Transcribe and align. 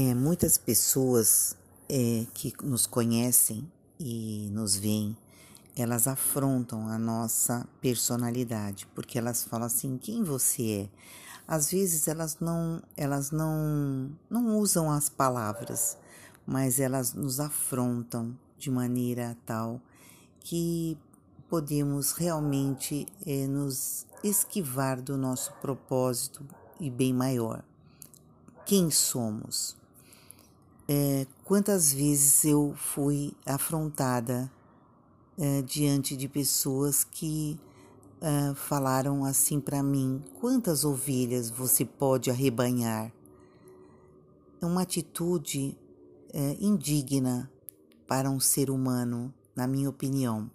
É, 0.00 0.14
muitas 0.14 0.56
pessoas 0.56 1.56
é, 1.88 2.24
que 2.32 2.54
nos 2.62 2.86
conhecem 2.86 3.68
e 3.98 4.48
nos 4.52 4.76
veem, 4.76 5.16
elas 5.76 6.06
afrontam 6.06 6.86
a 6.86 6.96
nossa 6.96 7.66
personalidade, 7.80 8.86
porque 8.94 9.18
elas 9.18 9.42
falam 9.42 9.66
assim: 9.66 9.98
quem 9.98 10.22
você 10.22 10.70
é? 10.70 10.88
Às 11.48 11.72
vezes 11.72 12.06
elas 12.06 12.38
não, 12.38 12.80
elas 12.96 13.32
não, 13.32 14.08
não 14.30 14.56
usam 14.58 14.88
as 14.88 15.08
palavras, 15.08 15.98
mas 16.46 16.78
elas 16.78 17.12
nos 17.12 17.40
afrontam 17.40 18.38
de 18.56 18.70
maneira 18.70 19.36
tal 19.44 19.80
que 20.38 20.96
podemos 21.48 22.12
realmente 22.12 23.04
é, 23.26 23.48
nos 23.48 24.06
esquivar 24.22 25.02
do 25.02 25.16
nosso 25.16 25.52
propósito 25.54 26.46
e 26.78 26.88
bem 26.88 27.12
maior. 27.12 27.64
Quem 28.64 28.92
somos? 28.92 29.76
É, 30.90 31.26
quantas 31.44 31.92
vezes 31.92 32.46
eu 32.46 32.74
fui 32.74 33.36
afrontada 33.44 34.50
é, 35.36 35.60
diante 35.60 36.16
de 36.16 36.26
pessoas 36.26 37.04
que 37.04 37.60
é, 38.22 38.54
falaram 38.54 39.22
assim 39.22 39.60
para 39.60 39.82
mim: 39.82 40.24
quantas 40.40 40.86
ovelhas 40.86 41.50
você 41.50 41.84
pode 41.84 42.30
arrebanhar? 42.30 43.12
É 44.62 44.64
uma 44.64 44.80
atitude 44.80 45.76
é, 46.32 46.56
indigna 46.58 47.52
para 48.06 48.30
um 48.30 48.40
ser 48.40 48.70
humano, 48.70 49.32
na 49.54 49.66
minha 49.66 49.90
opinião. 49.90 50.50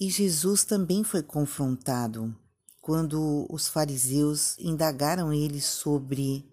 E 0.00 0.08
Jesus 0.10 0.64
também 0.64 1.02
foi 1.02 1.22
confrontado 1.22 2.34
quando 2.80 3.46
os 3.50 3.68
fariseus 3.68 4.56
indagaram 4.60 5.32
ele 5.32 5.60
sobre 5.60 6.48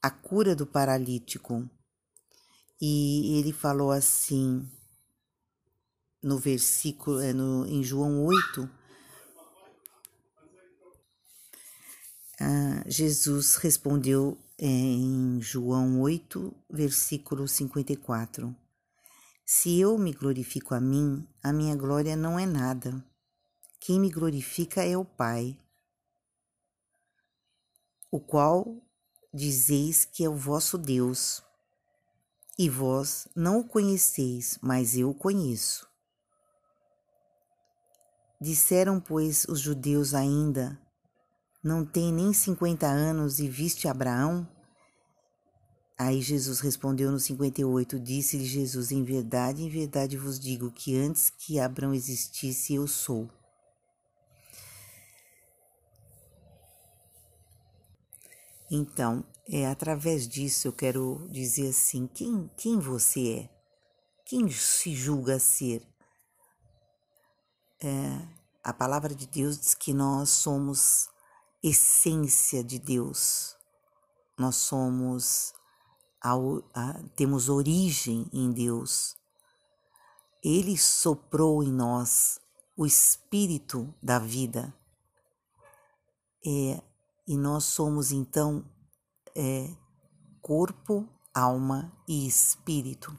a 0.00 0.10
cura 0.10 0.54
do 0.54 0.64
paralítico. 0.66 1.68
E 2.80 3.38
ele 3.38 3.52
falou 3.52 3.90
assim, 3.90 4.64
no 6.22 6.38
versículo, 6.38 7.20
é, 7.20 7.32
no, 7.32 7.66
em 7.66 7.82
João 7.82 8.24
8, 8.24 8.70
ah, 12.40 12.84
Jesus 12.86 13.56
respondeu 13.56 14.38
é, 14.56 14.66
em 14.66 15.40
João 15.40 16.00
8, 16.00 16.54
versículo 16.70 17.48
54. 17.48 18.54
Se 19.44 19.80
eu 19.80 19.98
me 19.98 20.12
glorifico 20.12 20.74
a 20.74 20.80
mim, 20.80 21.26
a 21.42 21.52
minha 21.52 21.74
glória 21.74 22.14
não 22.14 22.38
é 22.38 22.46
nada. 22.46 23.04
Quem 23.80 23.98
me 23.98 24.10
glorifica 24.10 24.84
é 24.84 24.96
o 24.96 25.04
Pai, 25.04 25.58
o 28.10 28.20
qual 28.20 28.76
dizeis 29.32 30.04
que 30.04 30.24
é 30.24 30.28
o 30.28 30.36
vosso 30.36 30.78
Deus 30.78 31.42
e 32.58 32.68
vós 32.68 33.28
não 33.36 33.60
o 33.60 33.64
conheceis, 33.64 34.58
mas 34.60 34.96
eu 34.96 35.10
o 35.10 35.14
conheço. 35.14 35.86
Disseram, 38.40 39.00
pois, 39.00 39.44
os 39.48 39.60
judeus 39.60 40.12
ainda: 40.12 40.76
Não 41.62 41.86
tem 41.86 42.12
nem 42.12 42.32
cinquenta 42.32 42.86
anos 42.86 43.38
e 43.38 43.48
viste 43.48 43.86
Abraão? 43.86 44.48
Aí 45.96 46.20
Jesus 46.20 46.60
respondeu 46.60 47.10
no 47.10 47.18
58, 47.18 47.98
disse-lhe 47.98 48.44
Jesus, 48.44 48.92
em 48.92 49.02
verdade, 49.02 49.64
em 49.64 49.68
verdade 49.68 50.16
vos 50.16 50.38
digo 50.38 50.70
que 50.70 50.96
antes 50.96 51.28
que 51.28 51.58
Abraão 51.58 51.92
existisse, 51.92 52.74
eu 52.74 52.86
sou. 52.86 53.28
Então, 58.70 59.24
é 59.50 59.66
através 59.66 60.28
disso 60.28 60.68
eu 60.68 60.72
quero 60.72 61.26
dizer 61.30 61.70
assim: 61.70 62.06
quem, 62.06 62.50
quem 62.56 62.78
você 62.78 63.40
é? 63.40 63.58
Quem 64.26 64.50
se 64.50 64.94
julga 64.94 65.38
ser? 65.38 65.82
É, 67.82 68.28
a 68.62 68.74
palavra 68.74 69.14
de 69.14 69.26
Deus 69.26 69.58
diz 69.58 69.74
que 69.74 69.94
nós 69.94 70.28
somos 70.28 71.08
essência 71.62 72.62
de 72.62 72.78
Deus, 72.78 73.56
nós 74.38 74.56
somos, 74.56 75.54
a, 76.22 76.34
a, 76.74 77.02
temos 77.16 77.48
origem 77.48 78.28
em 78.32 78.52
Deus. 78.52 79.16
Ele 80.44 80.76
soprou 80.76 81.62
em 81.62 81.72
nós 81.72 82.38
o 82.76 82.84
espírito 82.84 83.92
da 84.02 84.18
vida. 84.18 84.74
É, 86.46 86.82
e 87.26 87.36
nós 87.36 87.64
somos 87.64 88.12
então 88.12 88.64
é, 89.38 89.70
corpo, 90.42 91.08
alma 91.32 91.92
e 92.08 92.26
espírito. 92.26 93.16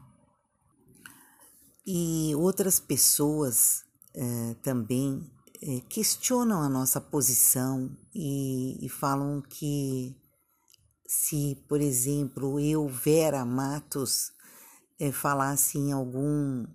E 1.88 2.36
outras 2.36 2.80
pessoas 2.80 3.86
é, 4.14 4.54
também 4.56 5.32
é, 5.62 5.80
questionam 5.90 6.62
a 6.62 6.70
nossa 6.70 7.00
posição 7.00 7.90
e, 8.14 8.86
e 8.86 8.90
falam 8.90 9.42
que 9.42 10.16
se, 11.08 11.56
por 11.68 11.82
exemplo, 11.82 12.60
eu, 12.60 12.88
Vera 12.88 13.46
Matos, 13.46 14.32
é, 15.00 15.12
falasse 15.12 15.78
em 15.78 15.92
algum 15.92 16.66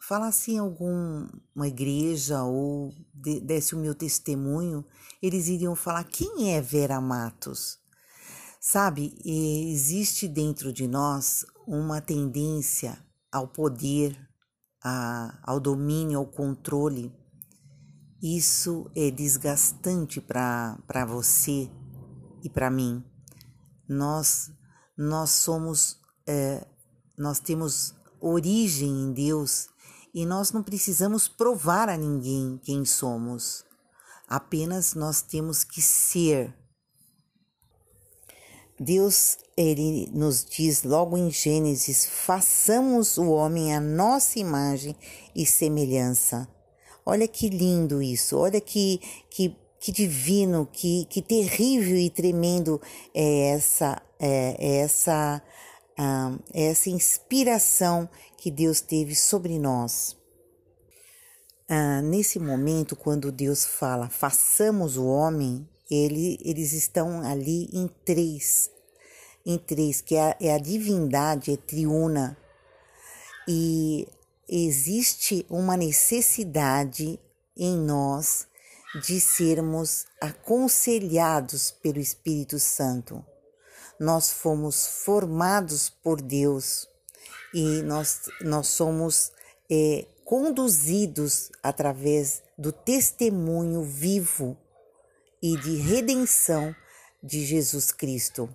falasse 0.00 0.52
em 0.52 0.58
alguma 0.58 1.68
igreja 1.68 2.42
ou 2.42 2.94
de, 3.12 3.40
desse 3.40 3.74
o 3.74 3.78
meu 3.78 3.94
testemunho, 3.94 4.82
eles 5.20 5.48
iriam 5.48 5.76
falar 5.76 6.04
quem 6.04 6.54
é 6.54 6.62
Vera 6.62 6.98
Matos. 6.98 7.78
Sabe, 8.60 9.16
existe 9.24 10.26
dentro 10.26 10.72
de 10.72 10.88
nós 10.88 11.46
uma 11.66 12.00
tendência 12.00 12.98
ao 13.30 13.46
poder, 13.46 14.18
a, 14.82 15.38
ao 15.42 15.60
domínio, 15.60 16.18
ao 16.18 16.26
controle. 16.26 17.14
Isso 18.20 18.90
é 18.96 19.10
desgastante 19.12 20.20
para 20.20 21.06
você 21.06 21.70
e 22.42 22.50
para 22.50 22.68
mim. 22.68 23.04
Nós, 23.88 24.50
nós 24.96 25.30
somos, 25.30 26.00
é, 26.26 26.66
nós 27.16 27.38
temos 27.38 27.94
origem 28.20 28.88
em 28.90 29.12
Deus 29.12 29.68
e 30.12 30.26
nós 30.26 30.50
não 30.50 30.64
precisamos 30.64 31.28
provar 31.28 31.88
a 31.88 31.96
ninguém 31.96 32.58
quem 32.64 32.84
somos. 32.84 33.64
Apenas 34.26 34.94
nós 34.94 35.22
temos 35.22 35.62
que 35.62 35.80
ser. 35.80 36.54
Deus 38.78 39.38
ele 39.56 40.08
nos 40.12 40.44
diz 40.44 40.84
logo 40.84 41.16
em 41.16 41.30
Gênesis: 41.30 42.06
façamos 42.06 43.18
o 43.18 43.30
homem 43.30 43.74
à 43.74 43.80
nossa 43.80 44.38
imagem 44.38 44.94
e 45.34 45.44
semelhança. 45.44 46.48
Olha 47.04 47.26
que 47.26 47.48
lindo 47.48 48.02
isso, 48.02 48.36
olha 48.36 48.60
que, 48.60 49.00
que, 49.30 49.56
que 49.80 49.90
divino, 49.90 50.68
que, 50.70 51.06
que 51.06 51.22
terrível 51.22 51.96
e 51.96 52.10
tremendo 52.10 52.80
é 53.14 53.48
essa, 53.48 54.00
é, 54.20 54.56
é 54.58 54.76
essa, 54.80 55.42
ah, 55.96 56.38
é 56.52 56.64
essa 56.64 56.90
inspiração 56.90 58.08
que 58.36 58.50
Deus 58.50 58.80
teve 58.80 59.14
sobre 59.16 59.58
nós. 59.58 60.16
Ah, 61.66 62.02
nesse 62.02 62.38
momento, 62.38 62.94
quando 62.94 63.32
Deus 63.32 63.64
fala, 63.64 64.08
façamos 64.08 64.96
o 64.96 65.06
homem, 65.06 65.66
ele, 65.90 66.38
eles 66.44 66.72
estão 66.72 67.22
ali 67.22 67.68
em 67.72 67.88
três, 68.04 68.70
em 69.44 69.56
três, 69.56 70.00
que 70.00 70.14
é 70.14 70.22
a, 70.22 70.36
é 70.40 70.54
a 70.54 70.58
divindade, 70.58 71.52
é 71.52 71.56
triuna. 71.56 72.36
E 73.46 74.06
existe 74.48 75.46
uma 75.48 75.76
necessidade 75.76 77.18
em 77.56 77.76
nós 77.78 78.46
de 79.06 79.20
sermos 79.20 80.06
aconselhados 80.20 81.70
pelo 81.70 81.98
Espírito 81.98 82.58
Santo. 82.58 83.24
Nós 83.98 84.30
fomos 84.30 84.86
formados 84.86 85.90
por 85.90 86.20
Deus 86.20 86.88
e 87.52 87.82
nós, 87.82 88.22
nós 88.42 88.68
somos 88.68 89.32
é, 89.70 90.06
conduzidos 90.24 91.50
através 91.62 92.42
do 92.56 92.70
testemunho 92.70 93.82
vivo 93.82 94.56
e 95.42 95.56
de 95.56 95.76
redenção 95.76 96.74
de 97.22 97.44
Jesus 97.44 97.92
Cristo. 97.92 98.48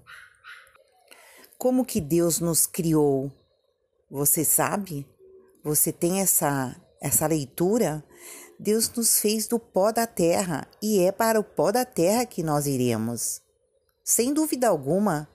Como 1.57 1.85
que 1.85 2.01
Deus 2.01 2.39
nos 2.39 2.65
criou? 2.65 3.31
Você 4.09 4.43
sabe? 4.43 5.07
Você 5.63 5.91
tem 5.91 6.21
essa 6.21 6.75
essa 7.01 7.27
leitura? 7.27 8.03
Deus 8.57 8.89
nos 8.91 9.19
fez 9.19 9.45
do 9.45 9.59
pó 9.59 9.91
da 9.91 10.07
terra 10.07 10.67
e 10.81 10.99
é 10.99 11.11
para 11.11 11.39
o 11.39 11.43
pó 11.43 11.71
da 11.71 11.83
terra 11.83 12.25
que 12.25 12.41
nós 12.41 12.65
iremos. 12.65 13.41
Sem 14.03 14.33
dúvida 14.33 14.69
alguma, 14.69 15.29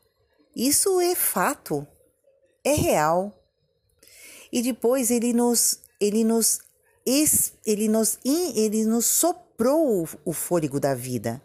isso 0.56 1.00
é 1.00 1.15
fato, 1.15 1.87
é 2.65 2.73
real. 2.73 3.35
E 4.50 4.62
depois 4.62 5.11
ele 5.11 5.33
nos 5.33 5.81
ele 6.00 6.25
nos 6.25 6.61
ele 7.06 7.89
nos 7.89 8.19
ele 8.25 8.85
nos 8.85 9.06
o 10.25 10.33
fôlego 10.33 10.79
da 10.79 10.95
vida. 10.95 11.43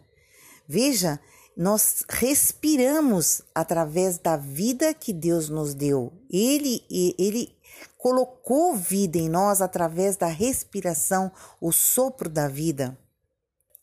Veja, 0.67 1.19
nós 1.57 2.03
respiramos 2.09 3.41
através 3.53 4.17
da 4.17 4.37
vida 4.37 4.93
que 4.93 5.11
Deus 5.11 5.49
nos 5.49 5.73
deu. 5.73 6.13
Ele, 6.29 6.83
ele 7.17 7.55
colocou 7.97 8.75
vida 8.75 9.17
em 9.17 9.29
nós 9.29 9.61
através 9.61 10.15
da 10.15 10.27
respiração, 10.27 11.31
o 11.59 11.71
sopro 11.71 12.29
da 12.29 12.47
vida. 12.47 12.97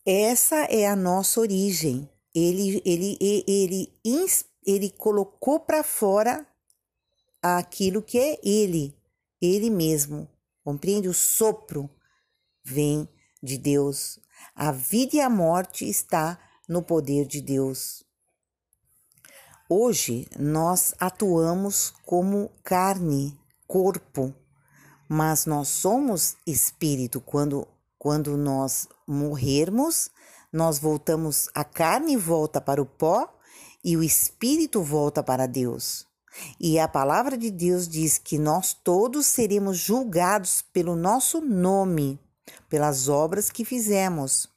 Essa 0.06 0.65
é 0.65 0.87
a 0.87 0.97
nossa 0.97 1.41
origem. 1.41 2.09
Ele, 2.35 2.81
ele, 2.85 3.19
ele, 3.21 3.93
ele, 4.05 4.32
ele 4.65 4.91
colocou 4.91 5.61
para 5.61 5.82
fora 5.82 6.47
aquilo 7.43 8.03
que 8.03 8.19
é 8.19 8.38
ele, 8.43 8.97
ele 9.41 9.71
mesmo. 9.71 10.29
Compreende? 10.62 11.09
O 11.09 11.15
sopro 11.15 11.91
vem 12.65 13.09
de 13.42 13.58
Deus. 13.58 14.19
A 14.54 14.72
vida 14.72 15.16
e 15.16 15.20
a 15.20 15.31
morte 15.31 15.88
está 15.88 16.38
no 16.69 16.82
poder 16.82 17.26
de 17.26 17.40
Deus. 17.40 18.04
Hoje 19.69 20.26
nós 20.38 20.94
atuamos 20.98 21.92
como 22.04 22.50
carne, 22.64 23.38
corpo, 23.66 24.34
mas 25.08 25.46
nós 25.46 25.69
somos 25.69 26.37
espírito. 26.46 27.20
Quando, 27.20 27.66
quando 27.98 28.37
nós 28.37 28.88
morrermos, 29.06 30.10
nós 30.52 30.78
voltamos, 30.78 31.48
a 31.54 31.62
carne 31.62 32.16
volta 32.16 32.60
para 32.60 32.82
o 32.82 32.86
pó 32.86 33.32
e 33.84 33.96
o 33.96 34.02
espírito 34.02 34.82
volta 34.82 35.22
para 35.22 35.46
Deus. 35.46 36.06
E 36.58 36.78
a 36.78 36.88
palavra 36.88 37.36
de 37.36 37.50
Deus 37.50 37.88
diz 37.88 38.19
que 38.19 38.38
nós 38.38 38.72
todos 38.72 39.26
seremos 39.26 39.78
julgados 39.78 40.62
pelo 40.62 40.94
nosso 40.94 41.40
nome, 41.40 42.19
pelas 42.69 43.08
obras 43.08 43.50
que 43.50 43.64
fizemos. 43.64 44.49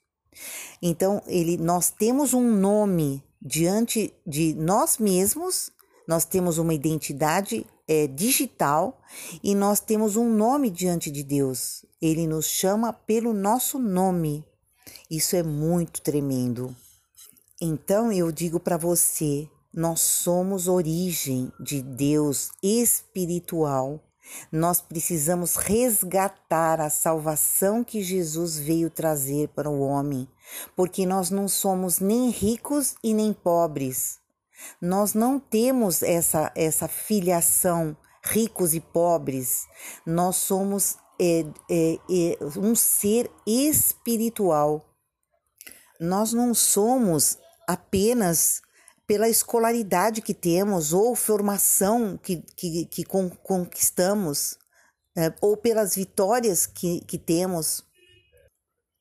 Então, 0.81 1.21
ele, 1.27 1.57
nós 1.57 1.89
temos 1.89 2.33
um 2.33 2.51
nome 2.55 3.23
diante 3.41 4.13
de 4.25 4.53
nós 4.53 4.97
mesmos, 4.97 5.71
nós 6.07 6.25
temos 6.25 6.57
uma 6.57 6.73
identidade 6.73 7.65
é, 7.87 8.07
digital 8.07 9.01
e 9.43 9.53
nós 9.53 9.79
temos 9.79 10.15
um 10.15 10.29
nome 10.29 10.69
diante 10.69 11.11
de 11.11 11.23
Deus. 11.23 11.85
Ele 12.01 12.27
nos 12.27 12.45
chama 12.45 12.91
pelo 12.93 13.33
nosso 13.33 13.79
nome. 13.79 14.45
Isso 15.09 15.35
é 15.35 15.43
muito 15.43 16.01
tremendo. 16.01 16.75
Então 17.61 18.11
eu 18.11 18.31
digo 18.31 18.59
para 18.59 18.77
você, 18.77 19.47
nós 19.73 20.01
somos 20.01 20.67
origem 20.67 21.51
de 21.59 21.81
Deus 21.81 22.51
espiritual 22.61 24.01
nós 24.51 24.81
precisamos 24.81 25.55
resgatar 25.55 26.79
a 26.79 26.89
salvação 26.89 27.83
que 27.83 28.01
Jesus 28.01 28.57
veio 28.57 28.89
trazer 28.89 29.49
para 29.49 29.69
o 29.69 29.81
homem, 29.81 30.27
porque 30.75 31.05
nós 31.05 31.29
não 31.29 31.47
somos 31.47 31.99
nem 31.99 32.29
ricos 32.29 32.95
e 33.03 33.13
nem 33.13 33.33
pobres. 33.33 34.19
Nós 34.81 35.13
não 35.13 35.39
temos 35.39 36.01
essa, 36.01 36.51
essa 36.55 36.87
filiação 36.87 37.95
ricos 38.23 38.73
e 38.73 38.79
pobres. 38.79 39.67
Nós 40.05 40.37
somos 40.37 40.95
é, 41.19 41.45
é, 41.69 41.93
é, 42.09 42.37
um 42.57 42.75
ser 42.75 43.29
espiritual. 43.45 44.85
Nós 45.99 46.33
não 46.33 46.53
somos 46.53 47.37
apenas 47.67 48.61
pela 49.13 49.29
escolaridade 49.29 50.23
que 50.23 50.33
temos 50.33 50.91
ou 50.91 51.15
formação 51.15 52.17
que, 52.17 52.37
que, 52.55 52.85
que 52.85 53.03
con 53.03 53.29
conquistamos, 53.29 54.57
né? 55.15 55.31
ou 55.39 55.55
pelas 55.55 55.93
vitórias 55.93 56.65
que, 56.65 56.99
que 57.01 57.19
temos 57.19 57.83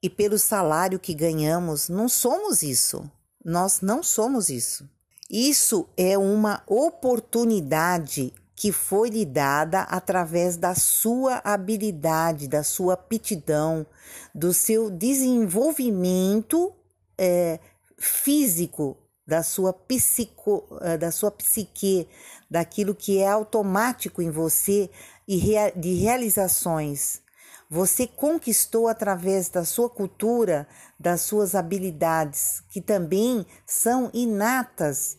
e 0.02 0.10
pelo 0.10 0.38
salário 0.38 1.00
que 1.00 1.14
ganhamos. 1.14 1.88
Não 1.88 2.10
somos 2.10 2.62
isso. 2.62 3.10
Nós 3.42 3.80
não 3.80 4.02
somos 4.02 4.50
isso. 4.50 4.86
Isso 5.30 5.88
é 5.96 6.18
uma 6.18 6.62
oportunidade 6.66 8.34
que 8.54 8.70
foi 8.70 9.08
lhe 9.08 9.24
dada 9.24 9.84
através 9.84 10.58
da 10.58 10.74
sua 10.74 11.40
habilidade, 11.42 12.48
da 12.48 12.62
sua 12.62 12.92
aptidão, 12.92 13.86
do 14.34 14.52
seu 14.52 14.90
desenvolvimento 14.90 16.70
é, 17.16 17.58
físico 17.96 18.98
da 19.26 19.42
sua, 19.42 19.72
psico, 19.72 20.66
eh, 20.80 20.98
da 20.98 21.10
sua 21.10 21.30
psique, 21.30 22.08
daquilo 22.50 22.94
que 22.94 23.18
é 23.18 23.28
automático 23.28 24.20
em 24.20 24.30
você 24.30 24.90
e 25.26 25.40
de 25.76 25.94
realizações. 25.94 27.22
Você 27.70 28.06
conquistou 28.06 28.86
através 28.86 29.48
da 29.48 29.64
sua 29.64 29.88
cultura, 29.88 30.68
das 31.00 31.22
suas 31.22 31.54
habilidades, 31.54 32.62
que 32.68 32.82
também 32.82 33.46
são 33.66 34.10
inatas 34.12 35.16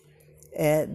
é, 0.52 0.86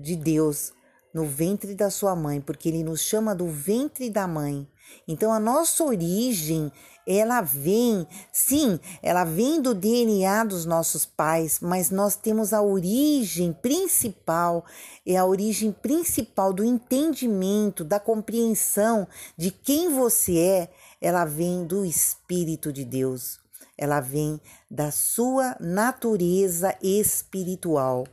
de 0.00 0.14
Deus 0.14 0.72
no 1.12 1.26
ventre 1.26 1.74
da 1.74 1.90
sua 1.90 2.14
mãe, 2.14 2.40
porque 2.40 2.68
Ele 2.68 2.84
nos 2.84 3.00
chama 3.00 3.34
do 3.34 3.48
ventre 3.48 4.08
da 4.08 4.28
mãe. 4.28 4.66
Então, 5.06 5.32
a 5.32 5.40
nossa 5.40 5.82
origem 5.84 6.70
ela 7.06 7.40
vem, 7.40 8.06
sim, 8.32 8.78
ela 9.02 9.24
vem 9.24 9.60
do 9.60 9.74
DNA 9.74 10.44
dos 10.44 10.64
nossos 10.64 11.04
pais, 11.04 11.58
mas 11.60 11.90
nós 11.90 12.16
temos 12.16 12.52
a 12.52 12.62
origem 12.62 13.52
principal, 13.52 14.64
é 15.06 15.16
a 15.16 15.24
origem 15.24 15.72
principal 15.72 16.52
do 16.52 16.64
entendimento, 16.64 17.84
da 17.84 17.98
compreensão 17.98 19.06
de 19.36 19.50
quem 19.50 19.94
você 19.94 20.38
é, 20.38 20.70
ela 21.00 21.24
vem 21.24 21.64
do 21.64 21.84
Espírito 21.84 22.72
de 22.72 22.84
Deus, 22.84 23.40
ela 23.76 24.00
vem 24.00 24.40
da 24.70 24.90
sua 24.90 25.56
natureza 25.58 26.76
espiritual. 26.82 28.06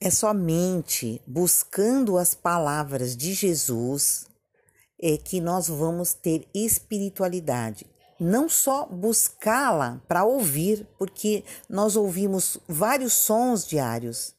É 0.00 0.10
somente 0.10 1.20
buscando 1.26 2.18
as 2.18 2.32
palavras 2.32 3.16
de 3.16 3.34
Jesus 3.34 4.27
é 5.00 5.16
que 5.16 5.40
nós 5.40 5.68
vamos 5.68 6.12
ter 6.12 6.46
espiritualidade. 6.54 7.86
Não 8.18 8.48
só 8.48 8.86
buscá-la 8.86 10.02
para 10.08 10.24
ouvir, 10.24 10.86
porque 10.98 11.44
nós 11.68 11.94
ouvimos 11.94 12.58
vários 12.66 13.12
sons 13.12 13.64
diários. 13.66 14.34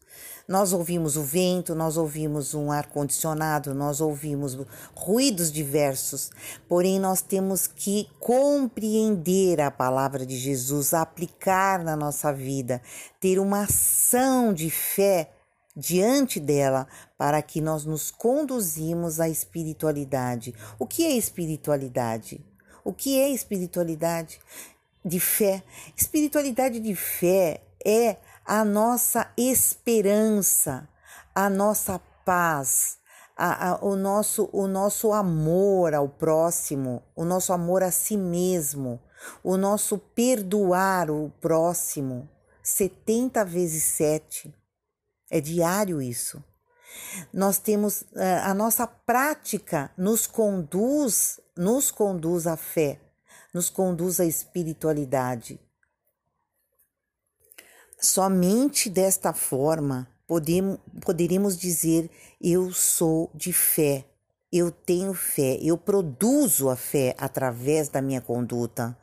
Nós 0.49 0.73
ouvimos 0.73 1.15
o 1.15 1.21
vento, 1.21 1.75
nós 1.75 1.95
ouvimos 1.95 2.55
um 2.55 2.71
ar-condicionado, 2.71 3.73
nós 3.73 4.01
ouvimos 4.01 4.57
ruídos 4.95 5.51
diversos, 5.51 6.31
porém 6.67 6.99
nós 6.99 7.21
temos 7.21 7.67
que 7.67 8.09
compreender 8.19 9.61
a 9.61 9.69
palavra 9.69 10.25
de 10.25 10.35
Jesus, 10.35 10.91
aplicar 10.91 11.83
na 11.83 11.95
nossa 11.95 12.33
vida, 12.33 12.81
ter 13.19 13.37
uma 13.37 13.61
ação 13.61 14.51
de 14.51 14.71
fé 14.71 15.29
diante 15.75 16.39
dela 16.39 16.87
para 17.17 17.41
que 17.41 17.61
nós 17.61 17.85
nos 17.85 18.11
conduzimos 18.11 19.19
à 19.19 19.29
espiritualidade. 19.29 20.53
O 20.77 20.85
que 20.85 21.05
é 21.05 21.11
espiritualidade? 21.11 22.45
O 22.83 22.93
que 22.93 23.19
é 23.19 23.29
espiritualidade 23.29 24.39
de 25.03 25.19
fé? 25.19 25.63
Espiritualidade 25.95 26.79
de 26.79 26.95
fé 26.95 27.63
é 27.85 28.17
a 28.45 28.65
nossa 28.65 29.31
esperança, 29.37 30.89
a 31.35 31.49
nossa 31.49 31.99
paz, 32.25 32.97
a, 33.37 33.71
a, 33.71 33.85
o, 33.85 33.95
nosso, 33.95 34.49
o 34.51 34.67
nosso 34.67 35.13
amor 35.13 35.93
ao 35.93 36.09
próximo, 36.09 37.03
o 37.15 37.23
nosso 37.23 37.53
amor 37.53 37.83
a 37.83 37.91
si 37.91 38.17
mesmo, 38.17 38.99
o 39.43 39.55
nosso 39.55 39.97
perdoar 39.97 41.11
o 41.11 41.31
próximo 41.39 42.29
70 42.63 43.45
vezes 43.45 43.83
7 43.83 44.58
é 45.29 45.39
diário 45.39 46.01
isso. 46.01 46.43
Nós 47.33 47.59
temos 47.59 48.03
eh, 48.15 48.41
a 48.43 48.53
nossa 48.53 48.87
prática 48.87 49.91
nos 49.97 50.25
conduz, 50.25 51.39
nos 51.55 51.91
conduz 51.91 52.47
à 52.47 52.57
fé, 52.57 52.99
nos 53.53 53.69
conduz 53.69 54.19
à 54.19 54.25
espiritualidade. 54.25 55.59
Somente 57.99 58.89
desta 58.89 59.33
forma 59.33 60.07
poderíamos 61.03 61.57
dizer: 61.57 62.09
eu 62.41 62.71
sou 62.71 63.31
de 63.33 63.51
fé, 63.51 64.05
eu 64.51 64.71
tenho 64.71 65.13
fé, 65.13 65.57
eu 65.61 65.77
produzo 65.77 66.69
a 66.69 66.75
fé 66.75 67.15
através 67.17 67.89
da 67.89 68.01
minha 68.01 68.21
conduta, 68.21 68.97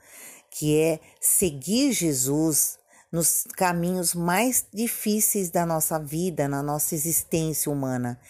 que 0.51 0.79
é 0.79 1.01
seguir 1.21 1.93
Jesus 1.93 2.79
nos 3.17 3.45
caminhos 3.57 4.15
mais 4.15 4.67
difíceis 4.71 5.49
da 5.49 5.65
nossa 5.65 5.99
vida, 5.99 6.47
na 6.47 6.63
nossa 6.63 6.95
existência 6.95 7.73
humana, 7.73 8.21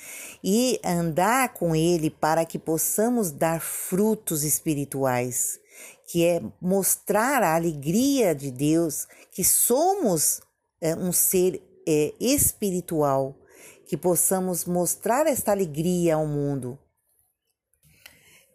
e 0.44 0.80
andar 0.84 1.52
com 1.54 1.74
Ele 1.74 2.08
para 2.08 2.44
que 2.44 2.56
possamos 2.56 3.32
dar 3.32 3.60
frutos 3.60 4.44
espirituais, 4.44 5.58
que 6.06 6.24
é 6.24 6.40
mostrar 6.60 7.42
a 7.42 7.56
alegria 7.56 8.32
de 8.32 8.52
Deus, 8.52 9.08
que 9.32 9.42
somos 9.42 10.40
é, 10.80 10.94
um 10.94 11.10
ser 11.10 11.60
é, 11.84 12.14
espiritual, 12.20 13.34
que 13.88 13.96
possamos 13.96 14.66
mostrar 14.66 15.26
esta 15.26 15.50
alegria 15.50 16.14
ao 16.14 16.28
mundo. 16.28 16.78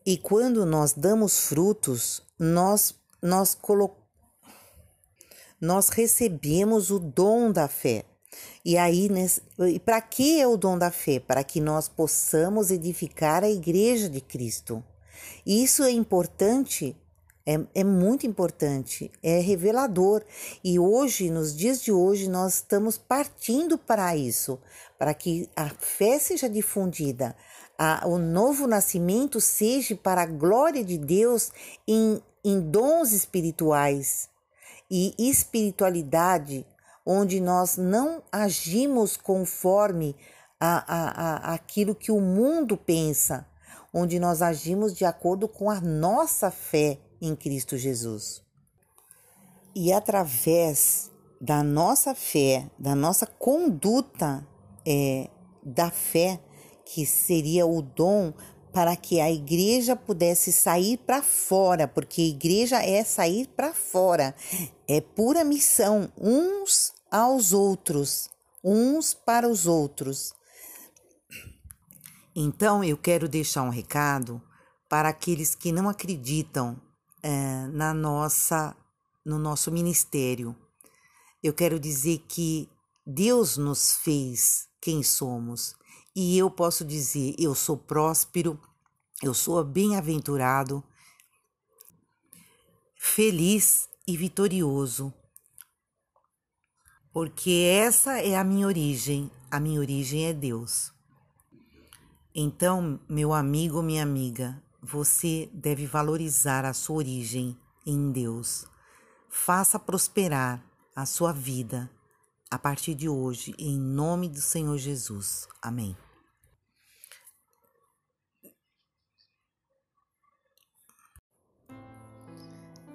E 0.05 0.17
quando 0.17 0.65
nós 0.65 0.93
damos 0.93 1.47
frutos, 1.47 2.23
nós, 2.39 2.95
nós 3.21 3.53
colocamos 3.53 4.00
nós 5.61 5.89
recebemos 5.89 6.89
o 6.89 6.97
dom 6.97 7.51
da 7.51 7.67
fé. 7.67 8.03
E 8.65 8.77
aí, 8.77 9.09
para 9.85 10.01
que 10.01 10.41
é 10.41 10.47
o 10.47 10.57
dom 10.57 10.77
da 10.77 10.89
fé? 10.89 11.19
Para 11.19 11.43
que 11.43 11.61
nós 11.61 11.87
possamos 11.87 12.71
edificar 12.71 13.43
a 13.43 13.49
igreja 13.49 14.09
de 14.09 14.21
Cristo. 14.21 14.83
Isso 15.45 15.83
é 15.83 15.91
importante, 15.91 16.95
é, 17.45 17.59
é 17.75 17.83
muito 17.83 18.25
importante, 18.25 19.11
é 19.21 19.39
revelador. 19.39 20.23
E 20.63 20.79
hoje, 20.79 21.29
nos 21.29 21.55
dias 21.55 21.81
de 21.81 21.91
hoje, 21.91 22.27
nós 22.27 22.55
estamos 22.55 22.97
partindo 22.97 23.77
para 23.77 24.15
isso, 24.15 24.59
para 24.97 25.13
que 25.13 25.47
a 25.55 25.69
fé 25.69 26.17
seja 26.17 26.49
difundida, 26.49 27.35
a, 27.77 28.07
o 28.07 28.17
novo 28.17 28.67
nascimento 28.67 29.41
seja 29.41 29.95
para 29.95 30.21
a 30.21 30.27
glória 30.27 30.83
de 30.83 30.97
Deus 30.97 31.51
em, 31.87 32.21
em 32.43 32.59
dons 32.59 33.11
espirituais 33.11 34.30
e 34.91 35.15
espiritualidade, 35.17 36.67
onde 37.05 37.39
nós 37.39 37.77
não 37.77 38.21
agimos 38.29 39.15
conforme 39.15 40.13
a, 40.59 40.83
a, 40.85 41.09
a, 41.51 41.53
aquilo 41.53 41.95
que 41.95 42.11
o 42.11 42.19
mundo 42.19 42.75
pensa, 42.75 43.47
onde 43.93 44.19
nós 44.19 44.41
agimos 44.41 44.93
de 44.93 45.05
acordo 45.05 45.47
com 45.47 45.69
a 45.69 45.79
nossa 45.79 46.51
fé 46.51 46.99
em 47.21 47.33
Cristo 47.37 47.77
Jesus. 47.77 48.43
E 49.73 49.93
através 49.93 51.09
da 51.39 51.63
nossa 51.63 52.13
fé, 52.13 52.69
da 52.77 52.93
nossa 52.93 53.25
conduta 53.25 54.45
é, 54.85 55.29
da 55.63 55.89
fé, 55.89 56.37
que 56.83 57.05
seria 57.05 57.65
o 57.65 57.81
dom 57.81 58.33
para 58.73 58.95
que 58.95 59.19
a 59.19 59.31
igreja 59.31 59.95
pudesse 59.95 60.51
sair 60.51 60.97
para 60.97 61.21
fora, 61.21 61.87
porque 61.87 62.21
igreja 62.21 62.81
é 62.81 63.03
sair 63.03 63.47
para 63.47 63.73
fora, 63.73 64.35
é 64.87 65.01
pura 65.01 65.43
missão, 65.43 66.11
uns 66.17 66.93
aos 67.11 67.53
outros, 67.53 68.29
uns 68.63 69.13
para 69.13 69.47
os 69.47 69.67
outros. 69.67 70.33
Então 72.35 72.83
eu 72.83 72.97
quero 72.97 73.27
deixar 73.27 73.63
um 73.63 73.69
recado 73.69 74.41
para 74.89 75.09
aqueles 75.09 75.53
que 75.53 75.71
não 75.71 75.89
acreditam 75.89 76.81
é, 77.21 77.67
na 77.67 77.93
nossa, 77.93 78.75
no 79.25 79.37
nosso 79.37 79.71
ministério. 79.71 80.55
Eu 81.43 81.53
quero 81.53 81.79
dizer 81.79 82.19
que 82.27 82.69
Deus 83.05 83.57
nos 83.57 83.93
fez 83.93 84.67
quem 84.79 85.03
somos 85.03 85.75
e 86.15 86.37
eu 86.37 86.49
posso 86.49 86.83
dizer: 86.83 87.35
eu 87.37 87.55
sou 87.55 87.77
próspero, 87.77 88.59
eu 89.21 89.33
sou 89.33 89.63
bem-aventurado, 89.63 90.83
feliz 92.97 93.87
e 94.07 94.17
vitorioso. 94.17 95.13
Porque 97.13 97.67
essa 97.69 98.19
é 98.19 98.37
a 98.37 98.43
minha 98.43 98.67
origem, 98.67 99.29
a 99.49 99.59
minha 99.59 99.79
origem 99.79 100.25
é 100.27 100.33
Deus. 100.33 100.93
Então, 102.33 102.99
meu 103.09 103.33
amigo, 103.33 103.81
minha 103.81 104.03
amiga, 104.03 104.63
você 104.81 105.49
deve 105.53 105.85
valorizar 105.85 106.63
a 106.63 106.73
sua 106.73 106.97
origem 106.97 107.57
em 107.85 108.11
Deus. 108.11 108.65
Faça 109.29 109.77
prosperar 109.77 110.63
a 110.95 111.05
sua 111.05 111.33
vida 111.33 111.89
a 112.51 112.59
partir 112.59 112.93
de 112.93 113.07
hoje, 113.07 113.55
em 113.57 113.79
nome 113.79 114.27
do 114.27 114.41
Senhor 114.41 114.77
Jesus. 114.77 115.47
Amém. 115.61 115.95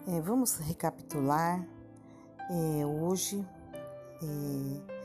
É, 0.06 0.20
vamos 0.20 0.56
recapitular 0.58 1.66
é, 2.50 2.86
hoje. 2.86 3.44
É, 4.22 4.96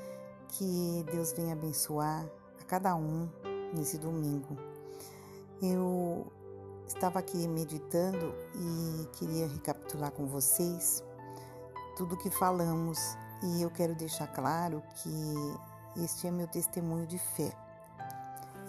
que 0.50 1.05
Deus 1.10 1.31
venha 1.31 1.53
abençoar 1.53 2.25
a 2.60 2.63
cada 2.65 2.93
um 2.93 3.29
nesse 3.74 3.98
domingo. 3.98 4.58
Eu 5.62 6.29
estava 6.86 7.20
aqui 7.20 7.48
meditando 7.48 8.36
e 8.53 9.08
queria 9.17 9.48
recapitular 9.48 10.12
com 10.12 10.27
vocês 10.27 11.01
tudo 11.96 12.17
que 12.17 12.29
falamos 12.29 13.15
e 13.43 13.62
eu 13.62 13.69
quero 13.69 13.95
deixar 13.95 14.27
claro 14.27 14.83
que 14.95 16.01
este 16.03 16.27
é 16.27 16.31
meu 16.31 16.48
testemunho 16.48 17.07
de 17.07 17.17
fé. 17.17 17.51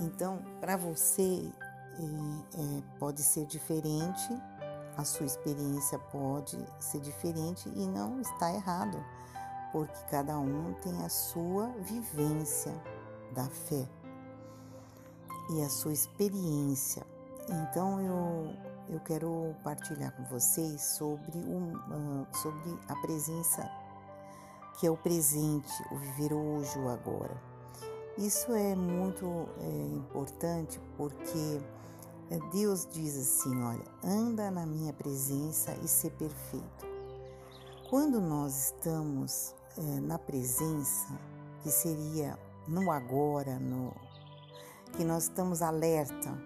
Então, 0.01 0.43
para 0.61 0.77
você 0.77 1.53
é, 1.99 2.99
pode 2.99 3.23
ser 3.23 3.47
diferente, 3.47 4.29
a 4.97 5.05
sua 5.05 5.27
experiência 5.27 5.99
pode 5.99 6.59
ser 6.81 7.01
diferente 7.01 7.69
e 7.69 7.87
não 7.87 8.21
está 8.21 8.53
errado, 8.53 9.03
porque 9.71 9.99
cada 10.11 10.39
um 10.39 10.75
tem 10.83 11.05
a 11.05 11.09
sua 11.09 11.69
vivência 11.81 12.73
da 13.35 13.45
fé 13.45 13.87
e 15.51 15.63
a 15.63 15.69
sua 15.69 15.93
experiência. 15.93 17.05
Então 17.49 18.01
eu, 18.01 18.55
eu 18.89 19.01
quero 19.01 19.55
partilhar 19.63 20.13
com 20.13 20.25
vocês 20.25 20.81
sobre, 20.97 21.39
um, 21.39 21.75
uh, 21.75 22.27
sobre 22.37 22.79
a 22.89 22.97
presença 22.97 23.69
que 24.79 24.87
é 24.87 24.91
o 24.91 24.97
presente, 24.97 25.73
o 25.91 25.97
viver 25.97 26.33
hoje, 26.33 26.79
o 26.79 26.89
agora. 26.89 27.53
Isso 28.19 28.53
é 28.53 28.75
muito 28.75 29.49
é, 29.59 29.97
importante 29.97 30.81
porque 30.97 31.61
é, 32.31 32.39
Deus 32.53 32.87
diz 32.91 33.17
assim: 33.17 33.63
olha, 33.63 33.85
anda 34.05 34.51
na 34.51 34.67
minha 34.67 34.93
presença 34.93 35.75
e 35.83 35.89
ser 35.89 36.11
perfeito. 36.13 36.87
Quando 37.89 38.21
nós 38.21 38.67
estamos 38.67 39.55
é, 39.79 40.01
na 40.01 40.19
presença, 40.19 41.09
que 41.63 41.71
seria 41.71 42.39
no 42.69 42.91
agora, 42.91 43.59
no 43.59 43.95
que 44.93 45.05
nós 45.05 45.25
estamos 45.25 45.63
alerta, 45.63 46.39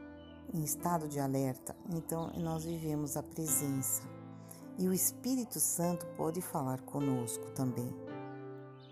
em 0.54 0.62
estado 0.62 1.09
de 1.09 1.18
alerta, 1.18 1.75
então 1.90 2.30
nós 2.37 2.64
vivemos 2.64 3.16
a 3.16 3.23
presença. 3.23 4.02
E 4.78 4.88
o 4.88 4.92
Espírito 4.92 5.59
Santo 5.59 6.06
pode 6.16 6.40
falar 6.40 6.80
conosco 6.83 7.50
também 7.52 8.05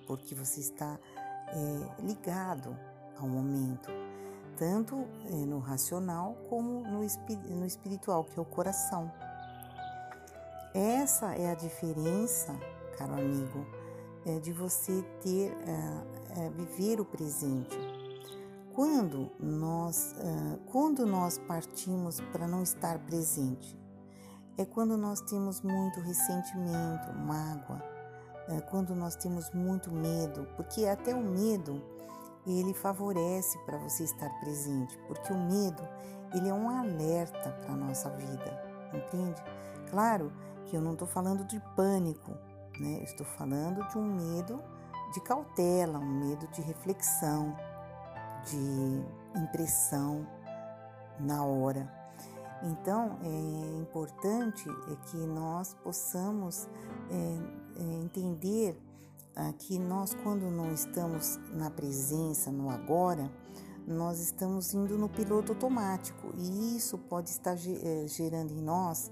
porque 0.06 0.34
você 0.34 0.60
está 0.60 0.98
é, 1.48 2.02
ligado 2.02 2.76
ao 3.18 3.28
momento, 3.28 3.90
tanto 4.56 5.06
é, 5.26 5.34
no 5.46 5.58
racional 5.58 6.36
como 6.48 6.82
no, 6.82 7.00
no 7.00 7.66
espiritual, 7.66 8.24
que 8.24 8.38
é 8.38 8.42
o 8.42 8.44
coração. 8.44 9.10
Essa 10.74 11.34
é 11.34 11.50
a 11.50 11.54
diferença, 11.54 12.52
caro 12.98 13.14
amigo, 13.14 13.64
é, 14.26 14.38
de 14.40 14.52
você 14.52 15.02
ter, 15.22 15.52
é, 15.66 16.40
é, 16.40 16.50
viver 16.50 17.00
o 17.00 17.04
presente. 17.04 17.78
Quando 18.74 19.30
nós, 19.38 20.14
é, 20.18 20.58
quando 20.72 21.06
nós 21.06 21.38
partimos 21.38 22.20
para 22.32 22.48
não 22.48 22.62
estar 22.62 22.98
presente, 23.00 23.78
é 24.58 24.64
quando 24.64 24.96
nós 24.96 25.20
temos 25.20 25.60
muito 25.60 26.00
ressentimento, 26.00 27.12
mágoa, 27.24 27.93
quando 28.70 28.94
nós 28.94 29.16
temos 29.16 29.50
muito 29.50 29.92
medo, 29.92 30.46
porque 30.56 30.86
até 30.86 31.14
o 31.14 31.22
medo 31.22 31.82
ele 32.46 32.74
favorece 32.74 33.58
para 33.64 33.78
você 33.78 34.04
estar 34.04 34.28
presente, 34.40 34.98
porque 35.06 35.32
o 35.32 35.38
medo 35.38 35.82
ele 36.34 36.48
é 36.48 36.54
um 36.54 36.68
alerta 36.68 37.50
para 37.62 37.72
a 37.72 37.76
nossa 37.76 38.10
vida, 38.10 38.62
entende? 38.92 39.42
Claro 39.90 40.32
que 40.66 40.76
eu 40.76 40.80
não 40.80 40.92
estou 40.92 41.08
falando 41.08 41.44
de 41.44 41.60
pânico, 41.74 42.32
né? 42.78 42.98
Eu 42.98 43.04
estou 43.04 43.24
falando 43.24 43.86
de 43.88 43.98
um 43.98 44.04
medo 44.04 44.62
de 45.12 45.20
cautela, 45.20 45.98
um 45.98 46.28
medo 46.28 46.46
de 46.48 46.60
reflexão, 46.60 47.56
de 48.46 49.40
impressão 49.40 50.26
na 51.18 51.44
hora. 51.44 52.03
Então 52.64 53.18
é 53.22 53.80
importante 53.80 54.68
é 54.90 54.96
que 55.10 55.16
nós 55.18 55.74
possamos 55.82 56.68
é, 57.10 57.38
é, 57.76 57.82
entender 58.02 58.80
que 59.58 59.80
nós, 59.80 60.14
quando 60.22 60.48
não 60.48 60.72
estamos 60.72 61.40
na 61.52 61.68
presença, 61.68 62.52
no 62.52 62.70
agora, 62.70 63.28
nós 63.84 64.20
estamos 64.20 64.72
indo 64.72 64.96
no 64.96 65.08
piloto 65.08 65.52
automático 65.52 66.32
e 66.38 66.76
isso 66.76 66.96
pode 66.96 67.30
estar 67.30 67.56
gerando 68.06 68.52
em 68.52 68.62
nós 68.62 69.10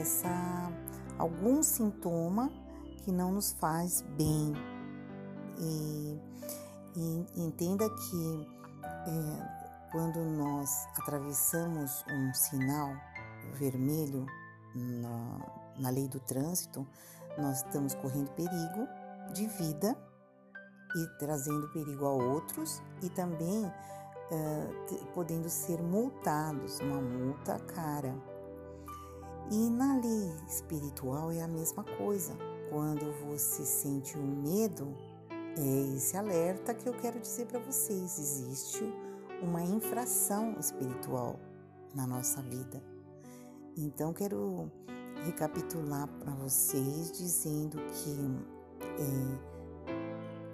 essa 0.00 0.72
algum 1.18 1.62
sintoma 1.62 2.50
que 3.04 3.12
não 3.12 3.32
nos 3.32 3.52
faz 3.52 4.02
bem. 4.16 4.54
E, 5.58 6.18
e 6.96 7.42
entenda 7.42 7.88
que 7.88 8.48
é, 9.06 9.61
quando 9.92 10.24
nós 10.24 10.88
atravessamos 10.98 12.02
um 12.10 12.32
sinal 12.32 12.96
vermelho 13.52 14.26
na, 14.74 15.38
na 15.78 15.90
lei 15.90 16.08
do 16.08 16.18
trânsito, 16.18 16.86
nós 17.38 17.58
estamos 17.58 17.94
correndo 17.94 18.30
perigo 18.30 18.88
de 19.34 19.46
vida 19.46 19.94
e 20.96 21.18
trazendo 21.18 21.68
perigo 21.68 22.06
a 22.06 22.10
outros 22.10 22.82
e 23.02 23.10
também 23.10 23.66
uh, 23.66 25.06
podendo 25.14 25.48
ser 25.50 25.80
multados, 25.82 26.80
uma 26.80 27.00
multa 27.00 27.58
cara. 27.58 28.14
E 29.50 29.68
na 29.68 29.96
lei 29.96 30.32
espiritual 30.48 31.30
é 31.30 31.42
a 31.42 31.48
mesma 31.48 31.84
coisa. 31.84 32.34
quando 32.70 33.12
você 33.26 33.66
sente 33.66 34.16
um 34.16 34.42
medo, 34.42 34.96
é 35.58 35.94
esse 35.94 36.16
alerta 36.16 36.72
que 36.72 36.88
eu 36.88 36.94
quero 36.94 37.20
dizer 37.20 37.46
para 37.46 37.60
vocês. 37.60 38.18
Existe 38.18 38.82
uma 39.42 39.62
infração 39.62 40.56
espiritual 40.58 41.38
na 41.94 42.06
nossa 42.06 42.40
vida. 42.42 42.82
Então, 43.76 44.12
quero 44.12 44.70
recapitular 45.24 46.08
para 46.18 46.32
vocês 46.32 47.12
dizendo 47.12 47.78
que 47.78 48.16
é, 48.98 49.52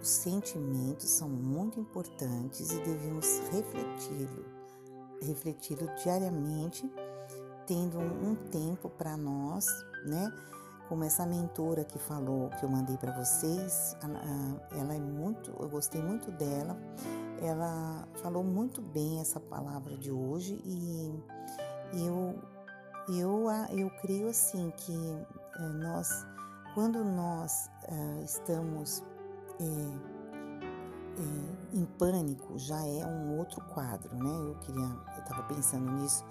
os 0.01 0.09
sentimentos 0.09 1.11
são 1.11 1.29
muito 1.29 1.81
importantes 1.81 2.71
e 2.71 2.81
devemos 2.81 3.41
refleti-lo, 3.51 4.45
refleti-lo 5.23 5.89
diariamente, 6.03 6.91
tendo 7.67 7.99
um 7.99 8.35
tempo 8.51 8.89
para 8.89 9.17
nós, 9.17 9.67
né? 10.07 10.33
Como 10.89 11.05
essa 11.05 11.27
mentora 11.27 11.85
que 11.85 11.99
falou, 11.99 12.49
que 12.51 12.65
eu 12.65 12.69
mandei 12.69 12.97
para 12.97 13.13
vocês, 13.13 13.95
ela 14.71 14.95
é 14.95 14.99
muito, 14.99 15.51
eu 15.61 15.69
gostei 15.69 16.01
muito 16.01 16.31
dela. 16.31 16.79
Ela 17.41 18.09
falou 18.17 18.43
muito 18.43 18.83
bem 18.83 19.21
essa 19.21 19.39
palavra 19.39 19.97
de 19.97 20.11
hoje 20.11 20.61
e, 20.65 21.23
eu 21.95 22.39
eu, 23.09 23.47
eu 23.71 23.91
creio 24.03 24.29
assim 24.29 24.71
que 24.77 24.93
é, 25.59 25.63
nós, 25.63 26.27
quando 26.75 27.03
nós 27.03 27.71
é, 27.85 28.23
estamos 28.23 29.03
é, 29.59 29.65
é, 31.19 31.79
em 31.79 31.87
pânico, 31.99 32.59
já 32.59 32.77
é 32.77 33.07
um 33.07 33.39
outro 33.39 33.65
quadro, 33.73 34.15
né? 34.15 34.51
Eu 34.51 34.55
queria, 34.57 34.85
eu 34.85 35.23
estava 35.23 35.43
pensando 35.45 35.91
nisso 35.91 36.23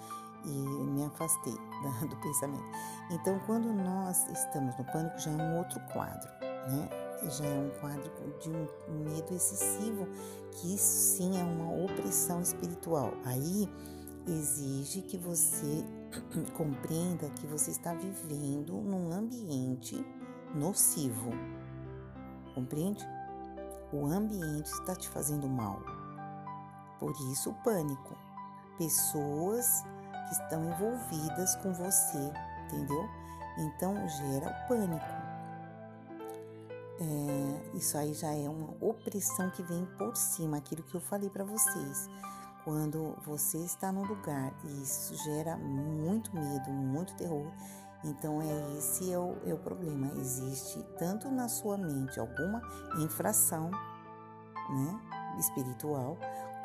e 0.46 0.50
me 0.50 1.04
afastei 1.06 1.56
da, 1.82 2.08
do 2.08 2.16
pensamento. 2.18 2.66
Então, 3.10 3.40
quando 3.48 3.74
nós 3.74 4.28
estamos 4.30 4.78
no 4.78 4.86
pânico, 4.86 5.18
já 5.18 5.32
é 5.32 5.36
um 5.36 5.58
outro 5.58 5.80
quadro, 5.92 6.30
né? 6.70 7.07
Já 7.24 7.46
é 7.46 7.60
um 7.60 7.70
quadro 7.80 8.12
de 8.40 8.50
um 8.50 8.68
medo 9.04 9.34
excessivo, 9.34 10.08
que 10.52 10.76
isso 10.76 11.18
sim 11.18 11.40
é 11.40 11.44
uma 11.44 11.84
opressão 11.84 12.42
espiritual. 12.42 13.14
Aí 13.26 13.68
exige 14.28 15.02
que 15.02 15.18
você 15.18 15.84
compreenda 16.56 17.30
que 17.32 17.48
você 17.48 17.72
está 17.72 17.94
vivendo 17.94 18.74
num 18.74 19.12
ambiente 19.12 20.06
nocivo. 20.54 21.32
Compreende? 22.54 23.06
O 23.92 24.06
ambiente 24.06 24.68
está 24.68 24.96
te 24.96 25.08
fazendo 25.10 25.48
mal. 25.48 25.82
Por 27.00 27.12
isso, 27.32 27.52
o 27.52 27.64
pânico. 27.64 28.16
Pessoas 28.78 29.84
que 30.28 30.34
estão 30.34 30.64
envolvidas 30.66 31.56
com 31.58 31.74
você, 31.74 32.32
entendeu? 32.66 33.10
Então, 33.58 33.96
gera 34.08 34.50
o 34.50 34.68
pânico. 34.68 35.17
É, 37.00 37.78
isso 37.78 37.98
aí 37.98 38.14
já 38.14 38.34
é 38.34 38.50
uma 38.50 38.74
opressão 38.82 39.52
que 39.52 39.62
vem 39.64 39.86
por 39.98 40.16
cima, 40.16 40.58
aquilo 40.58 40.82
que 40.84 40.96
eu 40.96 41.02
falei 41.02 41.30
para 41.30 41.44
vocês 41.44 42.10
quando 42.68 43.16
você 43.24 43.60
está 43.60 43.94
no 43.94 44.04
lugar 44.04 44.54
e 44.66 44.84
isso 44.84 45.16
gera 45.24 45.56
muito 45.56 46.36
medo, 46.36 46.70
muito 46.70 47.16
terror, 47.16 47.50
então 48.04 48.42
é 48.42 48.78
esse 48.78 49.10
é 49.10 49.18
o, 49.18 49.38
é 49.46 49.54
o 49.54 49.58
problema. 49.58 50.12
Existe 50.18 50.84
tanto 51.00 51.32
na 51.32 51.48
sua 51.48 51.78
mente 51.78 52.20
alguma 52.20 52.62
infração, 53.00 53.72
né, 53.72 55.00
espiritual, 55.40 56.18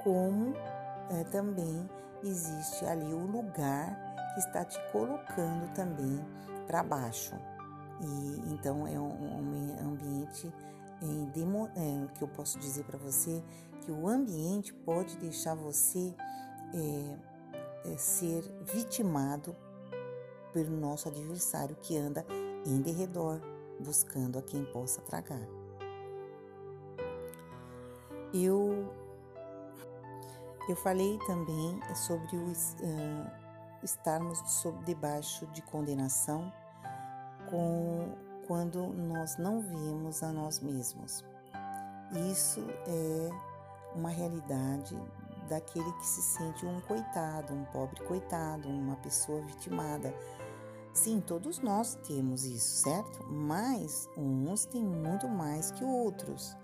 como 0.02 0.52
é, 1.10 1.22
também 1.30 1.88
existe 2.24 2.84
ali 2.84 3.14
o 3.14 3.24
lugar 3.24 3.96
que 4.34 4.40
está 4.40 4.64
te 4.64 4.80
colocando 4.90 5.72
também 5.72 6.18
para 6.66 6.82
baixo. 6.82 7.32
E 8.02 8.52
então 8.52 8.86
é 8.86 8.98
um, 8.98 9.80
um 9.80 9.92
ambiente 9.92 10.52
em 11.00 11.24
demo, 11.26 11.68
é, 11.76 12.06
que 12.14 12.22
eu 12.22 12.28
posso 12.28 12.58
dizer 12.58 12.84
para 12.84 12.98
você 12.98 13.42
que 13.80 13.90
o 13.90 14.08
ambiente 14.08 14.72
pode 14.72 15.16
deixar 15.16 15.54
você 15.54 16.14
é, 16.74 17.92
é, 17.92 17.96
ser 17.96 18.42
vitimado 18.62 19.54
pelo 20.52 20.76
nosso 20.76 21.08
adversário 21.08 21.76
que 21.76 21.96
anda 21.96 22.24
em 22.66 22.80
derredor, 22.80 23.40
buscando 23.80 24.38
a 24.38 24.42
quem 24.42 24.64
possa 24.66 25.00
tragar. 25.02 25.40
Eu 28.34 28.92
eu 30.68 30.76
falei 30.76 31.18
também 31.26 31.80
sobre 31.94 32.36
o, 32.36 32.52
uh, 32.52 33.30
estarmos 33.82 34.38
sob 34.62 34.84
debaixo 34.84 35.44
de 35.48 35.60
condenação 35.62 36.52
com 37.52 38.08
quando 38.46 38.86
nós 38.94 39.36
não 39.36 39.60
vemos 39.60 40.22
a 40.22 40.32
nós 40.32 40.58
mesmos. 40.58 41.22
Isso 42.30 42.60
é 42.86 43.30
uma 43.94 44.08
realidade 44.08 44.98
daquele 45.48 45.92
que 45.92 46.06
se 46.06 46.22
sente 46.22 46.64
um 46.64 46.80
coitado, 46.80 47.52
um 47.52 47.64
pobre 47.66 48.02
coitado, 48.04 48.68
uma 48.68 48.96
pessoa 48.96 49.42
vitimada. 49.42 50.14
Sim, 50.94 51.20
todos 51.20 51.58
nós 51.58 51.94
temos 52.06 52.44
isso, 52.44 52.82
certo? 52.82 53.24
Mas 53.30 54.08
uns 54.16 54.64
têm 54.64 54.84
muito 54.84 55.28
mais 55.28 55.70
que 55.70 55.84
outros. 55.84 56.56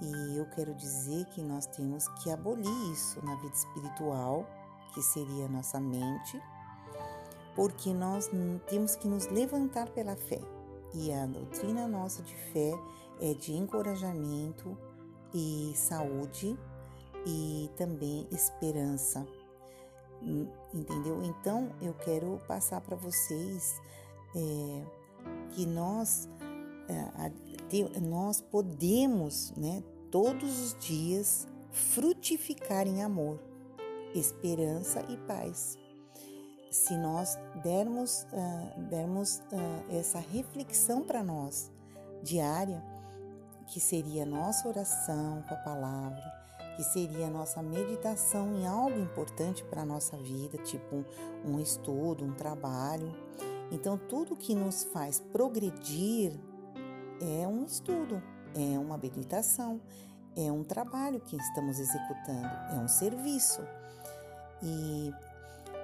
E 0.00 0.36
eu 0.36 0.46
quero 0.46 0.74
dizer 0.74 1.24
que 1.26 1.42
nós 1.42 1.66
temos 1.66 2.08
que 2.22 2.30
abolir 2.30 2.92
isso 2.92 3.24
na 3.24 3.34
vida 3.36 3.54
espiritual, 3.54 4.46
que 4.94 5.02
seria 5.02 5.46
a 5.46 5.48
nossa 5.48 5.78
mente, 5.78 6.40
porque 7.54 7.92
nós 7.92 8.30
temos 8.68 8.96
que 8.96 9.08
nos 9.08 9.26
levantar 9.28 9.88
pela 9.90 10.16
fé. 10.16 10.40
E 10.94 11.12
a 11.12 11.26
doutrina 11.26 11.86
nossa 11.86 12.22
de 12.22 12.34
fé 12.34 12.72
é 13.20 13.34
de 13.34 13.52
encorajamento 13.52 14.76
e 15.32 15.72
saúde 15.74 16.58
e 17.26 17.70
também 17.76 18.26
esperança. 18.30 19.26
Hum, 20.22 20.46
entendeu? 20.74 21.22
Então 21.22 21.70
eu 21.80 21.94
quero 21.94 22.40
passar 22.46 22.80
para 22.80 22.96
vocês 22.96 23.80
é, 24.34 24.84
que 25.50 25.66
nós, 25.66 26.28
é, 26.88 28.00
nós 28.00 28.40
podemos, 28.40 29.52
né, 29.56 29.82
todos 30.10 30.58
os 30.60 30.78
dias 30.78 31.46
frutificar 31.70 32.86
em 32.86 33.02
amor, 33.02 33.38
esperança 34.14 35.04
e 35.08 35.16
paz 35.18 35.79
se 36.70 36.96
nós 36.96 37.36
dermos, 37.62 38.26
uh, 38.32 38.80
dermos 38.82 39.38
uh, 39.52 39.96
essa 39.96 40.20
reflexão 40.20 41.02
para 41.02 41.22
nós 41.22 41.70
diária, 42.22 42.82
que 43.66 43.80
seria 43.80 44.24
nossa 44.24 44.68
oração 44.68 45.42
com 45.48 45.54
a 45.54 45.58
palavra, 45.58 46.22
que 46.76 46.84
seria 46.84 47.28
nossa 47.28 47.62
meditação 47.62 48.54
em 48.54 48.66
algo 48.66 48.98
importante 48.98 49.64
para 49.64 49.82
a 49.82 49.84
nossa 49.84 50.16
vida, 50.16 50.58
tipo 50.58 51.04
um 51.44 51.58
estudo, 51.60 52.24
um 52.24 52.32
trabalho. 52.32 53.12
Então, 53.72 53.98
tudo 53.98 54.36
que 54.36 54.54
nos 54.54 54.84
faz 54.84 55.20
progredir 55.20 56.32
é 57.20 57.46
um 57.46 57.64
estudo, 57.64 58.22
é 58.54 58.78
uma 58.78 58.96
meditação, 58.96 59.80
é 60.36 60.50
um 60.50 60.64
trabalho 60.64 61.20
que 61.20 61.36
estamos 61.36 61.78
executando, 61.78 62.48
é 62.72 62.78
um 62.78 62.88
serviço. 62.88 63.60
E 64.62 65.12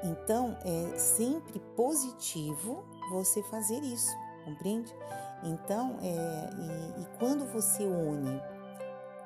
então, 0.03 0.57
é 0.65 0.99
sempre 0.99 1.59
positivo 1.77 2.85
você 3.11 3.43
fazer 3.45 3.83
isso, 3.83 4.15
compreende? 4.45 4.95
Então, 5.43 5.99
é, 6.01 6.51
e, 6.99 7.03
e 7.03 7.07
quando 7.19 7.47
você 7.53 7.85
une, 7.85 8.41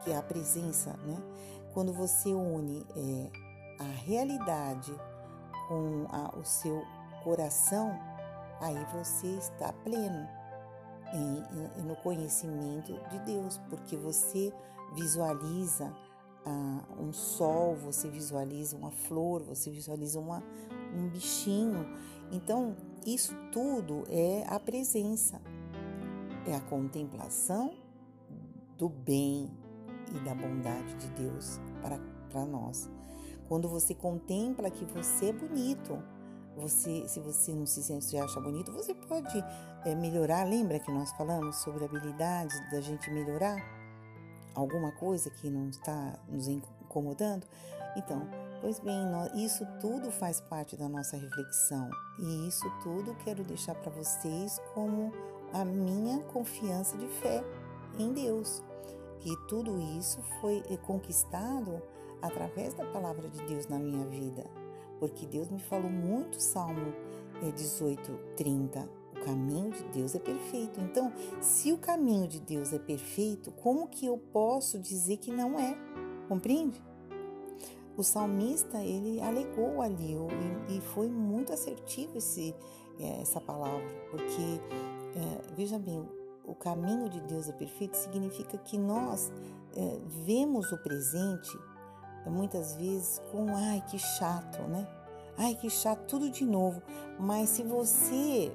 que 0.03 0.11
é 0.11 0.17
a 0.17 0.23
presença, 0.23 0.97
né? 1.05 1.17
Quando 1.73 1.93
você 1.93 2.33
une 2.33 2.87
é, 2.97 3.31
a 3.81 4.05
realidade 4.05 4.93
com 5.69 6.07
a, 6.11 6.37
o 6.37 6.45
seu 6.45 6.83
coração, 7.23 7.99
aí 8.61 8.87
você 8.93 9.29
está 9.29 9.73
pleno 9.85 10.29
em, 11.13 11.83
no 11.83 11.97
conhecimento 11.97 12.93
de 13.09 13.19
Deus, 13.21 13.59
porque 13.69 13.97
você 13.97 14.53
visualiza 14.95 15.93
ah, 16.45 16.85
um 16.99 17.13
sol, 17.13 17.77
você 17.77 18.09
visualiza 18.09 18.77
uma 18.77 18.91
flor, 18.91 19.43
você 19.43 19.71
visualiza 19.71 20.19
uma, 20.19 20.43
um 20.97 21.09
bichinho. 21.09 21.87
Então, 22.33 22.77
isso 23.05 23.35
tudo 23.53 24.05
é 24.09 24.45
a 24.49 24.59
presença, 24.59 25.41
é 26.47 26.55
a 26.55 26.61
contemplação 26.61 27.75
do 28.77 28.89
bem 28.89 29.51
e 30.15 30.19
da 30.25 30.35
bondade 30.35 30.95
de 30.97 31.09
Deus 31.11 31.61
para 31.83 32.47
nós. 32.47 32.89
Quando 33.49 33.69
você 33.69 33.95
contempla 33.95 34.71
que 34.71 34.85
você 34.85 35.27
é 35.27 35.33
bonito, 35.33 36.03
você, 36.57 37.09
se 37.09 37.21
você 37.21 37.53
não 37.53 37.67
se, 37.67 37.83
se 38.01 38.19
acha 38.19 38.41
bonito, 38.41 38.73
você 38.73 38.95
pode 38.95 39.45
é, 39.85 39.95
melhorar. 39.95 40.45
Lembra 40.45 40.79
que 40.79 40.91
nós 40.91 41.11
falamos 41.13 41.57
sobre 41.57 41.85
a 41.85 41.87
habilidade 41.87 42.55
da 42.71 42.81
gente 42.81 43.11
melhorar? 43.11 43.80
Alguma 44.61 44.93
coisa 44.93 45.31
que 45.31 45.51
não 45.51 45.69
está 45.69 46.19
nos 46.29 46.47
incomodando? 46.47 47.47
Então, 47.97 48.23
pois 48.61 48.79
bem, 48.79 49.05
isso 49.35 49.67
tudo 49.81 50.11
faz 50.13 50.41
parte 50.41 50.77
da 50.77 50.89
nossa 50.89 51.17
reflexão 51.17 51.91
e 52.19 52.49
isso 52.49 52.71
tudo 52.83 53.17
quero 53.25 53.43
deixar 53.43 53.75
para 53.75 53.91
vocês 53.91 54.61
como 54.75 55.13
a 55.53 55.65
minha 55.65 56.21
confiança 56.25 56.97
de 56.97 57.09
fé 57.09 57.43
em 57.99 58.13
Deus, 58.13 58.63
que 59.19 59.37
tudo 59.49 59.79
isso 59.99 60.23
foi 60.41 60.63
conquistado 60.83 61.83
através 62.23 62.75
da 62.75 62.85
palavra 62.87 63.29
de 63.29 63.43
Deus 63.47 63.67
na 63.67 63.79
minha 63.79 64.07
vida, 64.07 64.45
porque 64.99 65.27
Deus 65.27 65.49
me 65.49 65.59
falou 65.59 65.91
muito, 65.91 66.41
Salmo 66.41 66.95
18, 67.55 68.13
eh, 68.13 68.35
30. 68.37 69.00
O 69.21 69.25
caminho 69.25 69.71
de 69.71 69.83
Deus 69.85 70.15
é 70.15 70.19
perfeito. 70.19 70.81
Então, 70.81 71.13
se 71.41 71.73
o 71.73 71.79
caminho 71.79 72.27
de 72.27 72.41
Deus 72.41 72.73
é 72.73 72.79
perfeito, 72.79 73.51
como 73.53 73.87
que 73.89 74.07
eu 74.07 74.17
posso 74.17 74.79
dizer 74.79 75.19
que 75.19 75.31
não 75.31 75.59
é? 75.59 75.77
Compreende? 76.29 76.83
O 77.97 78.03
salmista 78.03 78.83
ele 78.83 79.21
alegou 79.21 79.83
ali 79.83 80.17
e 80.71 80.81
foi 80.81 81.09
muito 81.11 81.53
assertivo 81.53 82.17
esse, 82.17 82.55
eh, 82.99 83.21
essa 83.21 83.41
palavra, 83.41 83.87
porque 84.11 84.61
é, 85.15 85.55
veja 85.55 85.79
bem, 85.79 86.09
o 86.47 86.55
caminho 86.55 87.11
de 87.11 87.21
Deus 87.21 87.49
é 87.49 87.53
perfeito 87.53 87.97
significa 87.97 88.57
que 88.59 88.79
nós 88.79 89.31
é, 89.77 89.99
vemos 90.25 90.73
o 90.73 90.79
presente 90.79 91.59
muitas 92.27 92.75
vezes 92.77 93.21
com 93.31 93.55
ai 93.55 93.83
que 93.89 93.99
chato, 93.99 94.63
né? 94.63 94.87
Ai 95.37 95.55
que 95.55 95.71
chato, 95.71 96.07
tudo 96.07 96.31
de 96.31 96.45
novo. 96.45 96.83
Mas 97.19 97.51
se 97.51 97.63
você 97.63 98.53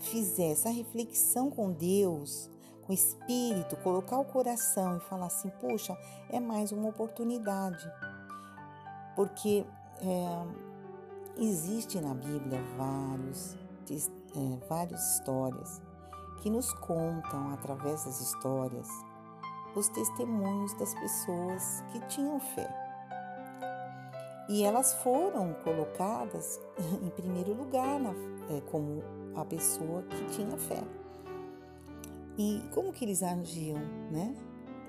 fizer 0.00 0.52
essa 0.52 0.70
reflexão 0.70 1.50
com 1.50 1.72
Deus, 1.72 2.50
com 2.82 2.92
o 2.92 2.94
Espírito, 2.94 3.76
colocar 3.78 4.18
o 4.18 4.24
coração 4.24 4.96
e 4.96 5.00
falar 5.00 5.26
assim, 5.26 5.50
poxa, 5.60 5.96
é 6.30 6.38
mais 6.38 6.72
uma 6.72 6.88
oportunidade. 6.88 7.90
Porque 9.14 9.66
é, 10.00 10.46
existe 11.36 12.00
na 12.00 12.14
Bíblia 12.14 12.60
vários, 12.76 13.56
é, 13.90 14.66
várias 14.68 15.14
histórias 15.14 15.82
que 16.42 16.50
nos 16.50 16.72
contam, 16.74 17.52
através 17.52 18.04
das 18.04 18.20
histórias, 18.20 18.88
os 19.74 19.88
testemunhos 19.88 20.72
das 20.74 20.94
pessoas 20.94 21.82
que 21.92 22.00
tinham 22.06 22.38
fé. 22.38 22.86
E 24.48 24.62
elas 24.62 24.94
foram 25.02 25.54
colocadas 25.64 26.60
em 27.02 27.10
primeiro 27.10 27.52
lugar 27.52 27.98
na, 27.98 28.10
é, 28.48 28.60
como 28.70 29.02
a 29.36 29.44
pessoa 29.44 30.02
que 30.02 30.24
tinha 30.26 30.56
fé. 30.56 30.82
E 32.38 32.62
como 32.72 32.92
que 32.92 33.04
eles 33.04 33.22
agiam, 33.22 33.78
né? 34.10 34.34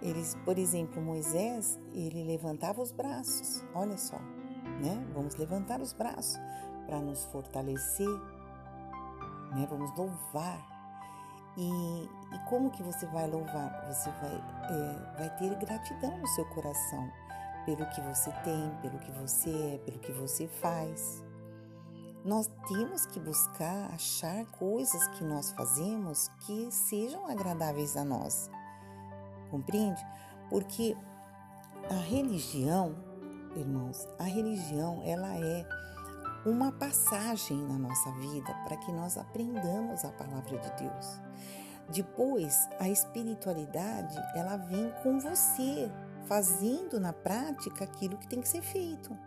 Eles, 0.01 0.35
por 0.45 0.57
exemplo, 0.57 1.01
Moisés, 1.01 1.79
ele 1.93 2.23
levantava 2.23 2.81
os 2.81 2.91
braços. 2.91 3.63
Olha 3.73 3.97
só, 3.97 4.17
né? 4.81 5.05
Vamos 5.13 5.35
levantar 5.35 5.81
os 5.81 5.93
braços 5.93 6.39
para 6.85 6.99
nos 6.99 7.25
fortalecer, 7.25 8.09
né? 9.55 9.67
Vamos 9.69 9.95
louvar 9.97 10.77
e, 11.57 12.03
e 12.35 12.39
como 12.47 12.69
que 12.69 12.83
você 12.83 13.07
vai 13.07 13.27
louvar? 13.27 13.83
Você 13.87 14.11
vai, 14.11 14.35
é, 14.69 15.17
vai 15.17 15.37
ter 15.37 15.55
gratidão 15.55 16.15
no 16.15 16.27
seu 16.27 16.45
coração 16.49 17.11
pelo 17.65 17.83
que 17.89 18.01
você 18.01 18.31
tem, 18.43 18.71
pelo 18.81 18.99
que 18.99 19.11
você 19.13 19.49
é, 19.49 19.77
pelo 19.79 19.97
que 19.97 20.11
você 20.11 20.47
faz. 20.47 21.23
Nós 22.27 22.51
temos 22.67 23.05
que 23.05 23.21
buscar 23.21 23.89
achar 23.93 24.45
coisas 24.47 25.07
que 25.17 25.23
nós 25.23 25.53
fazemos 25.53 26.29
que 26.41 26.69
sejam 26.69 27.25
agradáveis 27.25 27.95
a 27.95 28.03
nós. 28.03 28.51
Compreende? 29.49 30.05
Porque 30.49 30.93
a 31.89 31.93
religião, 31.93 32.97
irmãos, 33.55 34.05
a 34.19 34.25
religião 34.25 35.01
ela 35.05 35.37
é 35.37 35.65
uma 36.45 36.69
passagem 36.73 37.65
na 37.65 37.77
nossa 37.77 38.11
vida 38.15 38.53
para 38.65 38.75
que 38.75 38.91
nós 38.91 39.17
aprendamos 39.17 40.03
a 40.03 40.11
palavra 40.11 40.57
de 40.59 40.83
Deus. 40.83 41.21
Depois, 41.93 42.67
a 42.77 42.89
espiritualidade, 42.89 44.17
ela 44.35 44.57
vem 44.57 44.91
com 45.01 45.17
você, 45.17 45.89
fazendo 46.25 46.99
na 46.99 47.13
prática 47.13 47.85
aquilo 47.85 48.17
que 48.17 48.27
tem 48.27 48.41
que 48.41 48.49
ser 48.49 48.61
feito. 48.61 49.17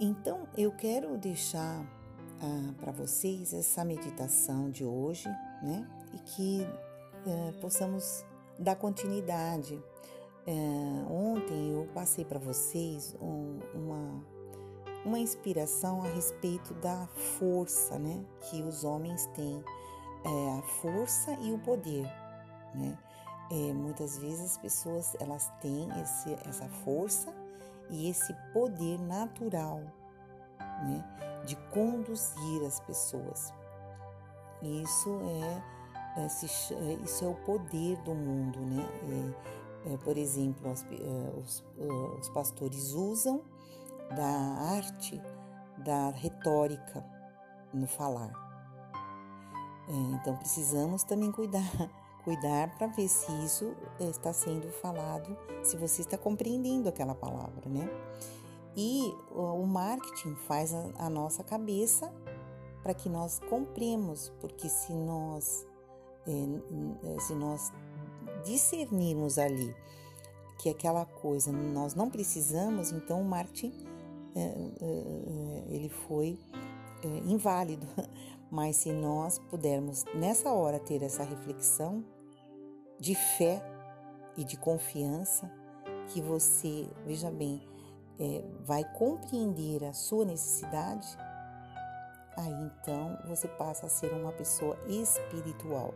Então, 0.00 0.48
eu 0.56 0.72
quero 0.72 1.16
deixar 1.16 1.84
ah, 2.40 2.74
para 2.80 2.92
vocês 2.92 3.52
essa 3.54 3.84
meditação 3.84 4.70
de 4.70 4.84
hoje, 4.84 5.28
né? 5.62 5.88
E 6.12 6.18
que 6.18 6.62
eh, 7.26 7.52
possamos 7.60 8.24
dar 8.58 8.76
continuidade. 8.76 9.82
Eh, 10.46 11.06
ontem 11.08 11.72
eu 11.72 11.88
passei 11.94 12.24
para 12.24 12.38
vocês 12.38 13.16
um, 13.20 13.58
uma 13.74 14.34
uma 15.04 15.18
inspiração 15.18 16.02
a 16.02 16.08
respeito 16.08 16.72
da 16.74 17.06
força 17.38 17.98
né, 17.98 18.24
que 18.40 18.62
os 18.62 18.84
homens 18.84 19.26
têm, 19.34 19.62
é, 20.24 20.58
a 20.58 20.62
força 20.80 21.32
e 21.42 21.52
o 21.52 21.58
poder. 21.58 22.06
Né? 22.74 22.98
É, 23.50 23.72
muitas 23.74 24.18
vezes 24.18 24.40
as 24.52 24.56
pessoas 24.56 25.14
elas 25.20 25.52
têm 25.60 25.88
esse, 26.00 26.32
essa 26.48 26.66
força 26.84 27.32
e 27.90 28.08
esse 28.08 28.34
poder 28.52 28.98
natural 29.00 29.80
né, 30.58 31.04
de 31.46 31.56
conduzir 31.70 32.66
as 32.66 32.80
pessoas. 32.80 33.52
Isso 34.62 35.20
é, 36.16 36.20
é, 36.22 36.26
isso 37.04 37.24
é 37.24 37.28
o 37.28 37.34
poder 37.34 37.96
do 38.02 38.14
mundo, 38.14 38.60
né? 38.60 38.82
É, 39.86 39.94
é, 39.94 39.96
por 39.98 40.16
exemplo, 40.16 40.70
as, 40.70 40.82
é, 40.84 41.38
os, 41.38 41.64
os 42.18 42.28
pastores 42.30 42.92
usam 42.92 43.42
da 44.16 44.26
arte 44.76 45.20
da 45.78 46.10
retórica 46.10 47.04
no 47.72 47.86
falar. 47.86 48.32
É, 49.88 49.92
então 50.14 50.36
precisamos 50.36 51.04
também 51.04 51.30
cuidar, 51.30 51.62
cuidar 52.24 52.74
para 52.76 52.86
ver 52.86 53.08
se 53.08 53.30
isso 53.44 53.76
está 54.00 54.32
sendo 54.32 54.68
falado, 54.80 55.36
se 55.62 55.76
você 55.76 56.00
está 56.00 56.16
compreendendo 56.16 56.88
aquela 56.88 57.14
palavra, 57.14 57.68
né? 57.68 57.88
E 58.76 59.14
o 59.30 59.64
marketing 59.66 60.34
faz 60.46 60.74
a, 60.74 61.08
nossa 61.08 61.44
cabeça 61.44 62.12
para 62.82 62.92
que 62.92 63.08
nós 63.08 63.38
compremos, 63.48 64.32
porque 64.40 64.68
se 64.68 64.92
nós 64.92 65.64
é, 66.26 67.20
se 67.20 67.34
nós 67.34 67.72
discernirmos 68.44 69.38
ali 69.38 69.74
que 70.58 70.68
aquela 70.68 71.04
coisa 71.04 71.52
nós 71.52 71.94
não 71.94 72.10
precisamos, 72.10 72.90
então 72.90 73.20
o 73.20 73.24
marketing 73.24 73.72
é, 74.34 74.40
é, 74.40 74.46
é, 74.80 75.64
ele 75.68 75.88
foi 75.88 76.38
inválido. 77.26 77.86
Mas 78.50 78.76
se 78.76 78.92
nós 78.92 79.38
pudermos 79.38 80.04
nessa 80.14 80.52
hora 80.52 80.78
ter 80.78 81.02
essa 81.02 81.24
reflexão 81.24 82.04
de 83.04 83.14
fé 83.14 83.62
e 84.34 84.42
de 84.42 84.56
confiança, 84.56 85.52
que 86.08 86.22
você, 86.22 86.88
veja 87.04 87.30
bem, 87.30 87.68
é, 88.18 88.42
vai 88.64 88.82
compreender 88.94 89.84
a 89.84 89.92
sua 89.92 90.24
necessidade, 90.24 91.06
aí 92.34 92.52
então 92.62 93.18
você 93.26 93.46
passa 93.46 93.84
a 93.84 93.88
ser 93.90 94.10
uma 94.10 94.32
pessoa 94.32 94.78
espiritual. 94.88 95.92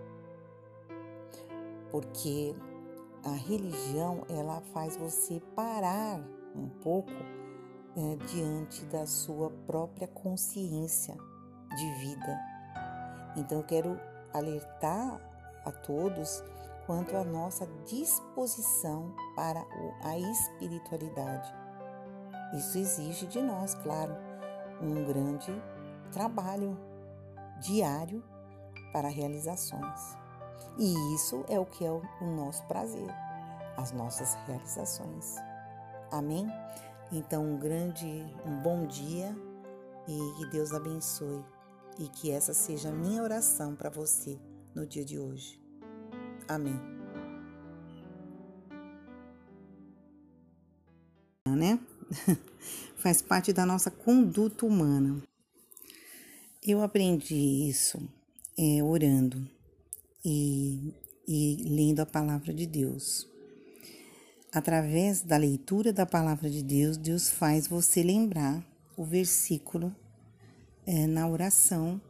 Porque 1.90 2.55
a 3.25 3.33
religião 3.33 4.27
ela 4.29 4.61
faz 4.75 4.94
você 4.99 5.40
parar 5.57 6.21
um 6.55 6.68
pouco 6.68 7.11
é, 7.11 8.16
diante 8.27 8.85
da 8.85 9.07
sua 9.07 9.49
própria 9.66 10.09
consciência 10.09 11.16
de 11.75 11.94
vida. 12.01 12.38
Então 13.35 13.61
eu 13.61 13.64
quero 13.64 13.99
alertar 14.35 15.18
a 15.64 15.73
todos 15.73 16.44
quanto 16.88 17.14
à 17.18 17.22
nossa 17.22 17.66
disposição 17.85 19.14
para 19.37 19.62
a 20.03 20.18
espiritualidade. 20.18 21.55
Isso 22.57 22.79
exige 22.79 23.27
de 23.27 23.42
nós, 23.42 23.74
claro, 23.74 24.16
um 24.81 25.05
grande 25.05 25.53
trabalho 26.11 26.79
diário 27.61 28.24
para 28.90 29.09
realizações. 29.09 30.16
E 30.79 31.14
isso 31.14 31.44
é 31.46 31.61
o 31.61 31.66
que 31.66 31.85
é 31.85 31.90
o 31.92 32.03
nosso 32.22 32.64
prazer, 32.64 33.14
as 33.77 33.92
nossas 33.92 34.33
realizações. 34.46 35.37
Amém? 36.11 36.51
Então, 37.12 37.44
um 37.44 37.59
grande, 37.59 38.35
um 38.46 38.62
bom 38.62 38.87
dia 38.87 39.37
e 40.07 40.38
que 40.38 40.46
Deus 40.46 40.72
abençoe 40.72 41.44
e 41.98 42.09
que 42.09 42.31
essa 42.31 42.55
seja 42.55 42.88
a 42.88 42.92
minha 42.92 43.22
oração 43.22 43.77
para 43.77 43.90
você 43.90 44.40
no 44.74 44.87
dia 44.87 45.05
de 45.05 45.18
hoje. 45.18 45.67
Amém. 46.48 46.80
Né? 51.46 51.78
Faz 52.96 53.22
parte 53.22 53.52
da 53.52 53.66
nossa 53.66 53.90
conduta 53.90 54.66
humana. 54.66 55.22
Eu 56.62 56.82
aprendi 56.82 57.68
isso 57.68 58.00
é, 58.58 58.82
orando 58.82 59.48
e, 60.24 60.94
e 61.26 61.64
lendo 61.68 62.00
a 62.00 62.06
palavra 62.06 62.52
de 62.52 62.66
Deus 62.66 63.28
através 64.52 65.20
da 65.20 65.37
leitura 65.37 65.92
da 65.92 66.06
palavra 66.06 66.48
de 66.48 66.62
Deus, 66.62 66.96
Deus 66.96 67.30
faz 67.30 67.66
você 67.66 68.02
lembrar 68.02 68.64
o 68.96 69.04
versículo 69.04 69.94
é, 70.87 71.06
na 71.06 71.28
oração 71.28 72.00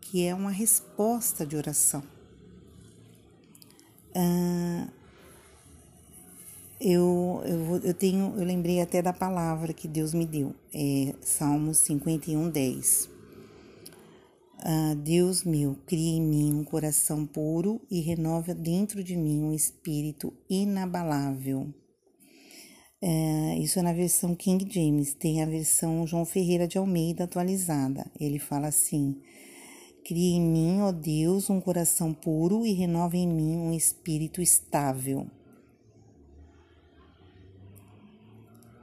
que 0.00 0.24
é 0.24 0.34
uma 0.34 0.50
resposta 0.50 1.46
de 1.46 1.56
oração. 1.56 2.02
Ah, 4.14 4.88
eu, 6.80 7.42
eu, 7.46 7.76
eu 7.82 7.94
tenho, 7.94 8.34
eu 8.36 8.44
lembrei 8.44 8.80
até 8.80 9.00
da 9.00 9.12
palavra 9.12 9.72
que 9.72 9.88
Deus 9.88 10.12
me 10.12 10.26
deu, 10.26 10.54
é 10.72 11.14
Salmos 11.22 11.78
51, 11.78 12.50
10. 12.50 13.10
Ah, 14.66 14.94
Deus 14.94 15.44
meu, 15.44 15.76
crie 15.86 16.16
em 16.16 16.22
mim 16.22 16.54
um 16.54 16.64
coração 16.64 17.26
puro 17.26 17.80
e 17.90 18.00
renova 18.00 18.54
dentro 18.54 19.02
de 19.02 19.16
mim 19.16 19.42
um 19.42 19.52
espírito 19.52 20.32
inabalável. 20.48 21.72
É, 23.02 23.58
isso 23.58 23.78
é 23.78 23.82
na 23.82 23.92
versão 23.92 24.34
King 24.34 24.66
James, 24.72 25.12
tem 25.12 25.42
a 25.42 25.46
versão 25.46 26.06
João 26.06 26.24
Ferreira 26.24 26.66
de 26.66 26.78
Almeida 26.78 27.24
atualizada. 27.24 28.10
Ele 28.18 28.38
fala 28.38 28.68
assim: 28.68 29.20
Crie 30.04 30.34
em 30.34 30.40
mim, 30.40 30.80
ó 30.82 30.92
Deus, 30.92 31.48
um 31.48 31.60
coração 31.60 32.12
puro 32.12 32.66
e 32.66 32.72
renova 32.74 33.16
em 33.16 33.26
mim 33.26 33.56
um 33.56 33.72
espírito 33.72 34.42
estável. 34.42 35.26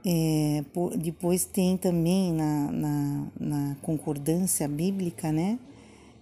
É, 0.04 0.64
depois 0.98 1.44
tem 1.44 1.76
também 1.76 2.32
na, 2.32 2.72
na, 2.72 3.26
na 3.38 3.76
concordância 3.76 4.66
bíblica, 4.66 5.30
né? 5.30 5.60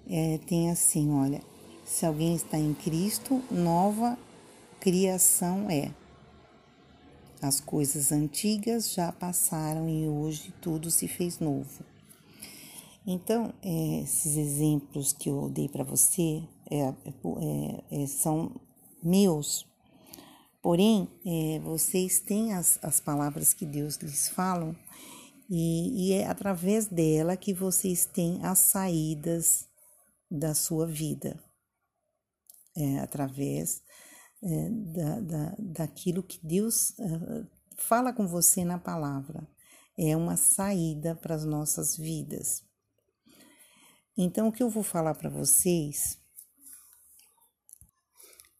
É, 0.06 0.38
tem 0.46 0.70
assim, 0.70 1.10
olha, 1.12 1.40
se 1.86 2.04
alguém 2.04 2.34
está 2.34 2.58
em 2.58 2.74
Cristo, 2.74 3.42
nova 3.50 4.18
criação 4.80 5.70
é. 5.70 5.90
As 7.40 7.58
coisas 7.58 8.12
antigas 8.12 8.92
já 8.92 9.10
passaram 9.10 9.88
e 9.88 10.06
hoje 10.06 10.52
tudo 10.60 10.90
se 10.90 11.08
fez 11.08 11.38
novo. 11.38 11.89
Então, 13.06 13.52
é, 13.62 14.02
esses 14.02 14.36
exemplos 14.36 15.12
que 15.12 15.30
eu 15.30 15.48
dei 15.48 15.68
para 15.68 15.84
você 15.84 16.42
é, 16.70 16.82
é, 16.82 18.02
é, 18.02 18.06
são 18.06 18.60
meus, 19.02 19.66
Porém, 20.62 21.08
é, 21.24 21.58
vocês 21.60 22.20
têm 22.20 22.52
as, 22.52 22.78
as 22.82 23.00
palavras 23.00 23.54
que 23.54 23.64
Deus 23.64 23.96
lhes 23.96 24.28
fala 24.28 24.76
e, 25.48 26.08
e 26.08 26.12
é 26.12 26.26
através 26.26 26.86
dela 26.86 27.36
que 27.36 27.54
vocês 27.54 28.04
têm 28.04 28.44
as 28.44 28.58
saídas 28.58 29.66
da 30.30 30.54
sua 30.54 30.86
vida. 30.86 31.42
É 32.76 32.98
através 32.98 33.82
é, 34.42 34.70
da, 34.70 35.20
da, 35.20 35.56
daquilo 35.58 36.22
que 36.22 36.38
Deus 36.46 36.98
é, 37.00 37.04
fala 37.76 38.12
com 38.12 38.26
você 38.26 38.62
na 38.62 38.78
palavra. 38.78 39.48
É 39.98 40.14
uma 40.14 40.36
saída 40.36 41.16
para 41.16 41.34
as 41.34 41.44
nossas 41.44 41.96
vidas. 41.96 42.62
Então, 44.22 44.48
o 44.48 44.52
que 44.52 44.62
eu 44.62 44.68
vou 44.68 44.83
falar 44.83 45.14
para 45.14 45.30
vocês 45.30 46.18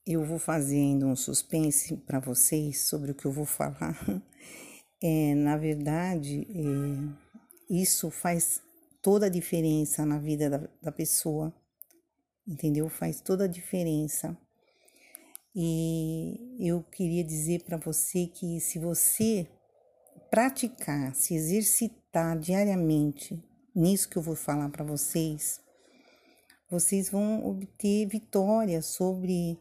eu 0.07 0.25
vou 0.25 0.39
fazendo 0.39 1.07
um 1.07 1.15
suspense 1.15 1.99
para 1.99 2.19
vocês 2.19 2.89
sobre 2.89 3.11
o 3.11 3.15
que 3.15 3.27
eu 3.27 3.33
vou 3.33 3.45
falar. 3.45 3.95
É, 5.03 5.35
na 5.35 5.57
verdade, 5.57 6.47
é, 6.51 7.75
isso 7.75 8.11
faz 8.11 8.61
toda 9.01 9.25
a 9.25 9.31
diferença 9.31 10.05
na 10.05 10.19
vida 10.19 10.51
da, 10.51 10.69
da 10.83 10.93
pessoa, 10.93 11.55
entendeu? 12.47 12.87
Faz 12.91 13.19
toda 13.19 13.45
a 13.45 13.49
diferença. 13.49 14.37
E 15.57 16.59
eu 16.61 16.83
queria 16.83 17.25
dizer 17.25 17.63
para 17.63 17.79
você 17.79 18.27
que 18.27 18.61
se 18.61 18.79
você 18.79 19.49
praticar, 20.31 21.15
se 21.15 21.35
exercitar 21.35 22.39
diariamente 22.39 23.43
nisso 23.75 24.09
que 24.09 24.17
eu 24.17 24.23
vou 24.23 24.35
falar 24.35 24.69
para 24.71 24.85
vocês, 24.85 25.61
vocês 26.71 27.11
vão 27.11 27.45
obter 27.47 28.07
vitória 28.07 28.81
sobre 28.81 29.59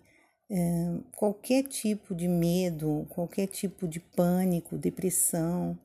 é, 0.49 0.97
qualquer 1.15 1.63
tipo 1.63 2.13
de 2.13 2.27
medo, 2.27 3.05
qualquer 3.09 3.47
tipo 3.47 3.87
de 3.87 3.99
pânico, 3.99 4.77
depressão, 4.77 5.77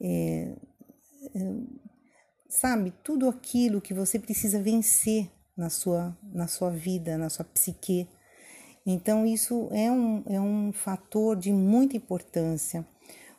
é, 0.00 0.54
é, 1.34 1.38
sabe, 2.48 2.92
tudo 3.02 3.28
aquilo 3.28 3.80
que 3.80 3.94
você 3.94 4.18
precisa 4.18 4.60
vencer 4.60 5.30
na 5.56 5.70
sua, 5.70 6.16
na 6.22 6.46
sua 6.46 6.70
vida, 6.70 7.18
na 7.18 7.28
sua 7.28 7.44
psique. 7.44 8.08
Então, 8.86 9.26
isso 9.26 9.68
é 9.70 9.90
um, 9.90 10.22
é 10.26 10.40
um 10.40 10.72
fator 10.72 11.36
de 11.36 11.52
muita 11.52 11.96
importância. 11.96 12.86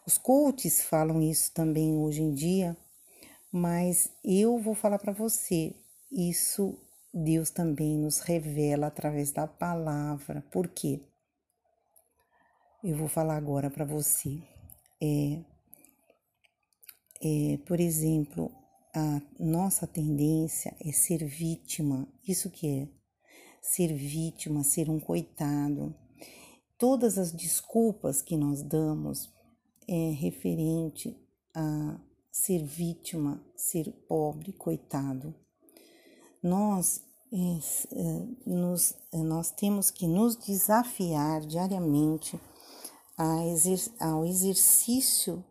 Os 0.06 0.18
coaches 0.18 0.82
falam 0.82 1.22
isso 1.22 1.52
também 1.54 1.98
hoje 1.98 2.22
em 2.22 2.34
dia, 2.34 2.78
mas 3.52 4.12
eu 4.24 4.58
vou 4.60 4.76
falar 4.76 5.00
para 5.00 5.12
você, 5.12 5.76
isso 6.12 6.78
Deus 7.14 7.50
também 7.50 7.98
nos 7.98 8.20
revela 8.20 8.88
através 8.88 9.32
da 9.32 9.48
palavra. 9.48 10.44
Por 10.52 10.68
quê? 10.68 11.02
Eu 12.84 12.96
vou 12.96 13.08
falar 13.08 13.36
agora 13.36 13.70
para 13.70 13.84
você. 13.84 14.42
É, 15.02 15.44
é, 17.22 17.58
por 17.66 17.80
exemplo, 17.80 18.52
a 18.94 19.22
nossa 19.40 19.88
tendência 19.88 20.76
é 20.80 20.92
ser 20.92 21.26
vítima. 21.26 22.08
Isso 22.28 22.50
que 22.50 22.68
é 22.68 22.88
ser 23.62 23.94
vítima, 23.94 24.64
ser 24.64 24.90
um 24.90 25.00
coitado. 25.00 25.96
Todas 26.78 27.18
as 27.18 27.32
desculpas 27.32 28.22
que 28.22 28.38
nós 28.38 28.62
damos 28.62 29.34
é 29.88 30.12
referente 30.12 31.18
a 31.54 32.00
ser 32.32 32.64
vítima, 32.64 33.44
ser 33.56 33.92
pobre, 34.08 34.54
coitado 34.54 35.34
nós, 36.42 37.02
é, 37.32 38.18
nos, 38.46 38.96
é, 39.14 39.18
nós 39.18 39.52
temos 39.52 39.92
que 39.92 40.08
nos 40.08 40.36
desafiar 40.36 41.42
diariamente 41.42 42.40
ao 44.00 44.26
exercício 44.26 45.44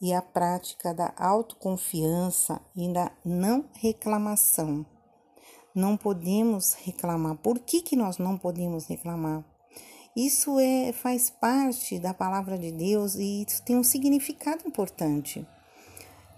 e 0.00 0.12
à 0.12 0.20
prática 0.20 0.92
da 0.92 1.14
autoconfiança 1.16 2.60
e 2.76 2.92
da 2.92 3.10
não 3.24 3.64
reclamação. 3.72 4.84
Não 5.74 5.96
podemos 5.96 6.74
reclamar. 6.74 7.36
Por 7.38 7.58
que, 7.58 7.80
que 7.80 7.96
nós 7.96 8.18
não 8.18 8.36
podemos 8.36 8.86
reclamar? 8.86 9.42
Isso 10.14 10.60
é, 10.60 10.92
faz 10.92 11.30
parte 11.30 11.98
da 11.98 12.12
palavra 12.12 12.58
de 12.58 12.70
Deus 12.70 13.14
e 13.14 13.42
isso 13.42 13.62
tem 13.64 13.76
um 13.76 13.82
significado 13.82 14.68
importante 14.68 15.44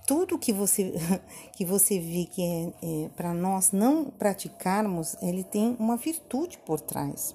tudo 0.07 0.39
que 0.39 0.53
você 0.53 0.95
que 1.55 1.65
você 1.65 1.99
vê 1.99 2.25
que 2.25 2.43
é, 2.43 2.73
é 2.83 3.09
para 3.11 3.35
nós 3.35 3.73
não 3.73 4.05
praticarmos, 4.05 5.17
ele 5.21 5.43
tem 5.43 5.77
uma 5.79 5.97
virtude 5.97 6.59
por 6.59 6.81
trás. 6.81 7.35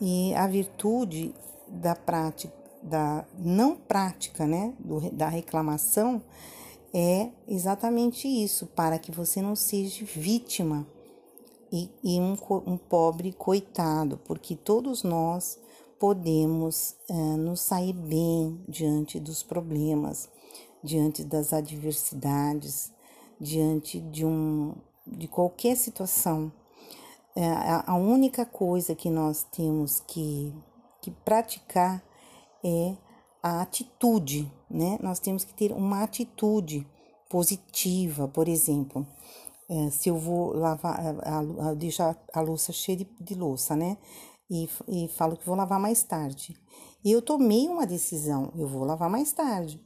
E 0.00 0.32
a 0.34 0.46
virtude 0.46 1.34
da 1.68 1.94
prática, 1.94 2.54
da 2.82 3.24
não 3.38 3.76
prática, 3.76 4.46
né, 4.46 4.72
do, 4.78 5.10
da 5.10 5.28
reclamação, 5.28 6.22
é 6.92 7.28
exatamente 7.46 8.26
isso, 8.26 8.66
para 8.66 8.98
que 8.98 9.12
você 9.12 9.42
não 9.42 9.54
seja 9.54 10.04
vítima 10.04 10.86
e, 11.70 11.90
e 12.02 12.18
um, 12.18 12.36
um, 12.66 12.76
pobre 12.76 13.32
coitado, 13.32 14.18
porque 14.24 14.56
todos 14.56 15.02
nós 15.02 15.58
podemos 15.98 16.96
é, 17.08 17.12
nos 17.12 17.60
sair 17.60 17.92
bem 17.92 18.58
diante 18.66 19.20
dos 19.20 19.42
problemas 19.42 20.28
diante 20.82 21.24
das 21.24 21.52
adversidades, 21.52 22.92
diante 23.40 24.00
de, 24.00 24.24
um, 24.24 24.74
de 25.06 25.28
qualquer 25.28 25.76
situação. 25.76 26.52
É, 27.34 27.46
a 27.86 27.94
única 27.94 28.44
coisa 28.44 28.94
que 28.94 29.08
nós 29.08 29.44
temos 29.44 30.00
que, 30.00 30.52
que 31.00 31.10
praticar 31.10 32.02
é 32.64 32.96
a 33.42 33.62
atitude, 33.62 34.50
né? 34.68 34.98
Nós 35.02 35.18
temos 35.18 35.44
que 35.44 35.54
ter 35.54 35.72
uma 35.72 36.02
atitude 36.02 36.86
positiva, 37.28 38.28
por 38.28 38.48
exemplo. 38.48 39.06
É, 39.68 39.90
se 39.90 40.08
eu 40.08 40.18
vou 40.18 40.52
lavar, 40.52 41.00
a, 41.22 41.38
a, 41.68 41.74
deixar 41.74 42.20
a 42.34 42.40
louça 42.40 42.72
cheia 42.72 42.98
de, 42.98 43.08
de 43.20 43.34
louça, 43.34 43.76
né? 43.76 43.96
E, 44.50 44.68
e 44.88 45.08
falo 45.08 45.36
que 45.36 45.46
vou 45.46 45.54
lavar 45.54 45.78
mais 45.78 46.02
tarde. 46.02 46.56
E 47.04 47.12
eu 47.12 47.22
tomei 47.22 47.68
uma 47.68 47.86
decisão, 47.86 48.52
eu 48.56 48.66
vou 48.66 48.84
lavar 48.84 49.08
mais 49.08 49.32
tarde. 49.32 49.80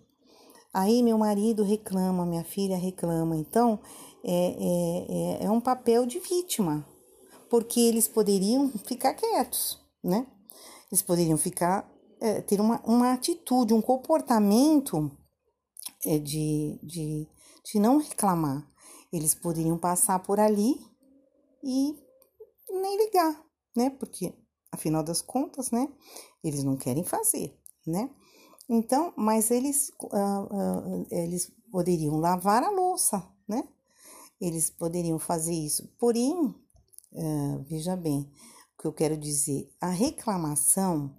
Aí 0.74 1.04
meu 1.04 1.16
marido 1.16 1.62
reclama, 1.62 2.26
minha 2.26 2.42
filha 2.42 2.76
reclama. 2.76 3.37
Então, 3.37 3.78
é, 4.24 4.32
é, 4.32 5.44
é, 5.44 5.44
é 5.44 5.50
um 5.50 5.60
papel 5.60 6.04
de 6.04 6.18
vítima, 6.18 6.84
porque 7.48 7.78
eles 7.78 8.08
poderiam 8.08 8.68
ficar 8.84 9.14
quietos, 9.14 9.78
né? 10.02 10.26
Eles 10.90 11.00
poderiam 11.00 11.38
ficar, 11.38 11.88
é, 12.20 12.40
ter 12.40 12.60
uma, 12.60 12.82
uma 12.84 13.12
atitude, 13.12 13.72
um 13.72 13.80
comportamento 13.80 15.16
é, 16.04 16.18
de, 16.18 16.76
de, 16.82 17.28
de 17.64 17.78
não 17.78 17.98
reclamar. 17.98 18.68
Eles 19.12 19.32
poderiam 19.32 19.78
passar 19.78 20.18
por 20.24 20.40
ali 20.40 20.74
e 21.62 21.96
nem 22.68 22.96
ligar, 23.04 23.40
né? 23.76 23.90
Porque, 23.90 24.34
afinal 24.72 25.04
das 25.04 25.22
contas, 25.22 25.70
né? 25.70 25.88
Eles 26.42 26.64
não 26.64 26.76
querem 26.76 27.04
fazer, 27.04 27.56
né? 27.87 28.10
Então, 28.68 29.12
mas 29.16 29.50
eles, 29.50 29.90
uh, 30.03 31.03
uh, 31.03 31.07
eles 31.11 31.53
poderiam 31.70 32.16
lavar 32.16 32.62
a 32.62 32.70
louça, 32.70 33.27
né? 33.46 33.62
eles 34.40 34.70
poderiam 34.70 35.18
fazer 35.18 35.55
isso. 35.55 35.87
Porém, 35.98 36.33
uh, 37.12 37.62
veja 37.68 37.96
bem, 37.96 38.31
o 38.74 38.83
que 38.83 38.87
eu 38.87 38.92
quero 38.92 39.16
dizer, 39.16 39.70
a 39.81 39.88
reclamação 39.88 41.14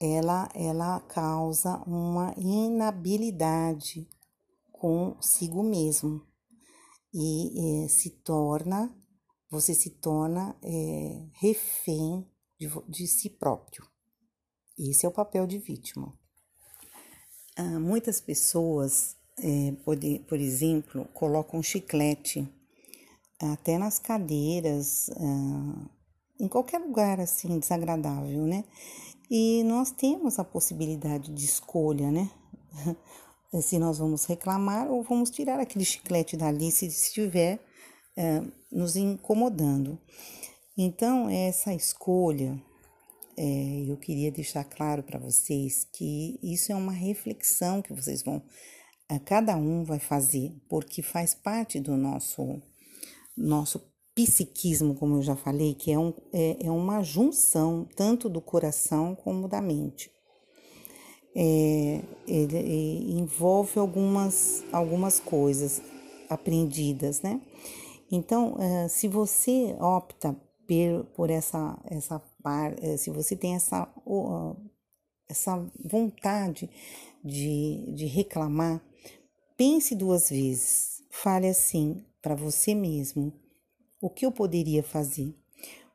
ela, 0.00 0.48
ela 0.54 1.00
causa 1.00 1.76
uma 1.86 2.34
inabilidade 2.36 4.08
consigo 4.72 5.62
mesmo 5.62 6.26
e 7.14 7.84
é, 7.84 7.88
se 7.88 8.10
torna, 8.10 8.92
você 9.48 9.74
se 9.74 9.90
torna 9.90 10.58
é, 10.60 11.28
refém 11.34 12.28
de, 12.58 12.68
de 12.88 13.06
si 13.06 13.30
próprio. 13.30 13.86
Esse 14.90 15.06
é 15.06 15.08
o 15.08 15.12
papel 15.12 15.46
de 15.46 15.58
vítima. 15.58 16.12
Ah, 17.56 17.78
muitas 17.78 18.20
pessoas, 18.20 19.16
é, 19.38 19.72
por, 19.84 19.96
por 20.26 20.40
exemplo, 20.40 21.04
colocam 21.14 21.62
chiclete 21.62 22.48
até 23.40 23.78
nas 23.78 23.98
cadeiras, 23.98 25.10
ah, 25.10 25.90
em 26.40 26.48
qualquer 26.48 26.78
lugar 26.78 27.20
assim 27.20 27.58
desagradável, 27.58 28.46
né? 28.46 28.64
E 29.30 29.62
nós 29.64 29.90
temos 29.90 30.38
a 30.38 30.44
possibilidade 30.44 31.32
de 31.32 31.44
escolha, 31.44 32.10
né? 32.10 32.30
se 33.62 33.78
nós 33.78 33.98
vamos 33.98 34.24
reclamar 34.24 34.90
ou 34.90 35.02
vamos 35.02 35.30
tirar 35.30 35.60
aquele 35.60 35.84
chiclete 35.84 36.36
dali 36.36 36.70
se 36.70 36.86
estiver 36.86 37.60
é, 38.16 38.42
nos 38.70 38.96
incomodando. 38.96 39.98
Então, 40.76 41.28
essa 41.28 41.74
escolha, 41.74 42.58
é, 43.36 43.84
eu 43.86 43.96
queria 43.96 44.30
deixar 44.30 44.64
claro 44.64 45.02
para 45.02 45.18
vocês 45.18 45.86
que 45.92 46.38
isso 46.42 46.72
é 46.72 46.74
uma 46.74 46.92
reflexão 46.92 47.82
que 47.82 47.92
vocês 47.92 48.22
vão, 48.22 48.42
é, 49.08 49.18
cada 49.18 49.56
um 49.56 49.84
vai 49.84 49.98
fazer, 49.98 50.52
porque 50.68 51.02
faz 51.02 51.34
parte 51.34 51.80
do 51.80 51.96
nosso, 51.96 52.62
nosso 53.36 53.82
psiquismo, 54.14 54.94
como 54.94 55.16
eu 55.16 55.22
já 55.22 55.36
falei, 55.36 55.74
que 55.74 55.90
é, 55.90 55.98
um, 55.98 56.12
é, 56.32 56.66
é 56.66 56.70
uma 56.70 57.02
junção 57.02 57.88
tanto 57.96 58.28
do 58.28 58.40
coração 58.40 59.14
como 59.14 59.48
da 59.48 59.60
mente 59.60 60.12
é, 61.34 62.02
ele, 62.26 62.56
ele 62.56 63.20
envolve 63.20 63.78
algumas, 63.78 64.64
algumas 64.72 65.18
coisas 65.18 65.82
aprendidas, 66.28 67.22
né? 67.22 67.40
Então, 68.10 68.56
é, 68.58 68.88
se 68.88 69.08
você 69.08 69.74
opta 69.80 70.36
por, 70.66 71.04
por 71.14 71.30
essa, 71.30 71.78
essa 71.86 72.22
é, 72.80 72.96
se 72.96 73.10
você 73.10 73.36
tem 73.36 73.54
essa, 73.54 73.88
essa 75.28 75.64
vontade 75.84 76.70
de, 77.24 77.92
de 77.94 78.06
reclamar, 78.06 78.82
pense 79.56 79.94
duas 79.94 80.30
vezes. 80.30 81.02
Fale 81.10 81.48
assim 81.48 82.04
para 82.20 82.34
você 82.34 82.74
mesmo: 82.74 83.32
o 84.00 84.08
que 84.08 84.26
eu 84.26 84.32
poderia 84.32 84.82
fazer? 84.82 85.34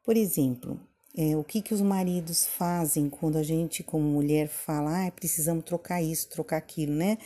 Por 0.04 0.16
exemplo, 0.16 0.80
é, 1.18 1.36
o 1.36 1.44
que, 1.44 1.62
que 1.62 1.74
os 1.74 1.82
maridos 1.82 2.46
fazem 2.46 3.10
quando 3.10 3.38
a 3.38 3.44
gente, 3.44 3.84
como 3.84 4.04
mulher, 4.04 4.48
fala, 4.48 5.08
ah, 5.08 5.12
precisamos 5.12 5.66
trocar 5.66 6.02
isso, 6.02 6.30
trocar 6.30 6.58
aquilo, 6.58 6.94
né? 6.94 7.18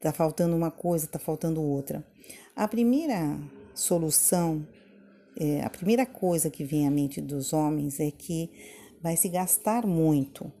Tá 0.00 0.12
faltando 0.12 0.56
uma 0.56 0.70
coisa, 0.70 1.06
tá 1.06 1.18
faltando 1.18 1.60
outra. 1.60 2.06
A 2.54 2.68
primeira 2.68 3.38
solução, 3.74 4.66
é, 5.36 5.62
a 5.62 5.70
primeira 5.70 6.04
coisa 6.06 6.50
que 6.50 6.64
vem 6.64 6.86
à 6.86 6.90
mente 6.90 7.20
dos 7.20 7.52
homens 7.52 8.00
é 8.00 8.10
que 8.10 8.50
vai 9.02 9.16
se 9.16 9.28
gastar 9.28 9.86
muito. 9.86 10.52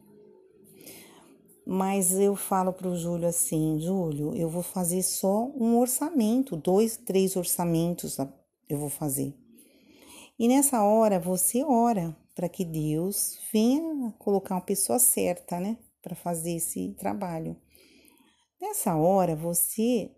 Mas 1.66 2.12
eu 2.18 2.34
falo 2.34 2.72
para 2.72 2.88
o 2.88 2.96
Júlio 2.96 3.28
assim, 3.28 3.78
Júlio, 3.78 4.34
eu 4.34 4.48
vou 4.48 4.62
fazer 4.62 5.02
só 5.02 5.46
um 5.56 5.78
orçamento, 5.78 6.56
dois, 6.56 6.96
três 6.96 7.36
orçamentos 7.36 8.16
eu 8.68 8.78
vou 8.78 8.88
fazer. 8.88 9.34
E 10.38 10.48
nessa 10.48 10.82
hora 10.82 11.20
você 11.20 11.62
ora 11.62 12.16
para 12.34 12.48
que 12.48 12.64
Deus 12.64 13.38
venha 13.52 14.10
colocar 14.18 14.54
uma 14.54 14.60
pessoa 14.60 14.98
certa, 14.98 15.60
né, 15.60 15.76
para 16.02 16.16
fazer 16.16 16.52
esse 16.52 16.94
trabalho. 16.98 17.56
Nessa 18.60 18.96
hora 18.96 19.36
você 19.36 20.10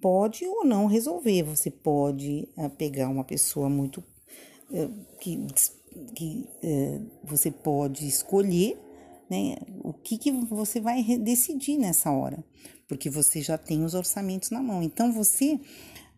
pode 0.00 0.46
ou 0.46 0.64
não 0.64 0.86
resolver, 0.86 1.42
você 1.42 1.70
pode 1.70 2.48
uh, 2.56 2.70
pegar 2.70 3.08
uma 3.08 3.24
pessoa 3.24 3.68
muito 3.68 4.02
uh, 4.70 5.16
que, 5.20 5.46
que 6.14 6.48
uh, 6.62 7.10
você 7.24 7.50
pode 7.50 8.06
escolher, 8.06 8.78
né, 9.28 9.56
o 9.82 9.92
que, 9.92 10.16
que 10.16 10.30
você 10.30 10.80
vai 10.80 11.02
decidir 11.18 11.76
nessa 11.76 12.10
hora, 12.10 12.42
porque 12.86 13.10
você 13.10 13.42
já 13.42 13.58
tem 13.58 13.84
os 13.84 13.94
orçamentos 13.94 14.50
na 14.50 14.62
mão. 14.62 14.82
Então 14.82 15.12
você 15.12 15.60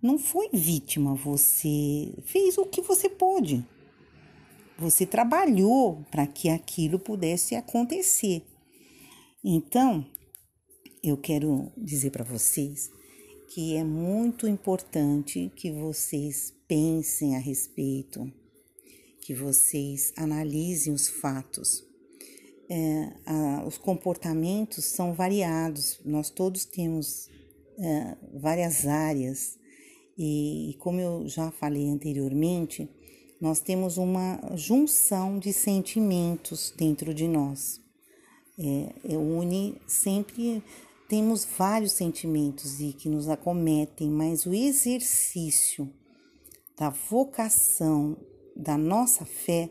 não 0.03 0.19
foi 0.19 0.49
vítima, 0.53 1.15
você 1.15 2.15
fez 2.25 2.57
o 2.59 2.65
que 2.65 2.81
você 2.81 3.09
pôde. 3.09 3.67
Você 4.79 5.05
trabalhou 5.05 6.07
para 6.11 6.27
que 6.27 6.49
aquilo 6.49 6.99
pudesse 6.99 7.55
acontecer. 7.55 8.43
Então, 9.45 10.07
eu 11.03 11.19
quero 11.19 11.71
dizer 11.77 12.11
para 12.11 12.25
vocês 12.25 12.91
que 13.51 13.75
é 13.75 13.83
muito 13.83 14.47
importante 14.47 15.51
que 15.57 15.73
vocês 15.73 16.55
pensem 16.69 17.35
a 17.35 17.39
respeito, 17.41 18.33
que 19.21 19.35
vocês 19.35 20.13
analisem 20.17 20.93
os 20.93 21.09
fatos. 21.09 21.85
É, 22.71 23.13
a, 23.27 23.65
os 23.67 23.77
comportamentos 23.77 24.85
são 24.85 25.13
variados, 25.13 26.01
nós 26.05 26.31
todos 26.31 26.65
temos 26.65 27.29
é, 27.77 28.17
várias 28.35 28.87
áreas, 28.87 29.59
e, 30.17 30.71
e 30.71 30.75
como 30.75 31.01
eu 31.01 31.27
já 31.27 31.51
falei 31.51 31.89
anteriormente, 31.89 32.89
nós 33.41 33.59
temos 33.59 33.99
uma 33.99 34.41
junção 34.55 35.41
de 35.41 35.53
sentimentos 35.53 36.73
dentro 36.77 37.13
de 37.13 37.27
nós. 37.27 37.81
É, 38.57 39.15
é, 39.15 39.17
une 39.17 39.81
sempre 39.89 40.63
temos 41.11 41.45
vários 41.45 41.91
sentimentos 41.91 42.81
e 42.81 42.93
que 42.93 43.09
nos 43.09 43.29
acometem, 43.29 44.09
mas 44.09 44.47
o 44.47 44.55
exercício 44.55 45.93
da 46.79 46.89
vocação 46.89 48.17
da 48.55 48.79
nossa 48.79 49.25
fé 49.25 49.69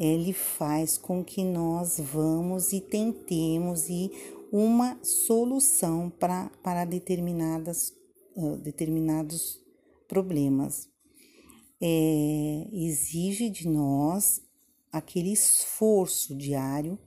ele 0.00 0.32
faz 0.32 0.96
com 0.96 1.22
que 1.22 1.44
nós 1.44 2.00
vamos 2.00 2.72
e 2.72 2.80
tentemos 2.80 3.90
e 3.90 4.10
uma 4.50 4.98
solução 5.02 6.08
pra, 6.08 6.50
para 6.62 6.86
determinadas, 6.86 7.92
uh, 8.34 8.56
determinados 8.56 9.60
problemas. 10.08 10.88
É, 11.78 12.68
exige 12.72 13.50
de 13.50 13.68
nós 13.68 14.40
aquele 14.90 15.30
esforço 15.30 16.34
diário 16.34 16.98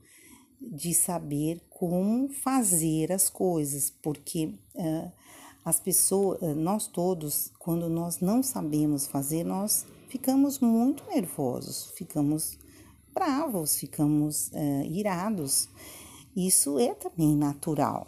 de 0.61 0.93
saber 0.93 1.59
como 1.77 2.27
fazer 2.29 3.11
as 3.11 3.29
coisas, 3.29 3.91
porque 4.01 4.59
uh, 4.73 5.11
as 5.63 5.79
pessoas, 5.79 6.41
nós 6.55 6.87
todos, 6.87 7.51
quando 7.59 7.87
nós 7.87 8.19
não 8.19 8.41
sabemos 8.41 9.05
fazer, 9.05 9.43
nós 9.43 9.85
ficamos 10.09 10.57
muito 10.57 11.03
nervosos, 11.07 11.91
ficamos 11.95 12.57
bravos, 13.13 13.77
ficamos 13.77 14.47
uh, 14.47 14.85
irados. 14.89 15.69
Isso 16.35 16.79
é 16.79 16.95
também 16.95 17.35
natural. 17.35 18.07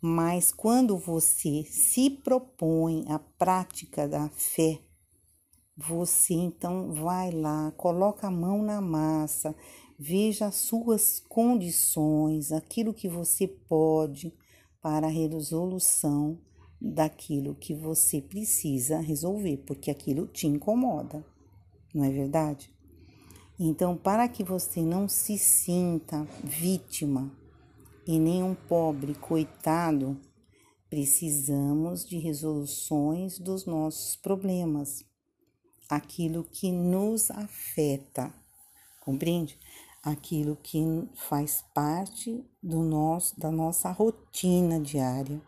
Mas 0.00 0.52
quando 0.52 0.96
você 0.96 1.64
se 1.64 2.08
propõe 2.08 3.04
a 3.08 3.18
prática 3.18 4.06
da 4.06 4.28
fé, 4.28 4.78
você 5.76 6.34
então 6.34 6.92
vai 6.92 7.32
lá, 7.32 7.72
coloca 7.72 8.28
a 8.28 8.30
mão 8.30 8.62
na 8.62 8.80
massa, 8.80 9.56
veja 10.02 10.46
as 10.46 10.54
suas 10.54 11.20
condições, 11.28 12.52
aquilo 12.52 12.94
que 12.94 13.06
você 13.06 13.46
pode 13.46 14.32
para 14.80 15.08
a 15.08 15.10
resolução 15.10 16.40
daquilo 16.80 17.54
que 17.54 17.74
você 17.74 18.22
precisa 18.22 18.98
resolver, 18.98 19.58
porque 19.66 19.90
aquilo 19.90 20.26
te 20.26 20.46
incomoda, 20.46 21.22
não 21.94 22.02
é 22.02 22.10
verdade? 22.10 22.74
Então, 23.58 23.94
para 23.94 24.26
que 24.26 24.42
você 24.42 24.80
não 24.80 25.06
se 25.06 25.36
sinta 25.36 26.26
vítima 26.42 27.30
e 28.06 28.18
nem 28.18 28.42
um 28.42 28.54
pobre 28.54 29.14
coitado, 29.14 30.18
precisamos 30.88 32.06
de 32.06 32.16
resoluções 32.16 33.38
dos 33.38 33.66
nossos 33.66 34.16
problemas 34.16 35.04
aquilo 35.90 36.42
que 36.44 36.72
nos 36.72 37.30
afeta, 37.30 38.32
compreende? 39.04 39.58
Aquilo 40.02 40.56
que 40.56 40.82
faz 41.14 41.62
parte 41.74 42.44
do 42.62 42.80
nosso, 42.80 43.38
da 43.38 43.50
nossa 43.50 43.90
rotina 43.90 44.80
diária. 44.80 45.40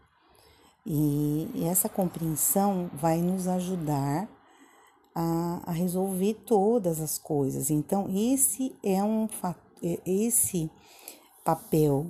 E, 0.85 1.49
e 1.55 1.65
essa 1.65 1.89
compreensão 1.89 2.91
vai 2.93 3.23
nos 3.23 3.47
ajudar 3.47 4.29
a, 5.15 5.63
a, 5.65 5.73
resolver 5.73 6.35
todas 6.47 7.01
as 7.01 7.19
coisas. 7.19 7.71
Então, 7.71 8.09
esse 8.15 8.75
é 8.83 9.03
um 9.03 9.29
é, 9.83 10.01
esse 10.05 10.71
papel 11.45 12.07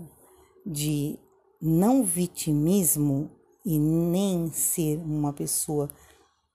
de 0.64 1.18
não 1.61 2.05
vitimismo 2.05 3.30
e 3.64 3.78
nem 3.78 4.51
ser 4.53 4.99
uma 4.99 5.32
pessoa 5.32 5.88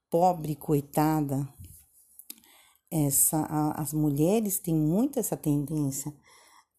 pobre 0.09 0.55
coitada, 0.55 1.47
essa, 2.91 3.37
a, 3.37 3.81
as 3.81 3.93
mulheres 3.93 4.59
têm 4.59 4.75
muito 4.75 5.19
essa 5.19 5.35
tendência 5.35 6.13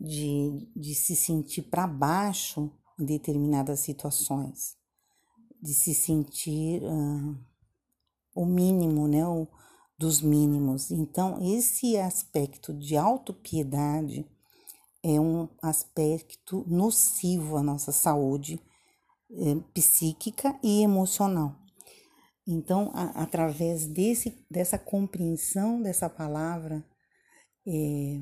de, 0.01 0.69
de 0.75 0.95
se 0.95 1.15
sentir 1.15 1.63
para 1.63 1.87
baixo 1.87 2.71
em 2.99 3.05
determinadas 3.05 3.81
situações, 3.81 4.77
de 5.61 5.75
se 5.75 5.95
sentir 5.95 6.83
uh, 6.83 7.37
o 8.35 8.47
mínimo, 8.47 9.09
né, 9.09 9.27
o, 9.27 9.47
dos 9.99 10.23
mínimos. 10.23 10.91
Então, 10.91 11.39
esse 11.43 11.97
aspecto 11.99 12.73
de 12.73 12.97
autopiedade 12.97 14.25
é 15.03 15.21
um 15.21 15.49
aspecto 15.61 16.65
nocivo 16.67 17.57
à 17.57 17.63
nossa 17.63 17.93
saúde 17.93 18.61
é, 19.31 19.55
psíquica 19.75 20.59
e 20.63 20.83
emocional. 20.83 21.57
Então, 22.51 22.91
a, 22.95 23.23
através 23.23 23.87
desse, 23.87 24.43
dessa 24.51 24.79
compreensão 24.79 25.83
dessa 25.83 26.09
palavra, 26.09 26.83
é, 27.67 28.21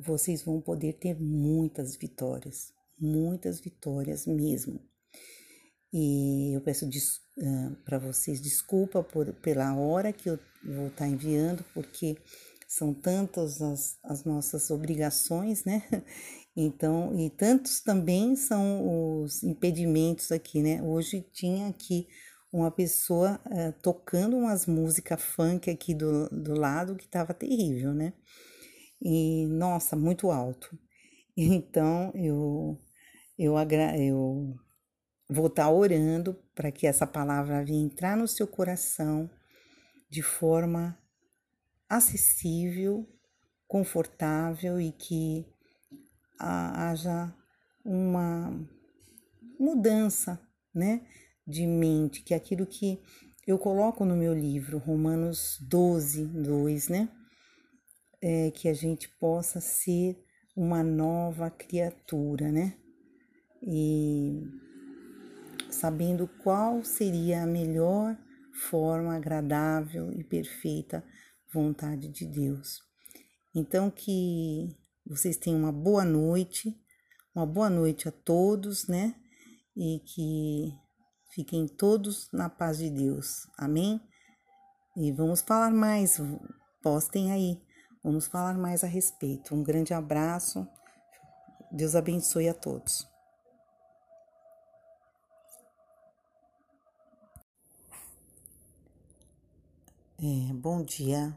vocês 0.00 0.42
vão 0.42 0.60
poder 0.60 0.94
ter 0.94 1.14
muitas 1.14 1.94
vitórias, 1.94 2.72
muitas 2.98 3.60
vitórias 3.60 4.26
mesmo. 4.26 4.80
E 5.92 6.56
eu 6.56 6.60
peço 6.60 6.86
uh, 6.86 7.76
para 7.84 8.00
vocês 8.00 8.42
desculpa 8.42 9.02
por, 9.02 9.32
pela 9.34 9.74
hora 9.76 10.12
que 10.12 10.28
eu 10.28 10.38
vou 10.64 10.88
estar 10.88 11.04
tá 11.04 11.08
enviando, 11.08 11.64
porque 11.72 12.16
são 12.66 12.92
tantas 12.92 13.62
as, 13.62 13.96
as 14.02 14.24
nossas 14.24 14.70
obrigações, 14.70 15.64
né? 15.64 15.82
Então, 16.60 17.16
e 17.16 17.30
tantos 17.30 17.80
também 17.80 18.34
são 18.34 19.22
os 19.22 19.44
impedimentos 19.44 20.32
aqui, 20.32 20.60
né? 20.60 20.82
Hoje 20.82 21.24
tinha 21.32 21.68
aqui 21.68 22.08
uma 22.52 22.70
pessoa 22.70 23.40
uh, 23.46 23.72
tocando 23.82 24.36
umas 24.36 24.66
músicas 24.66 25.22
funk 25.22 25.70
aqui 25.70 25.94
do, 25.94 26.28
do 26.30 26.54
lado 26.54 26.96
que 26.96 27.04
estava 27.04 27.34
terrível, 27.34 27.92
né? 27.92 28.12
E, 29.00 29.46
nossa, 29.46 29.96
muito 29.96 30.30
alto. 30.30 30.76
Então, 31.40 32.10
eu, 32.16 32.76
eu, 33.38 33.54
eu 33.96 34.56
vou 35.30 35.46
estar 35.46 35.66
tá 35.66 35.70
orando 35.70 36.34
para 36.52 36.72
que 36.72 36.84
essa 36.84 37.06
palavra 37.06 37.64
venha 37.64 37.84
entrar 37.84 38.16
no 38.16 38.26
seu 38.26 38.44
coração 38.44 39.30
de 40.10 40.20
forma 40.20 40.98
acessível, 41.88 43.06
confortável 43.68 44.80
e 44.80 44.90
que 44.90 45.46
haja 46.40 47.32
uma 47.84 48.68
mudança, 49.60 50.40
né, 50.74 51.06
de 51.48 51.66
mente, 51.66 52.20
que 52.22 52.34
é 52.34 52.36
aquilo 52.36 52.66
que 52.66 53.00
eu 53.46 53.58
coloco 53.58 54.04
no 54.04 54.14
meu 54.14 54.34
livro, 54.34 54.76
Romanos 54.76 55.56
12, 55.62 56.26
2, 56.26 56.88
né, 56.88 57.08
é, 58.20 58.50
que 58.50 58.68
a 58.68 58.74
gente 58.74 59.08
possa 59.18 59.58
ser 59.60 60.22
uma 60.54 60.82
nova 60.82 61.50
criatura, 61.50 62.52
né, 62.52 62.74
e 63.62 64.42
sabendo 65.70 66.28
qual 66.42 66.84
seria 66.84 67.42
a 67.42 67.46
melhor 67.46 68.16
forma 68.52 69.14
agradável 69.14 70.12
e 70.12 70.22
perfeita 70.22 71.02
vontade 71.52 72.08
de 72.08 72.26
Deus. 72.26 72.82
Então 73.54 73.90
que 73.90 74.76
vocês 75.06 75.36
tenham 75.36 75.60
uma 75.60 75.72
boa 75.72 76.04
noite, 76.04 76.76
uma 77.34 77.46
boa 77.46 77.70
noite 77.70 78.08
a 78.08 78.12
todos, 78.12 78.86
né? 78.88 79.14
E 79.76 80.00
que 80.00 80.74
fiquem 81.30 81.66
todos 81.66 82.28
na 82.32 82.48
paz 82.48 82.78
de 82.78 82.90
Deus. 82.90 83.48
Amém? 83.56 84.00
E 84.96 85.12
vamos 85.12 85.40
falar 85.40 85.70
mais, 85.70 86.20
postem 86.82 87.30
aí. 87.32 87.62
Vamos 88.02 88.26
falar 88.26 88.56
mais 88.56 88.82
a 88.82 88.86
respeito. 88.86 89.54
Um 89.54 89.62
grande 89.62 89.92
abraço. 89.92 90.66
Deus 91.70 91.94
abençoe 91.94 92.48
a 92.48 92.54
todos. 92.54 93.06
É, 100.20 100.52
bom 100.52 100.82
dia. 100.82 101.32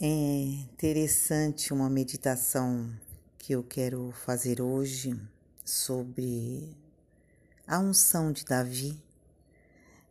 É 0.00 0.06
interessante 0.06 1.72
uma 1.72 1.88
meditação 1.88 2.92
que 3.38 3.52
eu 3.52 3.62
quero 3.62 4.10
fazer 4.10 4.60
hoje 4.60 5.16
sobre 5.64 6.76
a 7.66 7.78
unção 7.78 8.30
de 8.30 8.44
Davi 8.44 9.02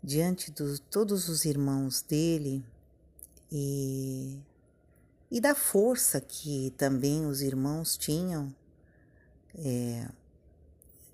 diante 0.03 0.51
de 0.51 0.80
todos 0.82 1.30
os 1.30 1.45
irmãos 1.45 2.01
dele 2.01 2.64
e, 3.51 4.39
e 5.32 5.41
da 5.41 5.56
força 5.56 6.22
que 6.22 6.74
também 6.78 7.26
os 7.26 7.41
irmãos 7.41 7.97
tinham, 7.97 8.53
é, 9.56 10.08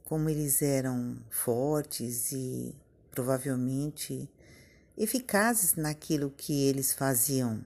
como 0.03 0.29
eles 0.29 0.61
eram 0.61 1.17
fortes 1.29 2.33
e 2.33 2.75
provavelmente 3.11 4.29
eficazes 4.97 5.75
naquilo 5.75 6.29
que 6.29 6.67
eles 6.67 6.91
faziam. 6.91 7.63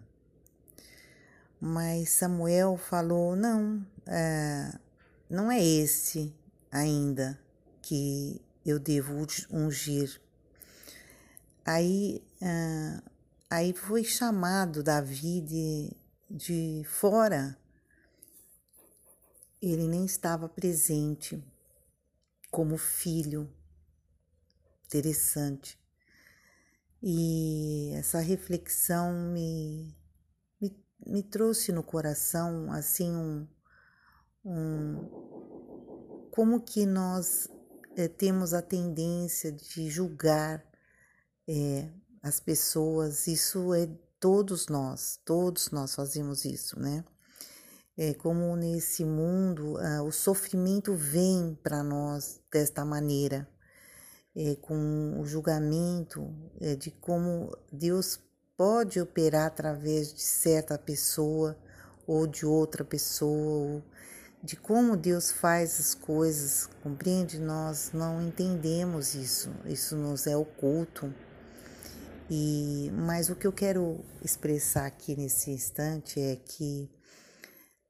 Mas 1.59 2.09
Samuel 2.09 2.77
falou: 2.77 3.35
não, 3.35 3.83
é, 4.05 4.77
não 5.27 5.51
é 5.51 5.63
esse 5.63 6.31
ainda 6.71 7.39
que 7.81 8.39
eu 8.65 8.79
devo 8.79 9.13
ungir. 9.51 10.19
Aí, 11.63 12.25
é, 12.41 13.01
aí 13.49 13.73
foi 13.73 14.03
chamado 14.03 14.81
Davi 14.81 15.41
de, 15.41 15.91
de 16.29 16.83
fora. 16.85 17.57
Ele 19.61 19.87
nem 19.87 20.05
estava 20.05 20.49
presente 20.49 21.43
como 22.49 22.77
filho. 22.77 23.49
Interessante. 24.85 25.79
E 27.01 27.91
essa 27.95 28.19
reflexão 28.19 29.13
me, 29.31 29.95
me, 30.59 30.75
me 31.05 31.21
trouxe 31.21 31.71
no 31.71 31.83
coração 31.83 32.71
assim 32.71 33.11
um, 33.11 33.47
um 34.43 35.25
como 36.31 36.61
que 36.61 36.85
nós 36.85 37.47
é, 37.95 38.07
temos 38.07 38.53
a 38.53 38.61
tendência 38.61 39.51
de 39.51 39.89
julgar 39.89 40.63
é, 41.47 41.89
as 42.21 42.39
pessoas, 42.39 43.27
isso 43.27 43.73
é 43.73 43.87
todos 44.19 44.67
nós, 44.67 45.19
todos 45.23 45.71
nós 45.71 45.95
fazemos 45.95 46.45
isso, 46.45 46.79
né? 46.79 47.03
É 47.97 48.13
como 48.13 48.55
nesse 48.57 49.05
mundo 49.05 49.77
ah, 49.77 50.03
o 50.03 50.11
sofrimento 50.11 50.95
vem 50.95 51.57
para 51.63 51.81
nós 51.81 52.41
desta 52.51 52.83
maneira 52.83 53.47
é, 54.35 54.55
com 54.55 55.17
o 55.19 55.25
julgamento 55.25 56.35
é, 56.59 56.75
de 56.75 56.91
como 56.91 57.57
Deus 57.71 58.19
pode 58.57 58.99
operar 58.99 59.47
através 59.47 60.13
de 60.13 60.21
certa 60.21 60.77
pessoa 60.77 61.57
ou 62.05 62.27
de 62.27 62.45
outra 62.45 62.83
pessoa, 62.83 63.81
de 64.45 64.55
como 64.55 64.95
Deus 64.95 65.31
faz 65.31 65.79
as 65.79 65.95
coisas, 65.95 66.69
compreende? 66.83 67.39
Nós 67.39 67.91
não 67.91 68.21
entendemos 68.21 69.15
isso, 69.15 69.51
isso 69.65 69.95
nos 69.95 70.27
é 70.27 70.37
oculto. 70.37 71.13
E, 72.29 72.91
mas 72.93 73.29
o 73.29 73.35
que 73.35 73.47
eu 73.47 73.51
quero 73.51 74.05
expressar 74.23 74.85
aqui 74.85 75.15
nesse 75.15 75.51
instante 75.51 76.19
é 76.19 76.35
que 76.35 76.89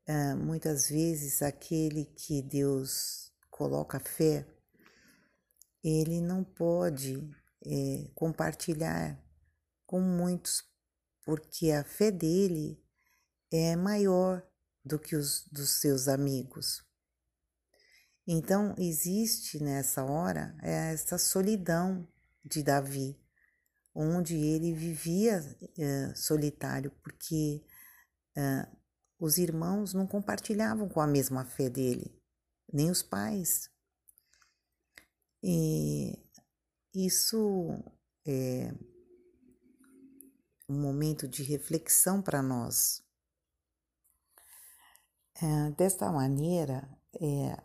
uh, 0.08 0.38
muitas 0.38 0.90
vezes 0.90 1.42
aquele 1.42 2.06
que 2.06 2.42
Deus 2.42 3.32
coloca 3.50 4.00
fé 4.00 4.46
ele 5.84 6.20
não 6.20 6.44
pode 6.44 7.30
é, 7.64 8.10
compartilhar 8.16 9.22
com 9.86 10.02
muitos, 10.02 10.64
porque 11.24 11.72
a 11.72 11.84
fé 11.84 12.10
dele 12.10 12.84
é 13.52 13.76
maior 13.76 14.44
do 14.86 15.00
que 15.00 15.16
os 15.16 15.48
dos 15.52 15.82
seus 15.82 16.08
amigos. 16.08 16.86
Então 18.28 18.76
existe 18.78 19.62
nessa 19.62 20.04
hora 20.04 20.56
essa 20.62 21.18
solidão 21.18 22.08
de 22.44 22.64
Davi, 22.64 23.20
onde 23.94 24.36
ele 24.36 24.74
vivia 24.74 25.42
é, 25.78 26.14
solitário, 26.16 26.92
porque 27.04 27.64
é, 28.36 28.68
os 29.20 29.38
irmãos 29.38 29.94
não 29.94 30.06
compartilhavam 30.06 30.90
com 30.90 31.00
a 31.00 31.08
mesma 31.08 31.46
fé 31.46 31.70
dele, 31.70 32.22
nem 32.72 32.92
os 32.92 33.02
pais. 33.02 33.70
E 35.42 36.18
isso 36.94 37.84
é 38.26 38.74
um 40.68 40.82
momento 40.82 41.28
de 41.28 41.44
reflexão 41.44 42.22
para 42.22 42.42
nós. 42.42 43.05
É, 45.42 45.72
desta 45.72 46.12
maneira, 46.12 46.88
é, 47.20 47.58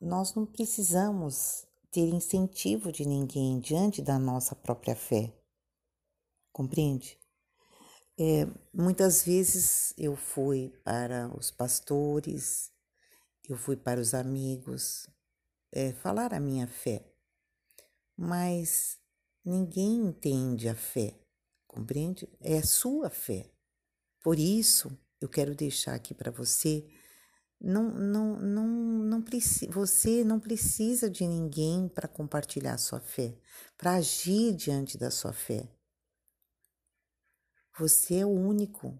nós 0.00 0.34
não 0.34 0.44
precisamos 0.44 1.66
ter 1.90 2.06
incentivo 2.08 2.92
de 2.92 3.06
ninguém 3.06 3.58
diante 3.58 4.02
da 4.02 4.18
nossa 4.18 4.54
própria 4.54 4.94
fé. 4.94 5.32
compreende? 6.52 7.18
É, 8.18 8.46
muitas 8.72 9.24
vezes 9.24 9.94
eu 9.96 10.14
fui 10.14 10.68
para 10.84 11.34
os 11.34 11.50
pastores, 11.50 12.70
eu 13.48 13.56
fui 13.56 13.76
para 13.76 14.00
os 14.00 14.12
amigos 14.12 15.08
é, 15.72 15.92
falar 15.94 16.34
a 16.34 16.40
minha 16.40 16.66
fé, 16.66 17.02
mas 18.16 18.98
ninguém 19.44 19.94
entende 19.96 20.68
a 20.68 20.74
fé, 20.74 21.18
compreende? 21.66 22.28
É 22.40 22.58
a 22.58 22.62
sua 22.62 23.08
fé. 23.08 23.50
Por 24.22 24.38
isso, 24.38 24.96
eu 25.20 25.28
quero 25.28 25.54
deixar 25.54 25.94
aqui 25.94 26.14
para 26.14 26.30
você 26.30 26.86
não, 27.60 27.90
não, 27.90 28.36
não, 28.36 28.66
não 28.66 29.24
você 29.70 30.24
não 30.24 30.40
precisa 30.40 31.10
de 31.10 31.26
ninguém 31.26 31.88
para 31.88 32.08
compartilhar 32.08 32.78
sua 32.78 33.00
fé, 33.00 33.36
para 33.76 33.94
agir 33.94 34.54
diante 34.54 34.96
da 34.96 35.10
sua 35.10 35.32
fé. 35.32 35.68
Você 37.78 38.20
é 38.20 38.26
único, 38.26 38.98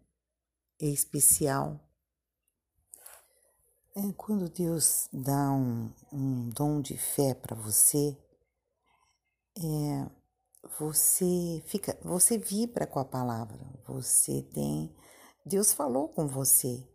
é 0.81 0.87
especial. 0.87 1.81
É, 3.97 4.13
quando 4.17 4.49
Deus 4.49 5.09
dá 5.13 5.51
um, 5.51 5.93
um 6.13 6.49
dom 6.51 6.81
de 6.81 6.97
fé 6.97 7.35
para 7.35 7.57
você, 7.57 8.17
é, 9.59 10.11
você 10.79 11.63
fica, 11.67 11.99
você 12.03 12.39
vibra 12.39 12.87
com 12.87 13.01
a 13.01 13.05
palavra, 13.05 13.59
você 13.87 14.43
tem, 14.55 14.95
Deus 15.45 15.73
falou 15.73 16.09
com 16.09 16.27
você. 16.27 16.87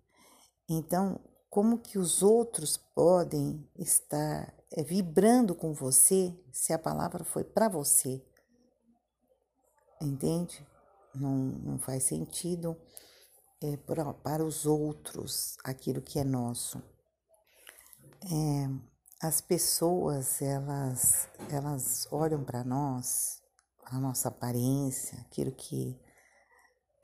Então, 0.69 1.19
como 1.49 1.79
que 1.79 1.97
os 1.97 2.21
outros 2.21 2.77
podem 2.77 3.67
estar 3.77 4.53
é, 4.71 4.83
vibrando 4.83 5.55
com 5.55 5.73
você 5.73 6.33
se 6.51 6.73
a 6.73 6.79
palavra 6.79 7.23
foi 7.23 7.43
para 7.43 7.69
você? 7.69 8.25
Entende? 10.01 10.65
não, 11.19 11.35
não 11.35 11.79
faz 11.79 12.03
sentido 12.03 12.77
é, 13.61 13.77
para, 13.77 14.13
para 14.13 14.45
os 14.45 14.65
outros 14.65 15.57
aquilo 15.63 16.01
que 16.01 16.19
é 16.19 16.23
nosso. 16.23 16.81
É, 18.23 19.25
as 19.25 19.41
pessoas 19.41 20.41
elas 20.41 21.29
elas 21.49 22.07
olham 22.11 22.43
para 22.43 22.63
nós, 22.63 23.41
a 23.85 23.99
nossa 23.99 24.29
aparência, 24.29 25.19
aquilo 25.21 25.51
que 25.51 25.99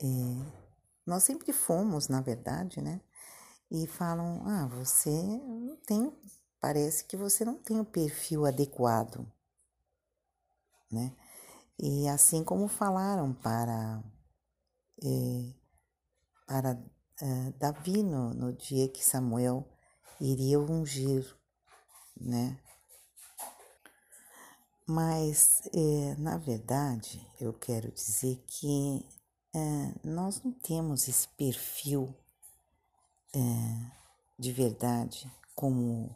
é, 0.00 0.61
nós 1.06 1.24
sempre 1.24 1.52
fomos, 1.52 2.08
na 2.08 2.20
verdade, 2.20 2.80
né? 2.80 3.00
E 3.70 3.86
falam: 3.86 4.42
ah, 4.46 4.66
você 4.66 5.10
não 5.10 5.76
tem, 5.76 6.12
parece 6.60 7.04
que 7.04 7.16
você 7.16 7.44
não 7.44 7.56
tem 7.56 7.80
o 7.80 7.84
perfil 7.84 8.46
adequado, 8.46 9.26
né? 10.90 11.14
E 11.78 12.08
assim 12.08 12.44
como 12.44 12.68
falaram 12.68 13.32
para, 13.34 14.02
é, 15.02 15.52
para 16.46 16.78
é, 17.20 17.50
Davi 17.58 18.02
no, 18.02 18.32
no 18.34 18.52
dia 18.52 18.88
que 18.88 19.04
Samuel 19.04 19.66
iria 20.20 20.60
ungir, 20.60 21.36
né? 22.20 22.58
Mas, 24.86 25.62
é, 25.72 26.14
na 26.18 26.36
verdade, 26.36 27.26
eu 27.40 27.52
quero 27.52 27.90
dizer 27.92 28.42
que 28.46 29.06
é, 29.54 29.94
nós 30.04 30.42
não 30.42 30.52
temos 30.52 31.08
esse 31.08 31.28
perfil 31.28 32.14
é, 33.34 33.38
de 34.38 34.52
verdade 34.52 35.30
como, 35.54 36.14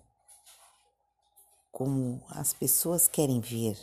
como 1.70 2.22
as 2.30 2.52
pessoas 2.52 3.06
querem 3.06 3.40
ver 3.40 3.76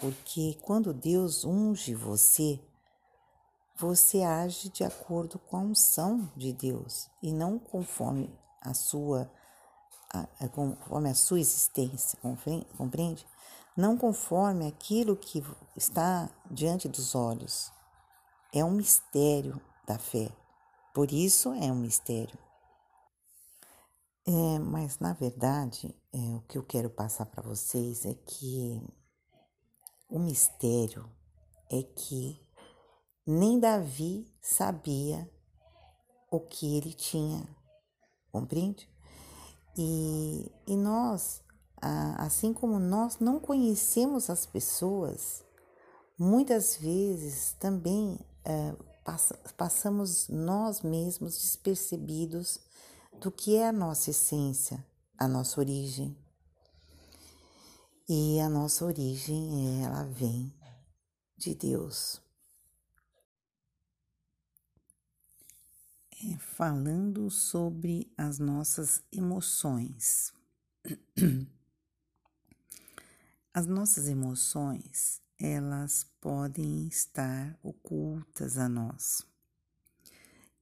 porque 0.00 0.58
quando 0.62 0.94
Deus 0.94 1.44
unge 1.44 1.94
você, 1.94 2.58
você 3.76 4.22
age 4.22 4.70
de 4.70 4.82
acordo 4.82 5.38
com 5.38 5.58
a 5.58 5.60
unção 5.60 6.32
de 6.34 6.54
Deus 6.54 7.10
e 7.22 7.30
não 7.30 7.58
conforme 7.58 8.34
a 8.62 8.72
sua 8.72 9.30
a, 10.12 10.48
conforme 10.48 11.10
a 11.10 11.14
sua 11.14 11.38
existência, 11.38 12.18
compreende? 12.76 13.26
Não 13.76 13.96
conforme 13.96 14.66
aquilo 14.66 15.14
que 15.14 15.44
está 15.76 16.30
diante 16.50 16.88
dos 16.88 17.14
olhos. 17.14 17.70
É 18.52 18.64
um 18.64 18.72
mistério 18.72 19.60
da 19.86 19.98
fé. 19.98 20.28
Por 20.92 21.12
isso 21.12 21.52
é 21.52 21.70
um 21.70 21.76
mistério. 21.76 22.38
É, 24.26 24.58
mas 24.58 24.98
na 24.98 25.12
verdade, 25.12 25.94
é, 26.12 26.18
o 26.36 26.40
que 26.42 26.58
eu 26.58 26.64
quero 26.64 26.90
passar 26.90 27.26
para 27.26 27.42
vocês 27.42 28.04
é 28.04 28.14
que 28.14 28.82
o 30.08 30.18
mistério 30.18 31.08
é 31.70 31.82
que 31.82 32.40
nem 33.26 33.60
Davi 33.60 34.26
sabia 34.40 35.30
o 36.30 36.40
que 36.40 36.76
ele 36.76 36.92
tinha, 36.92 37.48
compreende? 38.32 38.88
E, 39.76 40.50
e 40.66 40.76
nós, 40.76 41.42
assim 42.18 42.52
como 42.52 42.78
nós 42.78 43.18
não 43.18 43.38
conhecemos 43.38 44.28
as 44.28 44.46
pessoas, 44.46 45.44
muitas 46.18 46.76
vezes 46.76 47.52
também 47.58 48.18
passamos 49.56 50.28
nós 50.28 50.82
mesmos 50.82 51.34
despercebidos 51.34 52.60
do 53.20 53.30
que 53.30 53.56
é 53.56 53.68
a 53.68 53.72
nossa 53.72 54.10
essência, 54.10 54.84
a 55.18 55.28
nossa 55.28 55.60
origem. 55.60 56.16
E 58.08 58.40
a 58.40 58.48
nossa 58.48 58.84
origem, 58.84 59.84
ela 59.84 60.04
vem 60.04 60.52
de 61.36 61.54
Deus. 61.54 62.20
É, 66.22 66.36
falando 66.38 67.30
sobre 67.30 68.12
as 68.16 68.38
nossas 68.38 69.02
emoções. 69.12 70.32
As 73.52 73.66
nossas 73.66 74.06
emoções, 74.06 75.20
elas 75.40 76.04
podem 76.20 76.86
estar 76.86 77.58
ocultas 77.62 78.58
a 78.58 78.68
nós. 78.68 79.26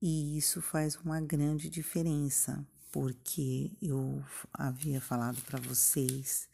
E 0.00 0.38
isso 0.38 0.62
faz 0.62 0.94
uma 0.94 1.20
grande 1.20 1.68
diferença, 1.68 2.64
porque 2.92 3.72
eu 3.82 4.24
havia 4.52 5.00
falado 5.00 5.42
para 5.42 5.60
vocês 5.60 6.48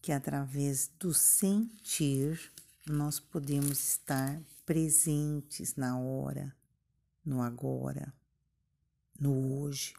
que 0.00 0.10
através 0.10 0.90
do 0.98 1.14
sentir 1.14 2.52
nós 2.84 3.20
podemos 3.20 3.78
estar 3.78 4.42
presentes 4.66 5.76
na 5.76 5.96
hora, 5.96 6.52
no 7.24 7.40
agora, 7.40 8.12
no 9.20 9.60
hoje. 9.60 9.94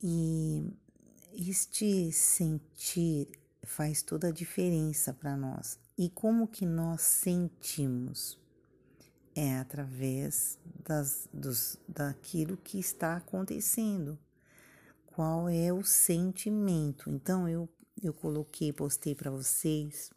E 0.00 0.72
este 1.32 2.12
sentir 2.12 3.39
faz 3.70 4.02
toda 4.02 4.28
a 4.28 4.32
diferença 4.32 5.12
para 5.12 5.36
nós. 5.36 5.78
E 5.96 6.08
como 6.10 6.48
que 6.48 6.66
nós 6.66 7.02
sentimos? 7.02 8.38
É 9.34 9.58
através 9.58 10.58
das, 10.84 11.28
dos, 11.32 11.78
daquilo 11.88 12.56
que 12.56 12.78
está 12.78 13.16
acontecendo. 13.16 14.18
Qual 15.06 15.48
é 15.48 15.72
o 15.72 15.84
sentimento? 15.84 17.08
Então, 17.08 17.48
eu 17.48 17.68
eu 18.02 18.14
coloquei, 18.14 18.72
postei 18.72 19.14
para 19.14 19.30
vocês 19.30 20.10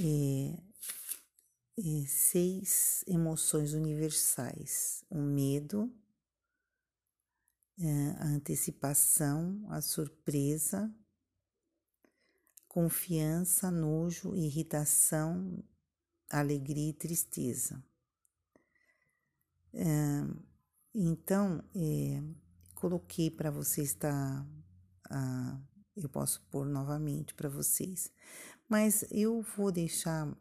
é, 0.00 0.58
é, 1.78 2.06
seis 2.06 3.02
emoções 3.06 3.72
universais: 3.72 5.02
o 5.08 5.18
medo, 5.18 5.90
é, 7.78 8.10
a 8.18 8.26
antecipação, 8.26 9.64
a 9.70 9.80
surpresa, 9.80 10.94
confiança, 12.78 13.72
nojo, 13.72 14.36
irritação, 14.36 15.64
alegria 16.30 16.90
e 16.90 16.92
tristeza. 16.92 17.82
É, 19.74 19.84
então, 20.94 21.60
é, 21.74 22.22
coloquei 22.76 23.32
para 23.32 23.50
você 23.50 23.82
estar. 23.82 24.46
A, 25.10 25.60
eu 25.96 26.08
posso 26.08 26.40
pôr 26.52 26.66
novamente 26.66 27.34
para 27.34 27.48
vocês. 27.48 28.12
Mas 28.68 29.04
eu 29.10 29.42
vou 29.42 29.72
deixar, 29.72 30.32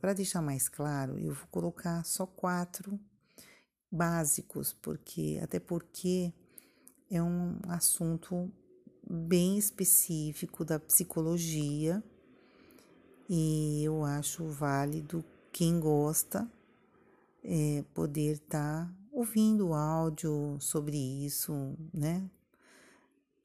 para 0.00 0.14
deixar 0.14 0.40
mais 0.40 0.70
claro, 0.70 1.18
eu 1.18 1.34
vou 1.34 1.46
colocar 1.48 2.02
só 2.04 2.24
quatro 2.26 2.98
básicos, 3.92 4.72
porque 4.72 5.38
até 5.42 5.60
porque 5.60 6.32
é 7.10 7.22
um 7.22 7.60
assunto 7.68 8.50
bem 9.08 9.56
específico 9.58 10.64
da 10.64 10.78
psicologia 10.78 12.02
e 13.28 13.82
eu 13.84 14.04
acho 14.04 14.44
válido 14.46 15.24
quem 15.52 15.80
gosta 15.80 16.50
é, 17.44 17.84
poder 17.94 18.34
estar 18.34 18.86
tá 18.86 18.94
ouvindo 19.12 19.72
áudio 19.72 20.58
sobre 20.60 20.96
isso, 20.96 21.76
né? 21.92 22.28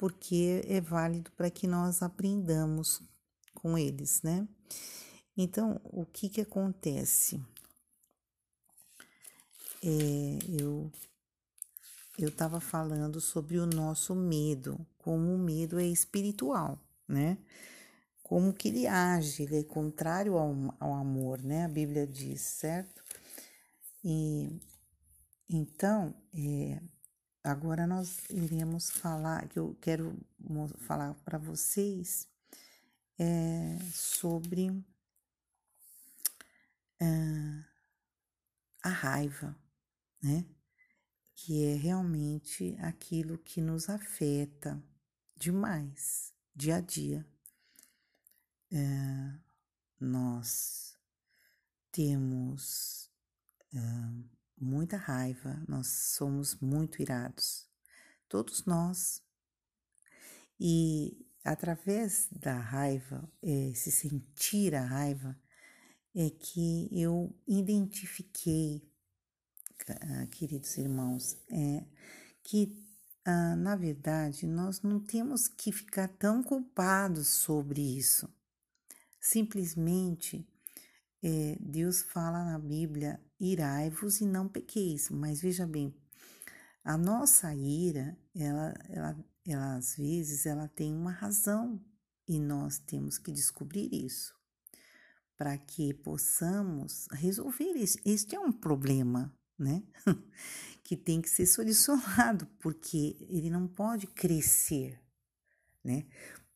porque 0.02 0.64
é 0.66 0.82
válido 0.82 1.32
para 1.34 1.52
que 1.52 1.68
nós 1.68 2.02
aprendamos 2.02 3.04
com 3.54 3.78
eles, 3.78 4.24
né? 4.24 4.48
Então, 5.38 5.80
o 5.84 6.08
que 6.08 6.28
que 6.28 6.42
acontece? 6.42 7.40
É, 9.84 10.40
eu 10.60 10.92
eu 12.18 12.30
estava 12.30 12.60
falando 12.60 13.22
sobre 13.22 13.60
o 13.60 13.68
nosso 13.68 14.16
medo, 14.16 14.84
como 15.02 15.34
o 15.34 15.38
medo 15.38 15.80
é 15.80 15.86
espiritual, 15.86 16.80
né? 17.08 17.38
Como 18.22 18.54
que 18.54 18.70
ele 18.70 18.88
age, 18.88 19.44
ele 19.44 19.60
é 19.60 19.64
contrário 19.64 20.38
ao, 20.38 20.54
ao 20.80 20.94
amor, 20.94 21.42
né? 21.44 21.66
A 21.66 21.68
Bíblia 21.68 22.08
diz, 22.08 22.42
certo? 22.42 23.04
E 24.04 24.60
então, 25.50 26.16
é, 26.34 26.82
agora 27.44 27.86
nós 27.88 28.30
iremos 28.30 28.90
falar, 28.92 29.48
que 29.50 29.60
eu 29.60 29.76
quero 29.82 30.18
falar 30.78 31.14
para 31.26 31.38
vocês 31.38 32.28
é, 33.20 33.78
sobre 33.92 34.70
é, 37.00 37.64
a 38.84 38.90
raiva, 38.90 39.56
né? 40.22 40.46
Que 41.36 41.66
é 41.66 41.76
realmente 41.76 42.78
aquilo 42.80 43.38
que 43.40 43.60
nos 43.62 43.90
afeta 43.90 44.82
demais, 45.42 46.32
dia 46.56 46.76
a 46.76 46.82
dia. 46.82 47.26
É, 48.72 49.40
nós 50.00 50.96
temos 51.92 53.10
é, 53.74 53.78
muita 54.56 54.98
raiva, 54.98 55.66
nós 55.68 55.88
somos 55.88 56.56
muito 56.60 57.02
irados, 57.02 57.68
todos 58.30 58.66
nós. 58.66 59.24
E 60.60 61.26
através 61.44 62.30
da 62.32 62.60
raiva, 62.60 63.28
é, 63.42 63.74
se 63.74 63.92
sentir 63.92 64.76
a 64.76 64.86
raiva, 64.86 65.36
é 66.14 66.30
que 66.30 66.88
eu 66.92 67.36
identifiquei, 67.48 68.88
ah, 69.90 70.28
queridos 70.28 70.78
irmãos, 70.78 71.36
é 71.50 71.84
que 72.44 72.81
ah, 73.26 73.56
na 73.56 73.76
verdade 73.76 74.48
nós 74.48 74.82
não 74.82 75.00
temos 75.00 75.48
que 75.48 75.72
ficar 75.72 76.08
tão 76.08 76.42
culpados 76.44 77.28
sobre 77.28 77.82
isso. 77.82 78.28
Simplesmente 79.20 80.48
é, 81.24 81.56
Deus 81.60 82.02
fala 82.02 82.44
na 82.44 82.58
Bíblia 82.58 83.20
irai-vos 83.40 84.22
e 84.22 84.26
não 84.26 84.48
pequeis. 84.48 85.10
Mas 85.10 85.42
veja 85.42 85.68
bem, 85.68 85.96
a 86.84 86.98
nossa 86.98 87.54
ira, 87.54 88.18
ela, 88.36 88.74
ela, 88.90 89.26
ela 89.46 89.76
às 89.76 89.96
vezes 89.96 90.46
ela 90.46 90.68
tem 90.68 90.94
uma 90.94 91.12
razão 91.12 91.80
e 92.28 92.40
nós 92.40 92.80
temos 92.80 93.18
que 93.18 93.32
descobrir 93.32 93.94
isso 93.94 94.34
para 95.38 95.58
que 95.58 95.94
possamos 95.94 97.08
resolver 97.12 97.74
isso. 97.74 97.98
Este 98.06 98.36
é 98.36 98.40
um 98.40 98.52
problema, 98.52 99.36
né? 99.62 99.84
que 100.84 100.98
tem 100.98 101.22
que 101.22 101.30
ser 101.30 101.46
solucionado, 101.46 102.46
porque 102.60 103.16
ele 103.30 103.50
não 103.50 103.68
pode 103.68 104.08
crescer, 104.08 105.00
né? 105.84 106.06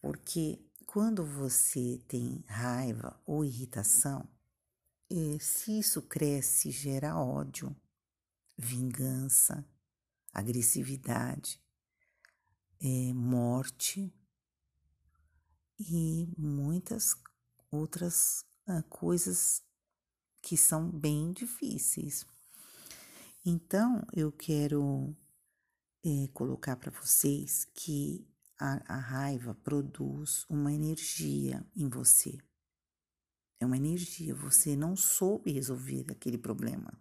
Porque 0.02 0.60
quando 0.86 1.26
você 1.26 2.02
tem 2.08 2.44
raiva 2.48 3.22
ou 3.26 3.46
irritação, 3.46 4.28
e 5.10 5.40
se 5.40 5.80
isso 5.80 6.02
cresce, 6.02 6.72
gera 6.72 7.18
ódio, 7.18 7.76
vingança, 8.58 9.66
agressividade, 10.34 11.62
é, 12.80 13.14
morte 13.14 14.14
e 15.80 16.28
muitas 16.38 17.16
outras 17.72 18.46
ah, 18.68 18.84
coisas 18.84 19.64
que 20.42 20.58
são 20.58 20.90
bem 20.90 21.32
difíceis. 21.32 22.26
Então, 23.48 24.04
eu 24.12 24.32
quero 24.32 25.16
é, 26.04 26.28
colocar 26.34 26.76
para 26.78 26.90
vocês 26.90 27.64
que 27.76 28.28
a, 28.60 28.96
a 28.96 28.98
raiva 28.98 29.54
produz 29.54 30.46
uma 30.50 30.74
energia 30.74 31.64
em 31.76 31.88
você. 31.88 32.40
É 33.60 33.66
uma 33.66 33.78
energia. 33.78 34.34
Você 34.34 34.76
não 34.76 34.96
soube 34.96 35.52
resolver 35.52 36.08
aquele 36.10 36.40
problema. 36.40 36.92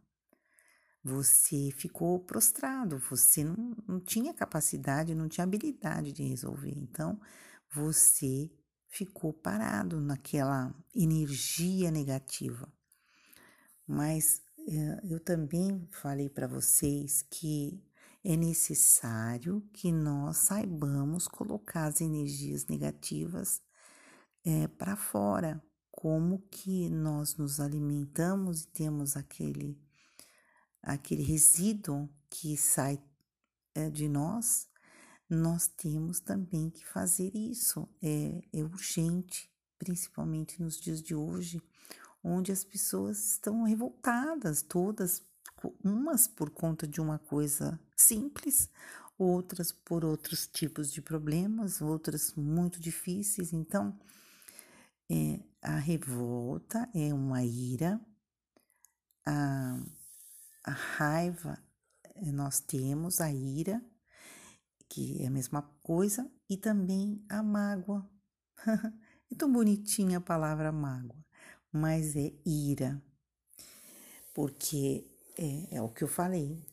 Você 1.03 1.71
ficou 1.73 2.21
prostrado, 2.21 2.99
você 2.99 3.43
não, 3.43 3.75
não 3.89 3.99
tinha 3.99 4.35
capacidade, 4.35 5.15
não 5.15 5.29
tinha 5.29 5.45
habilidade 5.45 6.13
de 6.13 6.25
resolver. 6.25 6.75
Então, 6.77 7.19
você 7.73 8.51
ficou 8.89 9.33
parado 9.33 9.99
naquela 9.99 10.75
energia 10.95 11.91
negativa. 11.91 12.71
Mas 13.87 14.44
eu 15.11 15.21
também 15.21 15.87
falei 15.91 16.29
para 16.29 16.47
vocês 16.47 17.23
que 17.23 17.83
é 18.25 18.37
necessário 18.37 19.61
que 19.73 19.93
nós 19.93 20.39
saibamos 20.39 21.29
colocar 21.29 21.87
as 21.87 22.01
energias 22.01 22.67
negativas 22.67 23.61
é, 24.45 24.67
para 24.67 24.97
fora, 24.97 25.63
como 25.91 26.39
que 26.51 26.89
nós 26.89 27.37
nos 27.37 27.61
alimentamos 27.61 28.63
e 28.63 28.69
temos 28.69 29.17
aquele, 29.17 29.79
aquele 30.83 31.23
resíduo 31.23 32.09
que 32.31 32.57
sai 32.57 32.99
é, 33.75 33.91
de 33.91 34.09
nós, 34.09 34.69
nós 35.29 35.67
temos 35.67 36.21
também 36.21 36.71
que 36.71 36.87
fazer 36.87 37.35
isso. 37.35 37.89
É, 38.03 38.43
é 38.53 38.63
urgente, 38.63 39.51
principalmente 39.79 40.63
nos 40.63 40.81
dias 40.81 41.03
de 41.03 41.15
hoje, 41.15 41.61
onde 42.25 42.51
as 42.51 42.65
pessoas 42.65 43.33
estão 43.33 43.63
revoltadas, 43.65 44.63
todas, 44.63 45.23
umas 45.85 46.27
por 46.27 46.51
conta 46.51 46.87
de 46.87 47.01
uma 47.01 47.19
coisa 47.19 47.79
simples, 47.95 48.71
outras 49.19 49.71
por 49.71 50.05
outros 50.05 50.47
tipos 50.47 50.93
de 50.93 51.03
problemas, 51.03 51.81
outras 51.81 52.35
muito 52.35 52.81
difíceis. 52.81 53.53
Então, 53.53 53.99
é, 55.11 55.41
a 55.63 55.77
revolta 55.77 56.89
é 56.95 57.13
uma 57.13 57.45
ira, 57.45 58.01
a, 59.27 59.79
a 60.65 60.71
raiva 60.71 61.59
é, 62.15 62.33
nós 62.33 62.61
temos, 62.61 63.21
a 63.21 63.31
ira, 63.31 63.83
que 64.89 65.23
é 65.23 65.27
a 65.27 65.31
mesma 65.31 65.63
coisa, 65.83 66.31
e 66.49 66.57
também 66.57 67.25
a 67.29 67.43
mágoa. 67.43 68.09
é 69.31 69.35
tão 69.37 69.53
bonitinha 69.53 70.19
a 70.19 70.21
palavra 70.21 70.71
mágoa, 70.71 71.24
mas 71.75 72.15
é 72.15 72.33
ira, 72.47 73.03
porque 74.33 75.05
é, 75.37 75.75
é 75.75 75.83
o 75.83 75.89
que 75.89 76.05
eu 76.05 76.09
falei, 76.09 76.65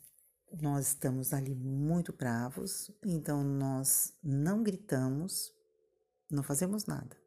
nós 0.62 0.90
estamos 0.90 1.34
ali 1.34 1.56
muito 1.56 2.14
bravos, 2.14 2.92
então 3.04 3.44
nós 3.44 4.14
não 4.24 4.62
gritamos, 4.62 5.52
não 6.30 6.44
fazemos 6.44 6.86
nada. 6.86 7.18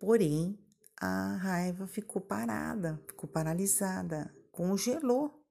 Porém, 0.00 0.58
a 0.98 1.36
raiva 1.36 1.86
ficou 1.86 2.22
parada, 2.22 2.98
ficou 3.06 3.28
paralisada, 3.28 4.34
congelou 4.50 5.44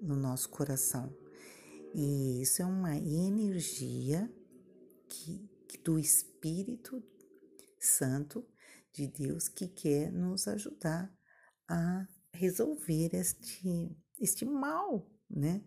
no 0.00 0.16
nosso 0.16 0.48
coração. 0.48 1.14
E 1.94 2.40
isso 2.40 2.62
é 2.62 2.64
uma 2.64 2.96
energia 2.96 4.32
que, 5.06 5.46
que 5.68 5.76
do 5.76 5.98
Espírito 5.98 7.02
Santo 7.78 8.42
de 8.92 9.06
Deus 9.06 9.48
que 9.48 9.66
quer 9.66 10.12
nos 10.12 10.46
ajudar 10.48 11.12
a 11.68 12.06
resolver 12.32 13.14
este, 13.14 13.96
este 14.20 14.44
mal, 14.44 15.06
né? 15.28 15.62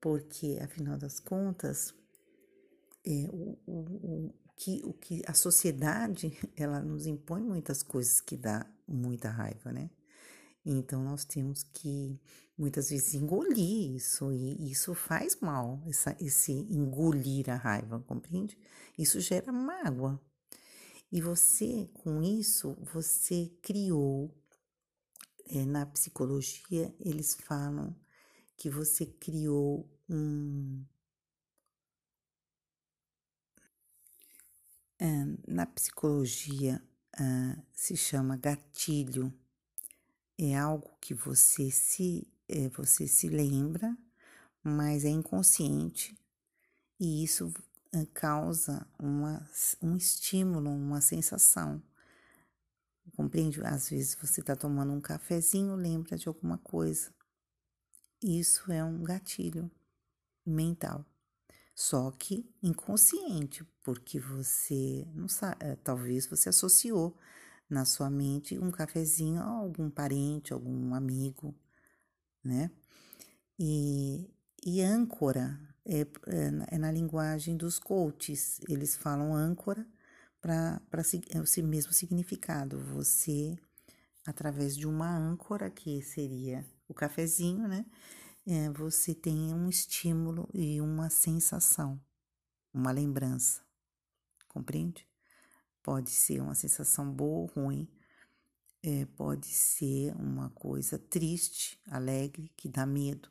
Porque, 0.00 0.58
afinal 0.62 0.98
das 0.98 1.18
contas, 1.18 1.94
é, 3.04 3.28
o, 3.30 3.58
o, 3.66 4.34
que 4.56 4.82
o 4.84 4.92
que 4.92 5.22
a 5.26 5.34
sociedade 5.34 6.32
ela 6.56 6.80
nos 6.80 7.06
impõe 7.06 7.42
muitas 7.42 7.82
coisas 7.82 8.20
que 8.20 8.36
dá 8.36 8.66
muita 8.88 9.30
raiva, 9.30 9.72
né? 9.72 9.90
Então 10.64 11.04
nós 11.04 11.24
temos 11.24 11.62
que 11.62 12.20
muitas 12.58 12.88
vezes 12.90 13.14
engolir 13.14 13.94
isso 13.94 14.32
e 14.32 14.70
isso 14.70 14.94
faz 14.94 15.38
mal, 15.40 15.80
essa, 15.86 16.16
esse 16.20 16.52
engolir 16.52 17.48
a 17.48 17.54
raiva, 17.54 18.00
compreende? 18.00 18.58
Isso 18.98 19.20
gera 19.20 19.52
mágoa. 19.52 20.20
E 21.10 21.20
você, 21.20 21.88
com 21.94 22.22
isso, 22.22 22.76
você 22.92 23.50
criou, 23.62 24.34
é, 25.46 25.64
na 25.64 25.86
psicologia, 25.86 26.94
eles 27.00 27.34
falam 27.34 27.94
que 28.56 28.68
você 28.68 29.06
criou 29.06 29.88
um, 30.08 30.84
na 35.46 35.64
psicologia 35.66 36.82
uh, 37.18 37.62
se 37.72 37.96
chama 37.96 38.36
gatilho. 38.36 39.32
É 40.38 40.56
algo 40.56 40.90
que 41.00 41.14
você 41.14 41.70
se, 41.70 42.26
é, 42.48 42.68
você 42.68 43.06
se 43.06 43.28
lembra, 43.28 43.96
mas 44.62 45.04
é 45.04 45.08
inconsciente, 45.08 46.18
e 47.00 47.24
isso 47.24 47.52
causa 48.12 48.86
uma, 48.98 49.48
um 49.82 49.96
estímulo, 49.96 50.70
uma 50.70 51.00
sensação. 51.00 51.82
compreende? 53.16 53.60
Às 53.64 53.90
vezes 53.90 54.16
você 54.20 54.40
está 54.40 54.54
tomando 54.54 54.92
um 54.92 55.00
cafezinho, 55.00 55.74
lembra 55.74 56.16
de 56.16 56.28
alguma 56.28 56.58
coisa. 56.58 57.14
Isso 58.22 58.70
é 58.72 58.82
um 58.84 59.02
gatilho 59.02 59.70
mental. 60.44 61.04
Só 61.74 62.10
que 62.10 62.48
inconsciente, 62.62 63.64
porque 63.82 64.18
você 64.18 65.06
não 65.14 65.28
sabe, 65.28 65.56
eh, 65.60 65.76
talvez 65.76 66.26
você 66.26 66.48
associou 66.48 67.16
na 67.68 67.84
sua 67.84 68.08
mente 68.08 68.58
um 68.58 68.70
cafezinho 68.70 69.42
a 69.42 69.46
algum 69.46 69.90
parente, 69.90 70.52
algum 70.52 70.94
amigo, 70.94 71.54
né? 72.42 72.70
E, 73.58 74.30
e 74.64 74.82
âncora 74.82 75.58
é, 75.86 76.00
é, 76.00 76.74
é 76.74 76.78
na 76.78 76.90
linguagem 76.90 77.56
dos 77.56 77.78
coaches, 77.78 78.60
eles 78.68 78.96
falam 78.96 79.34
âncora 79.34 79.86
para 80.40 80.80
é 81.30 81.40
o 81.40 81.66
mesmo 81.66 81.92
significado. 81.92 82.78
Você, 82.94 83.56
através 84.26 84.76
de 84.76 84.86
uma 84.86 85.08
âncora, 85.08 85.70
que 85.70 86.02
seria 86.02 86.64
o 86.88 86.94
cafezinho, 86.94 87.66
né? 87.68 87.86
É, 88.46 88.70
você 88.70 89.14
tem 89.14 89.52
um 89.52 89.68
estímulo 89.68 90.48
e 90.54 90.80
uma 90.80 91.10
sensação, 91.10 92.00
uma 92.72 92.92
lembrança, 92.92 93.60
compreende? 94.46 95.06
Pode 95.82 96.10
ser 96.10 96.40
uma 96.40 96.54
sensação 96.54 97.10
boa 97.10 97.40
ou 97.40 97.46
ruim, 97.46 97.88
é, 98.84 99.04
pode 99.16 99.48
ser 99.48 100.14
uma 100.14 100.50
coisa 100.50 100.96
triste, 100.96 101.80
alegre, 101.90 102.52
que 102.56 102.68
dá 102.68 102.86
medo. 102.86 103.28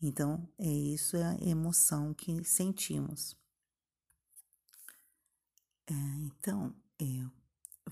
Então, 0.00 0.48
é 0.58 0.68
isso 0.68 1.16
é 1.16 1.24
a 1.24 1.36
emoção 1.40 2.12
que 2.12 2.44
sentimos. 2.44 3.36
É, 5.86 5.94
então, 6.26 6.74
é, 7.00 7.26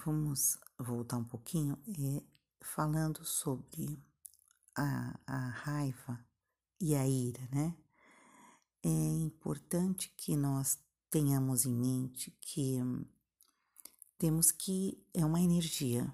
vamos 0.04 0.58
voltar 0.78 1.16
um 1.16 1.24
pouquinho 1.24 1.78
é, 1.88 2.22
falando 2.62 3.24
sobre 3.24 3.98
a, 4.76 5.18
a 5.26 5.48
raiva 5.48 6.24
e 6.80 6.94
a 6.94 7.06
ira, 7.06 7.48
né? 7.52 7.76
É 8.82 8.88
importante 8.88 10.12
que 10.16 10.36
nós 10.36 10.78
tenhamos 11.10 11.64
em 11.64 11.72
mente 11.72 12.30
que 12.40 12.78
temos 14.18 14.50
que 14.50 15.04
é 15.12 15.24
uma 15.24 15.40
energia. 15.40 16.12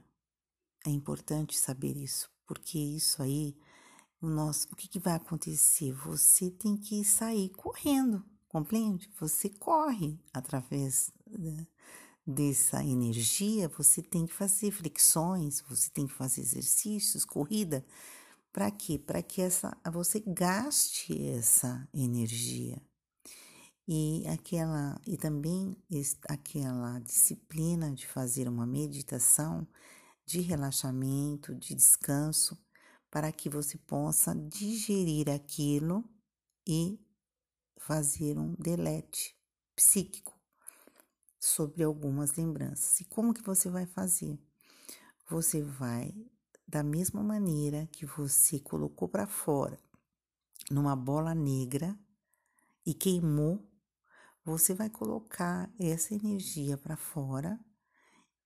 É 0.86 0.90
importante 0.90 1.58
saber 1.58 1.96
isso, 1.96 2.30
porque 2.46 2.78
isso 2.78 3.22
aí, 3.22 3.56
o 4.20 4.28
nosso, 4.28 4.68
o 4.72 4.76
que, 4.76 4.88
que 4.88 4.98
vai 4.98 5.14
acontecer? 5.14 5.92
Você 5.92 6.50
tem 6.50 6.76
que 6.76 7.04
sair 7.04 7.50
correndo 7.50 8.24
compreende? 8.48 9.10
Você 9.20 9.48
corre 9.50 10.18
através 10.32 11.12
né, 11.26 11.66
dessa 12.26 12.82
energia, 12.84 13.68
você 13.68 14.02
tem 14.02 14.26
que 14.26 14.32
fazer 14.32 14.70
flexões, 14.70 15.60
você 15.68 15.90
tem 15.90 16.06
que 16.06 16.14
fazer 16.14 16.40
exercícios, 16.40 17.24
corrida. 17.24 17.84
Para 18.52 18.70
quê? 18.70 18.98
Para 18.98 19.22
que 19.22 19.40
essa, 19.42 19.76
você 19.92 20.20
gaste 20.20 21.22
essa 21.28 21.86
energia. 21.94 22.80
E 23.86 24.26
aquela 24.28 25.00
e 25.06 25.16
também 25.16 25.74
aquela 26.28 26.98
disciplina 27.00 27.90
de 27.92 28.06
fazer 28.06 28.46
uma 28.46 28.66
meditação 28.66 29.66
de 30.26 30.40
relaxamento, 30.40 31.54
de 31.54 31.74
descanso, 31.74 32.58
para 33.10 33.32
que 33.32 33.48
você 33.48 33.78
possa 33.78 34.34
digerir 34.34 35.28
aquilo 35.28 36.04
e 36.66 37.00
fazer 37.78 38.38
um 38.38 38.54
delete 38.58 39.36
psíquico 39.74 40.38
sobre 41.40 41.82
algumas 41.82 42.34
lembranças. 42.34 43.00
E 43.00 43.04
como 43.04 43.32
que 43.32 43.42
você 43.42 43.70
vai 43.70 43.86
fazer? 43.86 44.38
Você 45.28 45.62
vai 45.62 46.14
da 46.66 46.82
mesma 46.82 47.22
maneira 47.22 47.86
que 47.92 48.04
você 48.04 48.60
colocou 48.60 49.08
para 49.08 49.26
fora 49.26 49.78
numa 50.70 50.94
bola 50.94 51.34
negra 51.34 51.98
e 52.84 52.92
queimou, 52.92 53.66
você 54.44 54.74
vai 54.74 54.90
colocar 54.90 55.70
essa 55.78 56.14
energia 56.14 56.76
para 56.76 56.96
fora 56.96 57.58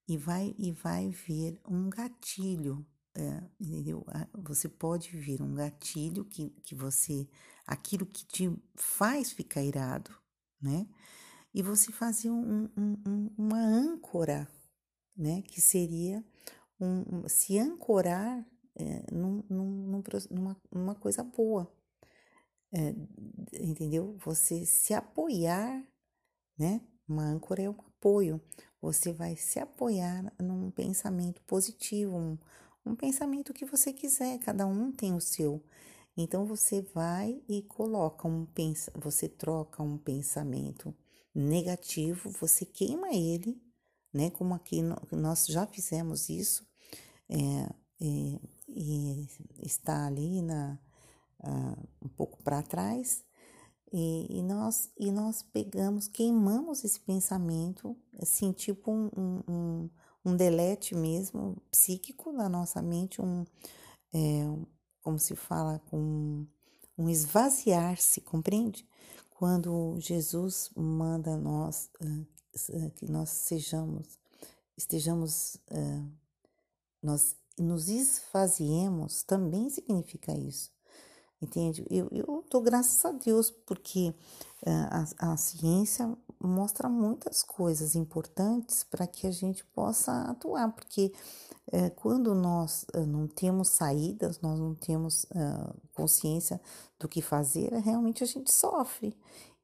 e 0.07 0.17
vai 0.17 0.55
e 0.59 0.73
vai 0.73 1.11
ver 1.11 1.61
um 1.67 1.89
gatilho 1.89 2.87
é, 3.15 3.43
entendeu? 3.61 4.05
Você 4.35 4.69
pode 4.69 5.17
ver 5.17 5.43
um 5.43 5.55
gatilho 5.55 6.25
que, 6.25 6.51
que 6.63 6.75
você, 6.75 7.29
aquilo 7.67 8.07
que 8.07 8.25
te 8.25 8.51
faz 8.75 9.33
ficar 9.33 9.63
irado, 9.63 10.11
né? 10.61 10.87
E 11.55 11.63
você 11.63 11.93
fazer 11.93 12.31
um, 12.31 12.71
um, 12.77 13.03
um, 13.07 13.35
uma 13.37 13.61
âncora, 13.61 14.49
né? 15.17 15.43
Que 15.43 15.61
seria 15.61 16.25
um, 16.81 17.29
se 17.29 17.59
ancorar 17.59 18.47
é, 18.75 19.13
num, 19.13 19.45
num, 19.49 20.03
numa, 20.31 20.57
numa 20.71 20.95
coisa 20.95 21.23
boa, 21.23 21.71
é, 22.73 22.95
entendeu? 23.61 24.17
Você 24.25 24.65
se 24.65 24.95
apoiar, 24.95 25.87
né? 26.59 26.81
Uma 27.07 27.25
âncora 27.25 27.63
é 27.63 27.69
um 27.69 27.79
apoio. 27.79 28.41
Você 28.81 29.13
vai 29.13 29.37
se 29.37 29.59
apoiar 29.61 30.33
num 30.41 30.71
pensamento 30.71 31.43
positivo, 31.43 32.17
um, 32.17 32.39
um 32.85 32.95
pensamento 32.95 33.53
que 33.53 33.64
você 33.64 33.93
quiser, 33.93 34.39
cada 34.39 34.66
um 34.66 34.93
tem 34.93 35.14
o 35.14 35.20
seu. 35.20 35.62
Então 36.16 36.45
você 36.45 36.83
vai 36.83 37.43
e 37.49 37.62
coloca 37.62 38.28
um 38.28 38.47
você 38.97 39.28
troca 39.28 39.83
um 39.83 39.97
pensamento 39.97 40.95
negativo, 41.35 42.30
você 42.30 42.66
queima 42.66 43.14
ele, 43.14 43.61
né? 44.12 44.30
Como 44.30 44.55
aqui 44.55 44.83
nós 45.11 45.47
já 45.47 45.66
fizemos 45.66 46.28
isso, 46.28 46.66
é, 47.28 47.39
é, 48.01 48.41
e 48.68 49.26
está 49.62 50.07
ali 50.07 50.43
na, 50.43 50.78
uh, 51.41 51.89
um 52.03 52.09
pouco 52.09 52.43
para 52.43 52.62
trás, 52.62 53.24
e, 53.93 54.39
e, 54.39 54.43
nós, 54.43 54.91
e 54.99 55.11
nós 55.11 55.43
pegamos, 55.43 56.09
queimamos 56.09 56.83
esse 56.83 57.01
pensamento, 57.01 57.97
assim, 58.20 58.53
tipo 58.53 58.91
um, 58.91 59.43
um 59.47 59.91
delete 60.25 60.95
mesmo 60.95 61.57
psíquico 61.70 62.33
na 62.33 62.49
nossa 62.49 62.81
mente, 62.81 63.20
um, 63.20 63.45
é, 64.12 64.45
como 65.03 65.18
se 65.18 65.35
fala, 65.35 65.81
um, 65.93 66.47
um 66.97 67.09
esvaziar-se, 67.09 68.20
compreende? 68.20 68.87
Quando 69.31 69.97
Jesus 69.99 70.70
manda 70.77 71.37
nós 71.37 71.91
uh, 72.01 72.91
que 72.95 73.11
nós 73.11 73.31
sejamos, 73.31 74.18
estejamos, 74.77 75.57
uh, 75.70 76.09
nós 77.03 77.35
nos 77.59 77.89
esvaziemos, 77.89 79.25
também 79.25 79.68
significa 79.68 80.33
isso. 80.33 80.70
Entende? 81.41 81.85
Eu, 81.91 82.09
eu 82.12 82.45
dou 82.49 82.62
graças 82.62 83.05
a 83.05 83.11
Deus 83.11 83.51
porque 83.51 84.14
a, 84.64 85.33
a 85.33 85.37
ciência 85.37 86.16
mostra 86.43 86.88
muitas 86.88 87.43
coisas 87.43 87.95
importantes 87.95 88.82
para 88.84 89.07
que 89.07 89.26
a 89.26 89.30
gente 89.30 89.64
possa 89.66 90.22
atuar, 90.22 90.72
porque 90.72 91.12
é, 91.70 91.90
quando 91.90 92.34
nós 92.34 92.84
é, 92.93 93.07
não 93.07 93.28
temos 93.28 93.68
saídas, 93.68 94.40
nós 94.40 94.59
não 94.59 94.74
temos 94.74 95.24
é, 95.26 95.74
consciência 95.95 96.61
do 96.99 97.09
que 97.09 97.22
fazer, 97.22 97.72
realmente 97.74 98.24
a 98.24 98.26
gente 98.26 98.53
sofre. 98.53 99.16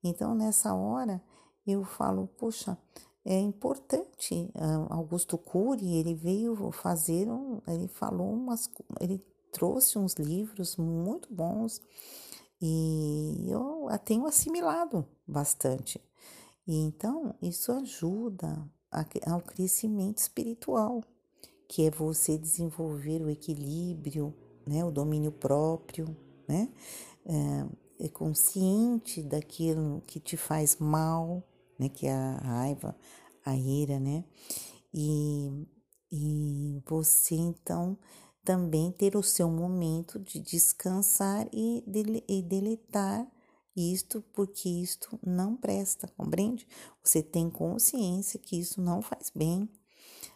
Então, 0.03 0.35
nessa 0.35 0.73
hora, 0.75 1.23
eu 1.67 1.85
falo, 1.85 2.29
poxa, 2.39 2.79
é 3.25 3.39
importante. 3.39 4.51
Augusto 4.89 5.37
Cury, 5.37 5.97
ele 5.97 6.15
veio 6.15 6.71
fazer, 6.73 7.29
um, 7.29 7.61
ele 7.67 7.89
falou 7.89 8.33
umas, 8.33 8.71
ele 9.01 9.19
trouxe 9.53 9.99
uns 9.99 10.15
livros 10.15 10.77
muito 10.77 11.33
bons 11.35 11.81
e 12.61 13.47
eu 13.49 13.87
tenho 14.05 14.27
assimilado 14.27 15.07
bastante. 15.27 16.01
E 16.69 16.77
então 16.77 17.35
isso 17.41 17.73
ajuda 17.73 18.71
ao 19.27 19.41
crescimento 19.41 20.19
espiritual, 20.19 21.03
que 21.67 21.87
é 21.87 21.91
você 21.91 22.37
desenvolver 22.37 23.23
o 23.23 23.31
equilíbrio, 23.31 24.35
né, 24.67 24.85
o 24.85 24.91
domínio 24.91 25.33
próprio, 25.33 26.15
né, 26.47 26.69
é, 27.25 28.05
é 28.05 28.09
consciente 28.11 29.23
daquilo 29.23 30.03
que 30.07 30.21
te 30.21 30.37
faz 30.37 30.77
mal, 30.77 31.43
né, 31.79 31.89
que 31.89 32.07
é 32.07 32.13
a 32.13 32.37
raiva, 32.37 32.95
a 33.47 33.57
ira, 33.57 33.99
né, 33.99 34.23
e, 34.93 35.67
e 36.13 36.83
você 36.87 37.35
então 37.35 37.97
também 38.45 38.93
ter 38.93 39.17
o 39.17 39.23
seu 39.23 39.51
momento 39.51 40.19
de 40.19 40.39
descansar 40.39 41.49
e, 41.51 41.83
dele, 41.87 42.23
e 42.29 42.43
deletar 42.43 43.27
isto 43.79 44.23
porque 44.33 44.69
isto 44.69 45.19
não 45.25 45.57
presta, 45.57 46.09
compreende? 46.17 46.67
Você 47.03 47.23
tem 47.23 47.49
consciência 47.51 48.39
que 48.39 48.59
isso 48.59 48.81
não 48.81 49.01
faz 49.01 49.31
bem 49.35 49.69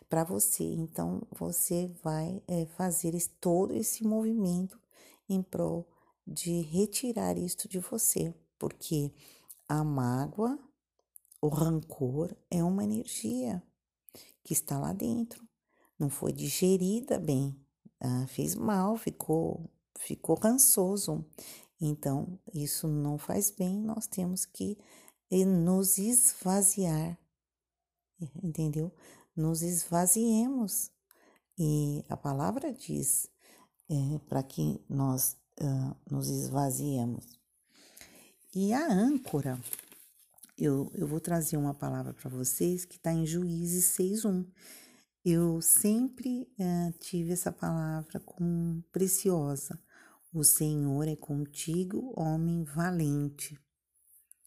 para 0.09 0.25
você, 0.25 0.65
então 0.65 1.23
você 1.31 1.91
vai 2.03 2.43
é, 2.47 2.67
fazer 2.67 3.15
esse, 3.15 3.31
todo 3.31 3.75
esse 3.75 4.05
movimento 4.05 4.79
em 5.29 5.43
prol 5.43 5.89
de 6.27 6.61
retirar 6.61 7.39
isto 7.39 7.69
de 7.69 7.79
você, 7.79 8.35
porque 8.59 9.13
a 9.69 9.83
mágoa, 9.83 10.59
o 11.41 11.49
rancor 11.49 12.37
é 12.51 12.63
uma 12.63 12.85
energia 12.85 13.63
que 14.45 14.53
está 14.53 14.79
lá 14.79 14.93
dentro. 14.93 15.43
não 15.99 16.11
foi 16.11 16.33
digerida 16.33 17.19
bem, 17.19 17.57
ah, 18.01 18.27
fez 18.27 18.55
mal, 18.57 18.97
ficou, 18.97 19.71
ficou 19.97 20.37
cansoso. 20.37 21.25
Então, 21.85 22.39
isso 22.55 22.87
não 22.87 23.19
faz 23.19 23.51
bem, 23.51 23.83
nós 23.83 24.07
temos 24.07 24.45
que 24.47 24.79
eh, 25.33 25.45
nos 25.45 25.99
esvaziar, 25.99 27.19
entendeu? 28.41 28.95
Nos 29.35 29.63
esvaziemos. 29.63 30.93
E 31.59 32.05
a 32.09 32.17
palavra 32.17 32.73
diz 32.73 33.29
é, 33.91 34.19
para 34.29 34.45
que 34.45 34.81
nós 34.89 35.37
uh, 35.61 35.97
nos 36.09 36.29
esvaziemos. 36.29 37.27
E 38.55 38.73
a 38.73 38.87
âncora, 38.87 39.61
eu, 40.57 40.89
eu 40.95 41.07
vou 41.07 41.19
trazer 41.19 41.57
uma 41.57 41.75
palavra 41.75 42.15
para 42.15 42.31
vocês 42.31 42.85
que 42.85 42.97
está 42.97 43.13
em 43.13 43.27
Juízes 43.27 43.87
6.1. 43.99 44.47
Eu 45.25 45.61
sempre 45.61 46.49
uh, 46.59 46.93
tive 47.01 47.33
essa 47.33 47.51
palavra 47.51 48.21
como 48.21 48.83
preciosa. 48.93 49.79
O 50.33 50.43
Senhor 50.43 51.07
é 51.07 51.15
contigo, 51.15 52.15
homem 52.17 52.65
valente. 52.65 53.59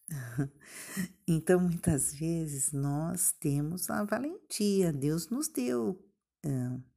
então, 1.28 1.60
muitas 1.60 2.12
vezes 2.12 2.72
nós 2.72 3.32
temos 3.40 3.88
a 3.92 4.04
valentia, 4.04 4.92
Deus 4.92 5.30
nos 5.30 5.48
deu 5.48 6.04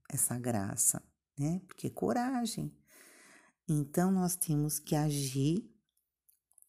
essa 0.09 0.39
graça, 0.39 1.03
né? 1.39 1.61
Porque 1.67 1.89
é 1.89 1.91
coragem. 1.91 2.75
Então, 3.69 4.11
nós 4.11 4.37
temos 4.37 4.79
que 4.79 4.97
agir 4.97 5.71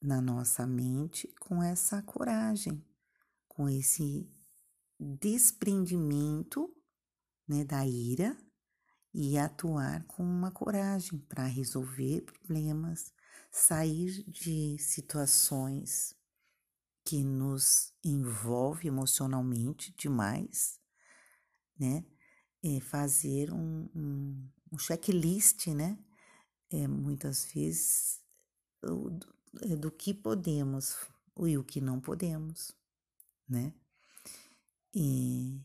na 0.01 0.19
nossa 0.19 0.67
mente 0.67 1.33
com 1.39 1.63
essa 1.63 2.01
coragem, 2.01 2.85
com 3.47 3.69
esse 3.69 4.29
desprendimento 4.99 6.69
né, 7.47 7.63
da 7.63 7.85
ira 7.85 8.37
e 9.13 9.37
atuar 9.37 10.03
com 10.05 10.23
uma 10.23 10.51
coragem 10.51 11.19
para 11.19 11.45
resolver 11.45 12.21
problemas, 12.21 13.11
sair 13.51 14.23
de 14.27 14.77
situações 14.77 16.15
que 17.03 17.23
nos 17.23 17.91
envolve 18.03 18.87
emocionalmente 18.87 19.93
demais, 19.97 20.79
né? 21.77 22.05
É 22.61 22.79
fazer 22.81 23.51
um, 23.51 23.89
um, 23.95 24.49
um 24.71 24.77
checklist, 24.77 25.67
né? 25.67 25.97
É, 26.69 26.87
muitas 26.87 27.45
vezes 27.45 28.21
do, 28.81 29.19
é, 29.63 29.75
do 29.75 29.89
que 29.89 30.13
podemos 30.13 30.95
e 31.47 31.57
o 31.57 31.63
que 31.63 31.81
não 31.81 31.99
podemos, 31.99 32.75
né? 33.47 33.73
E 34.93 35.59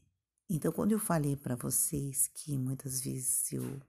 então, 0.48 0.70
quando 0.70 0.92
eu 0.92 0.98
falei 0.98 1.36
para 1.36 1.56
vocês 1.56 2.28
que 2.28 2.58
muitas 2.58 3.00
vezes 3.00 3.50
eu, 3.52 3.80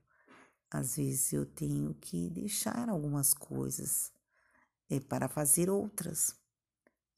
às 0.70 0.96
vezes 0.96 1.32
eu 1.32 1.44
tenho 1.44 1.94
que 1.94 2.30
deixar 2.30 2.88
algumas 2.88 3.34
coisas 3.34 4.10
é, 4.88 4.98
para 4.98 5.28
fazer 5.28 5.68
outras, 5.68 6.34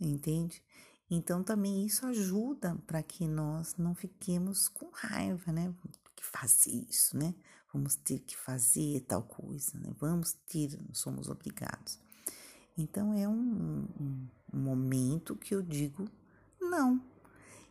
entende? 0.00 0.62
Então, 1.08 1.42
também 1.42 1.86
isso 1.86 2.04
ajuda 2.06 2.76
para 2.86 3.02
que 3.02 3.28
nós 3.28 3.76
não 3.76 3.94
fiquemos 3.94 4.68
com 4.68 4.90
raiva, 4.92 5.52
né? 5.52 5.72
Que 6.16 6.24
fazer 6.24 6.72
isso, 6.90 7.16
né? 7.16 7.32
Vamos 7.72 7.94
ter 7.94 8.18
que 8.18 8.36
fazer 8.36 9.00
tal 9.02 9.22
coisa, 9.22 9.78
né? 9.78 9.94
Vamos 9.98 10.32
ter, 10.46 10.76
somos 10.92 11.28
obrigados. 11.28 11.98
Então, 12.76 13.14
é 13.14 13.26
um, 13.28 13.86
um, 14.00 14.28
um 14.52 14.58
momento 14.58 15.36
que 15.36 15.54
eu 15.54 15.62
digo 15.62 16.10
não 16.60 17.00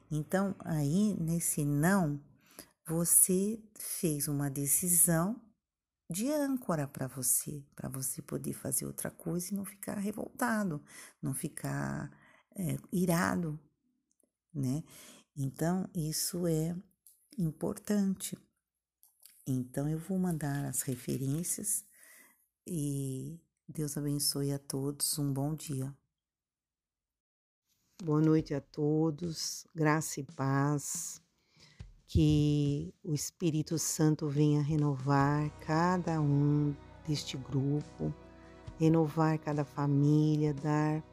então, 0.10 0.56
aí 0.60 1.14
nesse 1.20 1.66
não, 1.66 2.22
você 2.86 3.62
fez 3.78 4.28
uma 4.28 4.50
decisão 4.50 5.42
de 6.10 6.32
âncora 6.32 6.88
para 6.88 7.08
você, 7.08 7.66
para 7.76 7.90
você 7.90 8.22
poder 8.22 8.54
fazer 8.54 8.86
outra 8.86 9.12
coisa 9.12 9.52
e 9.52 9.56
não 9.56 9.66
ficar 9.66 9.96
revoltado, 9.96 10.82
não 11.22 11.34
ficar 11.34 12.10
é, 12.56 12.78
irado, 12.92 13.60
né? 14.54 14.84
Então, 15.36 15.90
isso 15.94 16.48
é 16.48 16.76
importante. 17.38 18.38
Então, 19.46 19.88
eu 19.90 20.00
vou 20.00 20.18
mandar 20.18 20.66
as 20.66 20.82
referências 20.82 21.86
e 22.66 23.40
Deus 23.68 23.98
abençoe 23.98 24.52
a 24.54 24.60
todos. 24.60 25.20
Um 25.20 25.32
bom 25.32 25.54
dia. 25.54 25.94
Boa 28.04 28.22
noite 28.22 28.54
a 28.54 28.62
todos, 28.62 29.66
graça 29.74 30.20
e 30.20 30.24
paz. 30.24 31.20
Que 32.06 32.94
o 33.04 33.12
Espírito 33.12 33.80
Santo 33.80 34.30
venha 34.30 34.62
renovar 34.62 35.50
cada 35.62 36.22
um 36.22 36.76
deste 37.08 37.36
grupo, 37.36 38.14
renovar 38.80 39.40
cada 39.40 39.66
família, 39.66 40.54
dar 40.54 41.04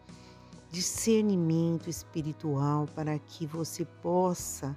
discernimento 0.71 1.89
espiritual 1.89 2.87
para 2.95 3.19
que 3.19 3.47
você 3.47 3.87
possa 4.03 4.77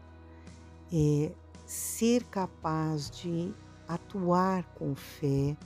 é, 0.94 1.34
ser 1.66 2.24
capaz 2.24 3.12
de 3.12 3.54
atuar 3.86 4.64
com 4.76 4.96
fé 4.96 5.58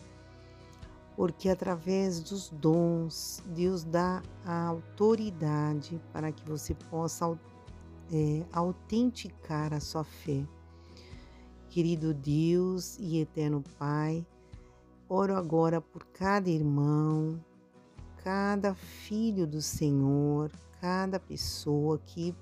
porque 1.16 1.50
através 1.50 2.20
dos 2.22 2.50
dons 2.50 3.44
Deus 3.48 3.84
dá 3.84 4.22
a 4.46 4.68
autoridade 4.68 6.02
para 6.12 6.32
que 6.32 6.48
você 6.48 6.74
possa 6.90 7.38
é, 8.12 8.44
autenticar 8.52 9.74
a 9.74 9.80
sua 9.80 10.04
fé. 10.04 10.46
Querido 11.70 12.14
Deus 12.14 12.98
e 13.00 13.20
eterno 13.20 13.64
Pai, 13.78 14.26
oro 15.08 15.36
agora 15.36 15.80
por 15.80 16.06
cada 16.08 16.50
irmão, 16.50 17.40
cada 18.24 18.76
filho 18.76 19.48
do 19.48 19.62
Senhor, 19.62 20.52
cada 20.82 21.20
pessoa 21.20 21.98
que, 22.00 22.36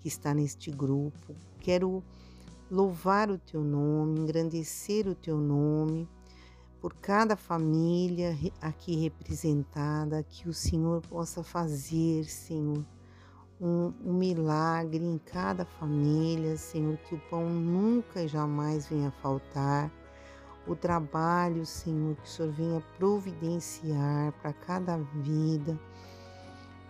que 0.00 0.08
está 0.08 0.34
neste 0.34 0.70
grupo. 0.70 1.34
Quero 1.60 2.02
louvar 2.70 3.30
o 3.30 3.38
teu 3.38 3.62
nome, 3.62 4.20
engrandecer 4.20 5.06
o 5.06 5.14
teu 5.14 5.38
nome 5.38 6.08
por 6.80 6.94
cada 6.94 7.36
família 7.36 8.36
aqui 8.60 8.96
representada, 8.96 10.22
que 10.22 10.48
o 10.48 10.54
Senhor 10.54 11.02
possa 11.02 11.42
fazer, 11.42 12.24
Senhor, 12.24 12.82
um, 13.60 13.92
um, 14.02 14.14
milagre 14.14 15.04
em 15.04 15.18
cada 15.18 15.66
família, 15.66 16.56
Senhor, 16.56 16.96
que 16.96 17.14
o 17.14 17.20
pão 17.28 17.50
nunca 17.50 18.22
e 18.22 18.28
jamais 18.28 18.86
venha 18.86 19.10
faltar. 19.10 19.90
O 20.66 20.74
trabalho, 20.74 21.66
Senhor, 21.66 22.16
que 22.16 22.24
o 22.24 22.28
Senhor 22.28 22.52
venha 22.52 22.80
providenciar 22.96 24.32
para 24.40 24.54
cada 24.54 24.96
vida. 24.96 25.78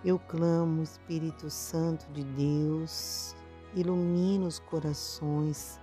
Eu 0.05 0.19
clamo, 0.19 0.83
Espírito 0.83 1.51
Santo 1.51 2.07
de 2.13 2.23
Deus, 2.23 3.35
ilumina 3.75 4.47
os 4.47 4.61
corações, 4.61 5.81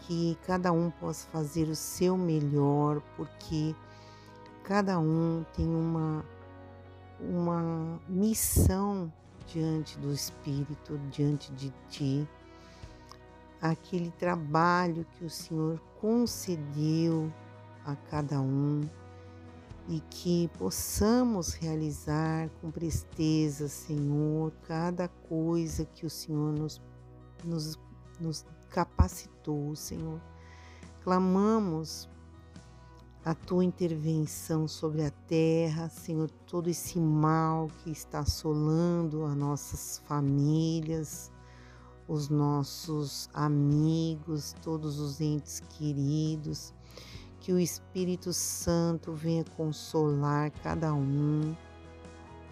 que 0.00 0.38
cada 0.46 0.72
um 0.72 0.90
possa 0.90 1.26
fazer 1.28 1.68
o 1.68 1.76
seu 1.76 2.16
melhor, 2.16 3.02
porque 3.16 3.74
cada 4.62 4.98
um 4.98 5.44
tem 5.54 5.66
uma, 5.66 6.24
uma 7.20 8.00
missão 8.08 9.12
diante 9.46 9.98
do 9.98 10.12
Espírito, 10.12 10.98
diante 11.10 11.52
de 11.52 11.72
Ti. 11.88 12.28
Aquele 13.60 14.10
trabalho 14.12 15.06
que 15.12 15.24
o 15.24 15.30
Senhor 15.30 15.80
concedeu 16.00 17.32
a 17.84 17.96
cada 17.96 18.40
um 18.40 18.82
e 19.88 20.00
que 20.10 20.50
possamos 20.58 21.54
realizar 21.54 22.50
com 22.60 22.70
presteza, 22.70 23.68
Senhor, 23.68 24.52
cada 24.66 25.08
coisa 25.08 25.84
que 25.84 26.04
o 26.04 26.10
Senhor 26.10 26.52
nos, 26.52 26.82
nos, 27.44 27.78
nos 28.20 28.44
capacitou, 28.70 29.74
Senhor. 29.74 30.20
Clamamos 31.02 32.08
a 33.24 33.34
tua 33.34 33.64
intervenção 33.64 34.68
sobre 34.68 35.04
a 35.04 35.10
terra, 35.10 35.88
Senhor, 35.88 36.30
todo 36.46 36.70
esse 36.70 37.00
mal 37.00 37.68
que 37.82 37.90
está 37.90 38.20
assolando 38.20 39.24
as 39.24 39.34
nossas 39.34 39.98
famílias, 40.06 41.32
os 42.06 42.28
nossos 42.28 43.28
amigos, 43.34 44.54
todos 44.62 45.00
os 45.00 45.20
entes 45.20 45.60
queridos, 45.70 46.72
que 47.40 47.52
o 47.52 47.58
Espírito 47.58 48.32
Santo 48.32 49.12
venha 49.12 49.44
consolar 49.56 50.52
cada 50.62 50.94
um. 50.94 51.52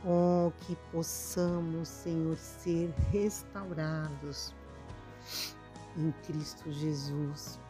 Oh, 0.05 0.53
que 0.61 0.77
possamos, 0.91 1.89
Senhor, 1.89 2.37
ser 2.37 2.93
restaurados 3.13 4.53
em 5.97 6.13
Cristo 6.27 6.71
Jesus, 6.73 7.61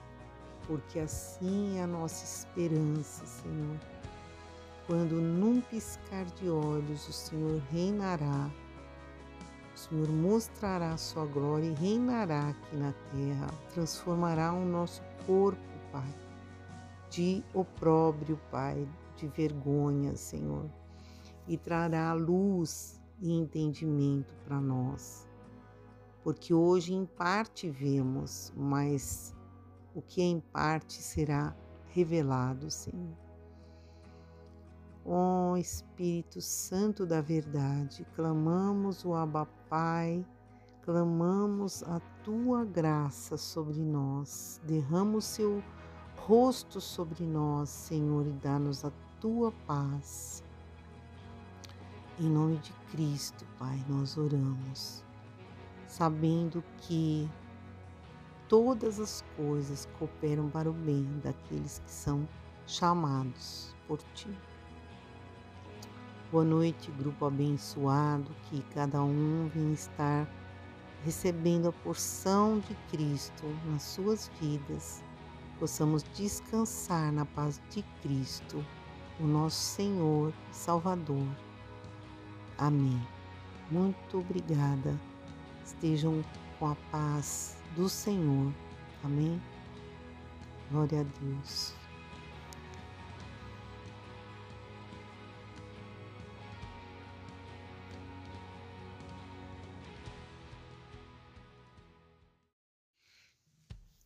porque 0.67 0.99
assim 0.99 1.79
é 1.79 1.83
a 1.83 1.87
nossa 1.87 2.25
esperança, 2.25 3.25
Senhor. 3.27 3.79
Quando 4.87 5.15
num 5.21 5.61
piscar 5.63 6.27
de 6.27 6.49
olhos 6.49 7.09
o 7.09 7.13
Senhor 7.13 7.59
reinará 7.73 8.51
O 9.75 9.79
Senhor 9.79 10.09
mostrará 10.11 10.93
a 10.93 10.99
sua 10.99 11.25
glória 11.25 11.67
e 11.67 11.75
reinará 11.75 12.51
aqui 12.51 12.77
na 12.77 12.93
terra, 13.11 13.47
transformará 13.73 14.53
o 14.53 14.65
nosso 14.65 15.03
corpo, 15.27 15.61
Pai, 15.91 16.15
de 17.09 17.43
opróbrio, 17.55 18.39
Pai, 18.51 18.87
de 19.17 19.27
vergonha, 19.29 20.17
Senhor, 20.17 20.69
e 21.49 21.57
trará 21.57 22.13
luz 22.13 23.01
e 23.21 23.33
entendimento 23.33 24.35
para 24.45 24.61
nós. 24.61 25.27
Porque 26.25 26.55
hoje 26.55 26.95
em 26.95 27.05
parte 27.05 27.69
vemos, 27.69 28.51
mas 28.57 29.35
o 29.95 30.01
que 30.01 30.23
é 30.23 30.25
em 30.25 30.41
parte 30.41 30.95
será 30.95 31.55
revelado, 31.91 32.71
Senhor. 32.71 33.15
Ó 35.05 35.53
oh, 35.53 35.57
Espírito 35.59 36.41
Santo 36.41 37.05
da 37.05 37.21
verdade, 37.21 38.07
clamamos 38.17 39.05
o 39.05 39.13
Abba 39.13 39.47
Pai, 39.69 40.27
clamamos 40.81 41.83
a 41.83 42.01
tua 42.25 42.65
graça 42.65 43.37
sobre 43.37 43.81
nós. 43.81 44.59
Derrama 44.65 45.19
o 45.19 45.23
seu 45.23 45.63
rosto 46.17 46.81
sobre 46.81 47.27
nós, 47.27 47.69
Senhor, 47.69 48.27
e 48.27 48.33
dá-nos 48.33 48.83
a 48.83 48.91
tua 49.21 49.53
paz. 49.67 50.43
Em 52.19 52.31
nome 52.31 52.57
de 52.57 52.73
Cristo, 52.91 53.45
Pai, 53.59 53.79
nós 53.89 54.17
oramos, 54.17 55.05
sabendo 55.97 56.65
que 56.79 57.31
todas 58.49 58.99
as 58.99 59.25
coisas 59.37 59.89
cooperam 59.97 60.51
para 60.51 60.69
o 60.69 60.73
bem 60.73 61.07
daqueles 61.23 61.79
que 61.79 61.91
são 61.91 62.29
chamados 62.67 63.73
por 63.87 64.01
Ti. 64.13 64.29
Boa 66.33 66.45
noite, 66.45 66.91
grupo 66.99 67.27
abençoado, 67.27 68.29
que 68.51 68.61
cada 68.75 69.01
um 69.05 69.49
vem 69.55 69.73
estar 69.73 70.29
recebendo 71.05 71.69
a 71.69 71.73
porção 71.73 72.59
de 72.59 72.75
Cristo 72.91 73.45
nas 73.71 73.85
suas 73.85 74.29
vidas, 74.41 75.01
possamos 75.61 76.03
descansar 76.13 77.13
na 77.13 77.25
paz 77.25 77.63
de 77.71 77.85
Cristo, 78.03 78.67
o 79.21 79.25
nosso 79.25 79.77
Senhor 79.77 80.33
e 80.51 80.57
Salvador. 80.57 81.29
Amém. 82.59 83.01
Muito 83.71 84.19
obrigada. 84.19 85.14
Estejam 85.65 86.23
com 86.59 86.67
a 86.67 86.77
paz 86.91 87.57
do 87.75 87.89
Senhor. 87.89 88.53
Amém. 89.03 89.41
Glória 90.71 91.01
a 91.01 91.05
Deus. 91.05 91.75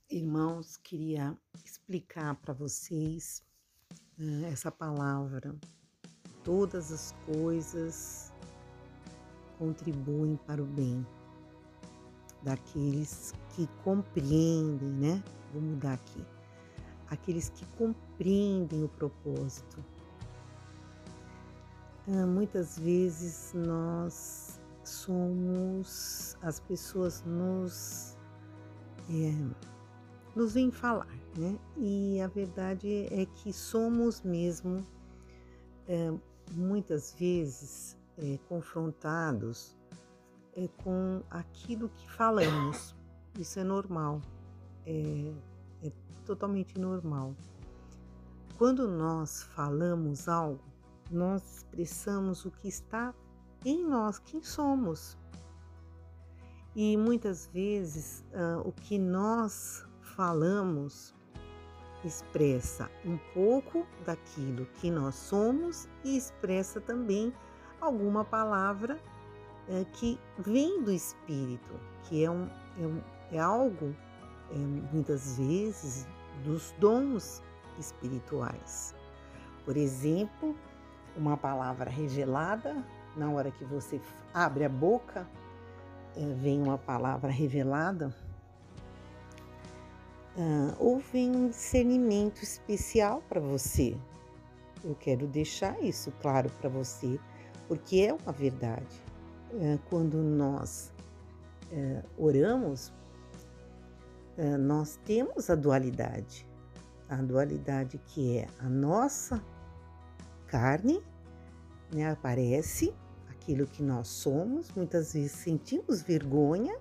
Irmãos, 0.09 0.77
queria 0.77 1.37
explicar 1.65 2.35
para 2.37 2.55
vocês 2.55 3.43
uh, 4.19 4.45
essa 4.47 4.71
palavra. 4.71 5.55
Todas 6.45 6.93
as 6.93 7.13
coisas 7.27 8.33
contribuem 9.59 10.37
para 10.47 10.63
o 10.63 10.67
bem 10.67 11.07
daqueles 12.43 13.35
que 13.51 13.67
compreendem, 13.83 14.89
né? 14.89 15.23
Vou 15.53 15.63
mudar 15.63 15.95
aqui. 15.95 16.25
Aqueles 17.09 17.49
que 17.51 17.65
compreendem 17.77 18.85
o 18.85 18.89
propósito. 18.89 19.85
Uh, 22.07 22.27
muitas 22.27 22.79
vezes 22.79 23.53
nós 23.55 24.61
somos, 24.85 26.37
as 26.43 26.61
pessoas 26.61 27.23
nos. 27.25 28.17
É, 29.11 29.69
nos 30.35 30.55
vem 30.55 30.71
falar, 30.71 31.09
né? 31.37 31.59
E 31.77 32.21
a 32.21 32.29
verdade 32.29 33.07
é 33.11 33.27
que 33.27 33.53
somos 33.53 34.23
mesmo 34.23 34.85
é, 35.87 36.13
muitas 36.53 37.15
vezes 37.15 37.97
é, 38.19 38.39
confrontados 38.49 39.78
é, 40.59 40.69
com 40.83 41.23
aquilo 41.31 41.89
que 41.89 42.11
falamos. 42.11 42.95
Isso 43.39 43.61
é 43.61 43.65
normal, 43.65 44.21
é, 44.85 45.33
é 45.85 45.93
totalmente 46.27 46.79
normal. 46.79 47.33
Quando 48.57 48.89
nós 48.89 49.45
falamos 49.55 50.29
algo, 50.29 50.61
nós 51.13 51.59
expressamos 51.59 52.45
o 52.45 52.51
que 52.51 52.67
está 52.67 53.15
em 53.65 53.87
nós, 53.87 54.19
quem 54.19 54.43
somos. 54.43 55.17
E 56.75 56.97
muitas 56.97 57.47
vezes 57.47 58.25
uh, 58.33 58.69
o 58.69 58.73
que 58.73 58.99
nós 58.99 59.87
falamos 60.17 61.15
expressa 62.05 62.91
um 63.05 63.17
pouco 63.33 63.87
daquilo 64.05 64.67
que 64.81 64.91
nós 64.91 65.15
somos 65.15 65.89
e 66.05 66.17
expressa 66.17 66.81
também 66.81 67.33
alguma 67.81 68.25
palavra 68.25 68.99
é, 69.69 69.85
que 69.93 70.19
vem 70.39 70.83
do 70.83 70.93
Espírito, 70.93 71.75
que 72.05 72.25
é, 72.25 72.31
um, 72.31 72.49
é, 72.81 72.87
um, 72.87 73.01
é 73.33 73.39
algo, 73.39 73.95
é, 74.51 74.57
muitas 74.93 75.39
vezes, 75.39 76.07
dos 76.45 76.75
dons 76.79 77.43
espirituais. 77.79 78.95
Por 79.65 79.77
exemplo, 79.77 80.57
uma 81.17 81.37
palavra 81.37 81.91
revelada, 81.91 82.85
na 83.17 83.31
hora 83.31 83.51
que 83.51 83.65
você 83.65 84.01
abre 84.33 84.65
a 84.65 84.69
boca, 84.69 85.29
é, 86.17 86.35
vem 86.35 86.63
uma 86.63 86.79
palavra 86.79 87.31
revelada 87.31 88.15
ah, 90.41 90.73
houve 90.79 91.29
um 91.29 91.49
discernimento 91.49 92.45
especial 92.45 93.21
para 93.29 93.41
você. 93.41 93.97
Eu 94.85 94.95
quero 94.95 95.27
deixar 95.27 95.83
isso 95.83 96.13
claro 96.23 96.49
para 96.61 96.71
você, 96.71 97.19
porque 97.67 98.03
é 98.03 98.15
uma 98.15 98.31
verdade. 98.31 99.03
Ah, 99.55 99.79
quando 99.89 100.17
nós 100.19 100.93
ah, 101.73 102.03
oramos, 102.17 102.93
ah, 104.39 104.59
nós 104.59 104.99
temos 105.05 105.51
a 105.51 105.55
dualidade. 105.55 106.47
A 107.09 107.17
dualidade 107.17 107.99
que 108.07 108.39
é 108.39 108.49
a 108.59 108.69
nossa 108.69 109.43
carne, 110.47 111.03
né, 111.93 112.11
aparece 112.11 112.95
aquilo 113.31 113.67
que 113.67 113.83
nós 113.83 114.09
somos, 114.09 114.71
muitas 114.73 115.15
vezes 115.15 115.33
sentimos 115.33 116.03
vergonha 116.03 116.77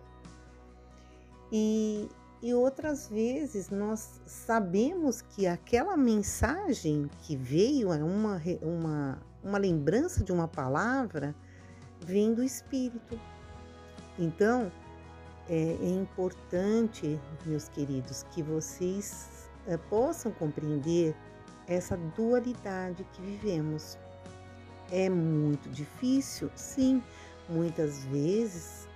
e 1.50 2.10
e 2.42 2.54
outras 2.54 3.08
vezes 3.08 3.70
nós 3.70 4.22
sabemos 4.28 5.22
que 5.22 5.48
aquela 5.48 5.98
mensagem 5.98 7.10
que 7.24 7.36
veio 7.36 7.92
é 7.92 8.04
uma, 8.04 8.40
uma, 8.62 9.20
uma 9.44 9.58
lembrança 9.58 10.24
de 10.24 10.32
uma 10.32 10.48
palavra, 10.48 11.36
vem 12.02 12.34
do 12.34 12.44
Espírito. 12.44 13.20
Então, 14.18 14.72
é, 15.50 15.78
é 15.82 15.90
importante, 15.90 17.20
meus 17.46 17.70
queridos, 17.70 18.24
que 18.32 18.42
vocês 18.42 19.50
é, 19.66 19.78
possam 19.78 20.32
compreender 20.32 21.16
essa 21.68 21.98
dualidade 22.16 23.06
que 23.14 23.22
vivemos. 23.22 23.98
É 24.92 25.10
muito 25.10 25.70
difícil? 25.70 26.50
Sim, 26.56 27.04
muitas 27.50 28.04
vezes 28.06 28.88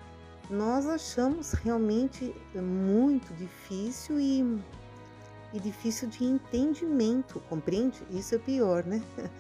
nós 0.52 0.86
achamos 0.86 1.54
realmente 1.54 2.36
muito 2.54 3.34
difícil 3.36 4.20
e, 4.20 4.60
e 5.54 5.60
difícil 5.60 6.10
de 6.10 6.26
entendimento, 6.26 7.40
compreende? 7.50 8.04
Isso 8.10 8.36
é 8.36 8.38
pior, 8.38 8.84
né? 8.84 9.02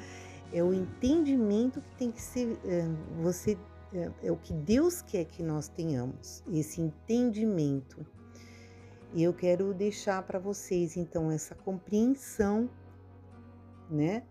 É 0.54 0.64
o 0.64 0.74
entendimento 0.74 1.82
que 1.82 1.96
tem 1.96 2.12
que 2.12 2.22
ser 2.22 2.60
é, 2.66 2.86
você 3.22 3.58
é, 3.94 4.12
é 4.24 4.32
o 4.32 4.38
que 4.38 4.54
Deus 4.54 5.02
quer 5.02 5.26
que 5.26 5.42
nós 5.42 5.68
tenhamos, 5.68 6.44
esse 6.52 6.82
entendimento. 6.82 8.06
E 9.14 9.24
eu 9.24 9.34
quero 9.34 9.74
deixar 9.74 10.24
para 10.24 10.40
vocês 10.40 10.96
então 10.96 11.32
essa 11.32 11.56
compreensão, 11.56 12.70
né, 13.90 14.24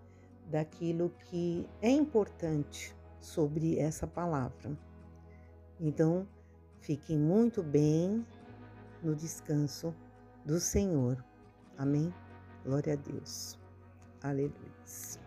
daquilo 0.50 1.12
que 1.26 1.66
é 1.82 1.90
importante 1.90 2.94
sobre 3.20 3.78
essa 3.78 4.06
palavra. 4.06 4.76
Então, 5.78 6.26
Fiquem 6.80 7.18
muito 7.18 7.62
bem 7.62 8.26
no 9.02 9.14
descanso 9.14 9.94
do 10.44 10.58
Senhor. 10.58 11.22
Amém? 11.76 12.12
Glória 12.64 12.94
a 12.94 12.96
Deus. 12.96 13.58
Aleluia. 14.22 15.19